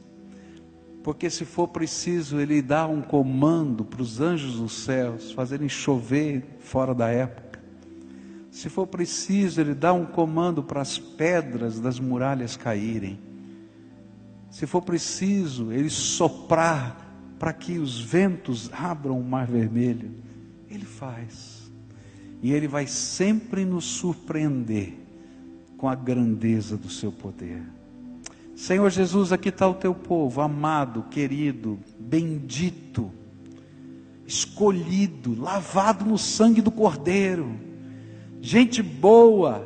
porque 1.03 1.29
se 1.31 1.45
for 1.45 1.69
preciso, 1.69 2.39
Ele 2.39 2.63
dá 2.63 2.87
um 2.87 3.03
comando 3.03 3.85
para 3.85 4.03
os 4.03 4.21
anjos 4.21 4.57
dos 4.57 4.85
céus 4.85 5.33
fazerem 5.33 5.69
chover 5.69 6.57
fora 6.61 6.95
da 6.95 7.09
época. 7.09 7.53
Se 8.53 8.69
for 8.69 8.87
preciso, 8.87 9.63
ele 9.63 9.75
dá 9.75 9.95
um 9.95 10.05
comando 10.05 10.63
para 10.63 10.83
as 10.83 10.99
pedras 10.99 11.81
das 11.81 11.99
muralhas 11.99 12.55
caírem. 12.55 13.19
Se 14.51 14.67
for 14.67 14.83
preciso, 14.83 15.73
ele 15.73 15.89
soprar 15.89 17.11
para 17.39 17.51
que 17.55 17.79
os 17.79 17.99
ventos 17.99 18.71
abram 18.71 19.19
o 19.19 19.25
mar 19.25 19.47
vermelho. 19.47 20.11
Ele 20.69 20.85
faz. 20.85 21.73
E 22.43 22.53
ele 22.53 22.69
vai 22.69 22.87
sempre 22.87 23.65
nos 23.65 23.87
surpreender 23.87 24.99
com 25.79 25.89
a 25.89 25.95
grandeza 25.95 26.77
do 26.77 26.91
seu 26.91 27.11
poder. 27.11 27.63
Senhor 28.63 28.89
Jesus, 28.91 29.33
aqui 29.33 29.49
está 29.49 29.67
o 29.67 29.75
teu 29.75 29.93
povo, 29.93 30.41
amado, 30.41 31.07
querido, 31.11 31.81
bendito, 31.99 33.11
escolhido, 34.25 35.35
lavado 35.37 36.05
no 36.05 36.17
sangue 36.17 36.61
do 36.61 36.71
Cordeiro 36.71 37.73
gente 38.41 38.83
boa, 38.83 39.65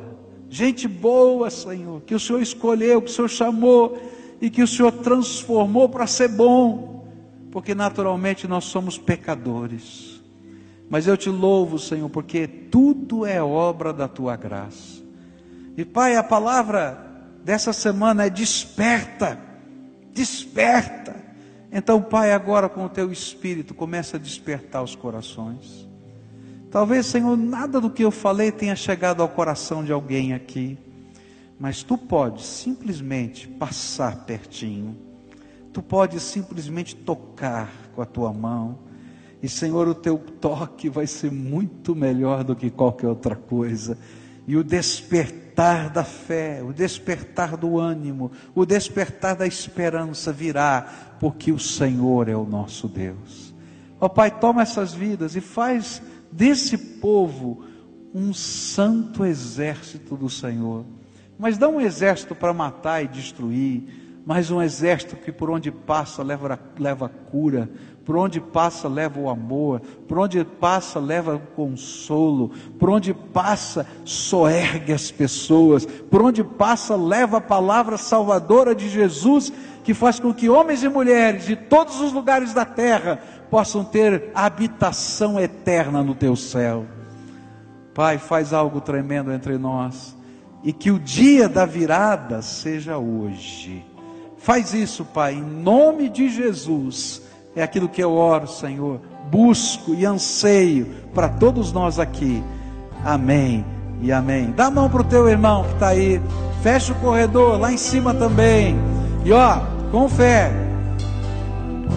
gente 0.49 0.87
boa, 0.87 1.49
Senhor, 1.49 2.01
que 2.01 2.15
o 2.15 2.19
Senhor 2.19 2.41
escolheu, 2.41 3.01
que 3.01 3.09
o 3.09 3.13
Senhor 3.13 3.27
chamou 3.27 3.99
e 4.41 4.49
que 4.49 4.63
o 4.63 4.67
Senhor 4.67 4.91
transformou 4.91 5.89
para 5.89 6.05
ser 6.07 6.29
bom, 6.29 7.07
porque 7.51 7.73
naturalmente 7.75 8.47
nós 8.47 8.65
somos 8.65 8.97
pecadores. 8.97 10.21
Mas 10.89 11.05
eu 11.05 11.17
te 11.17 11.29
louvo, 11.29 11.77
Senhor, 11.77 12.09
porque 12.09 12.47
tudo 12.47 13.25
é 13.27 13.41
obra 13.41 13.91
da 13.91 14.07
tua 14.07 14.35
graça. 14.35 15.03
E 15.75 15.83
Pai, 15.83 16.15
a 16.15 16.23
palavra 16.23 17.06
dessa 17.47 17.71
semana 17.71 18.25
é 18.25 18.29
desperta, 18.29 19.39
desperta. 20.11 21.15
Então, 21.71 22.01
Pai, 22.01 22.33
agora 22.33 22.67
com 22.67 22.83
o 22.83 22.89
teu 22.89 23.09
espírito, 23.09 23.73
começa 23.73 24.17
a 24.17 24.19
despertar 24.19 24.83
os 24.83 24.97
corações. 24.97 25.87
Talvez, 26.69 27.05
Senhor, 27.05 27.37
nada 27.37 27.79
do 27.79 27.89
que 27.89 28.03
eu 28.03 28.11
falei 28.11 28.51
tenha 28.51 28.75
chegado 28.75 29.21
ao 29.21 29.29
coração 29.29 29.81
de 29.81 29.93
alguém 29.93 30.33
aqui, 30.33 30.77
mas 31.57 31.83
tu 31.83 31.97
podes 31.97 32.45
simplesmente 32.45 33.47
passar 33.47 34.25
pertinho, 34.25 34.97
tu 35.71 35.81
podes 35.81 36.23
simplesmente 36.23 36.97
tocar 36.97 37.71
com 37.95 38.01
a 38.01 38.05
tua 38.05 38.33
mão, 38.33 38.79
e 39.41 39.47
Senhor, 39.47 39.87
o 39.87 39.95
teu 39.95 40.17
toque 40.17 40.89
vai 40.89 41.07
ser 41.07 41.31
muito 41.31 41.95
melhor 41.95 42.43
do 42.43 42.57
que 42.57 42.69
qualquer 42.69 43.07
outra 43.07 43.37
coisa, 43.37 43.97
e 44.45 44.57
o 44.57 44.65
despertar 44.65 45.46
da 45.91 46.03
fé, 46.03 46.61
o 46.61 46.71
despertar 46.71 47.57
do 47.57 47.79
ânimo, 47.79 48.31
o 48.53 48.63
despertar 48.63 49.35
da 49.35 49.47
esperança 49.47 50.31
virá, 50.31 51.15
porque 51.19 51.51
o 51.51 51.57
Senhor 51.57 52.29
é 52.29 52.35
o 52.35 52.45
nosso 52.45 52.87
Deus. 52.87 53.55
Ó 53.99 54.05
oh, 54.05 54.09
Pai, 54.09 54.29
toma 54.29 54.61
essas 54.61 54.93
vidas 54.93 55.35
e 55.35 55.41
faz 55.41 55.99
desse 56.31 56.77
povo 56.77 57.63
um 58.13 58.31
santo 58.35 59.25
exército 59.25 60.15
do 60.15 60.29
Senhor. 60.29 60.85
Mas 61.39 61.57
não 61.57 61.77
um 61.77 61.81
exército 61.81 62.35
para 62.35 62.53
matar 62.53 63.03
e 63.03 63.07
destruir, 63.07 64.21
mas 64.23 64.51
um 64.51 64.61
exército 64.61 65.15
que 65.15 65.31
por 65.31 65.49
onde 65.49 65.71
passa 65.71 66.21
leva, 66.21 66.59
leva 66.77 67.09
cura, 67.09 67.67
por 68.07 68.15
onde 68.15 68.39
passa 68.39 68.87
leva 68.87 69.19
o 69.19 69.29
amor, 69.29 69.81
por 70.07 70.17
onde 70.17 70.41
passa 70.45 70.97
leva 70.97 71.35
o 71.35 71.39
consolo, 71.57 72.51
por 72.79 72.89
onde 72.89 73.13
passa 73.13 73.85
soergue 74.05 74.93
as 74.93 75.11
pessoas, 75.11 75.85
por 75.85 76.21
onde 76.21 76.41
passa 76.41 76.95
leva 76.95 77.39
a 77.39 77.41
palavra 77.41 77.97
salvadora 77.97 78.73
de 78.73 78.87
Jesus, 78.87 79.51
que 79.83 79.93
faz 79.93 80.21
com 80.21 80.33
que 80.33 80.49
homens 80.49 80.83
e 80.83 80.87
mulheres 80.87 81.45
de 81.45 81.57
todos 81.57 81.99
os 81.99 82.13
lugares 82.13 82.53
da 82.53 82.63
terra 82.63 83.19
possam 83.51 83.83
ter 83.83 84.31
habitação 84.33 85.37
eterna 85.37 86.01
no 86.01 86.15
teu 86.15 86.37
céu. 86.37 86.85
Pai, 87.93 88.17
faz 88.17 88.53
algo 88.53 88.79
tremendo 88.79 89.33
entre 89.33 89.57
nós 89.57 90.15
e 90.63 90.71
que 90.71 90.91
o 90.91 90.97
dia 90.97 91.49
da 91.49 91.65
virada 91.65 92.41
seja 92.41 92.97
hoje. 92.97 93.85
Faz 94.37 94.73
isso, 94.73 95.03
Pai, 95.03 95.33
em 95.33 95.43
nome 95.43 96.07
de 96.07 96.29
Jesus. 96.29 97.26
É 97.57 97.63
aquilo 97.63 97.89
que 97.89 98.01
eu 98.01 98.13
oro, 98.13 98.47
Senhor. 98.47 99.01
Busco 99.31 99.93
e 99.93 100.05
anseio 100.05 100.87
para 101.13 101.27
todos 101.27 101.73
nós 101.73 101.99
aqui. 101.99 102.43
Amém 103.03 103.65
e 104.01 104.11
amém. 104.11 104.53
Dá 104.55 104.67
a 104.67 104.71
mão 104.71 104.89
para 104.89 105.01
o 105.01 105.03
teu 105.03 105.27
irmão 105.27 105.63
que 105.63 105.73
está 105.73 105.87
aí. 105.89 106.21
Fecha 106.61 106.93
o 106.93 106.95
corredor 106.97 107.59
lá 107.59 107.73
em 107.73 107.77
cima 107.77 108.13
também. 108.13 108.77
E 109.25 109.33
ó, 109.33 109.59
com 109.91 110.07
fé. 110.07 110.51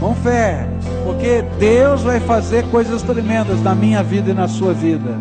Com 0.00 0.14
fé 0.14 0.66
porque 1.04 1.42
Deus 1.58 2.02
vai 2.02 2.20
fazer 2.20 2.64
coisas 2.70 3.02
tremendas 3.02 3.60
na 3.62 3.74
minha 3.74 4.02
vida 4.02 4.30
e 4.30 4.34
na 4.34 4.46
sua 4.46 4.72
vida. 4.72 5.18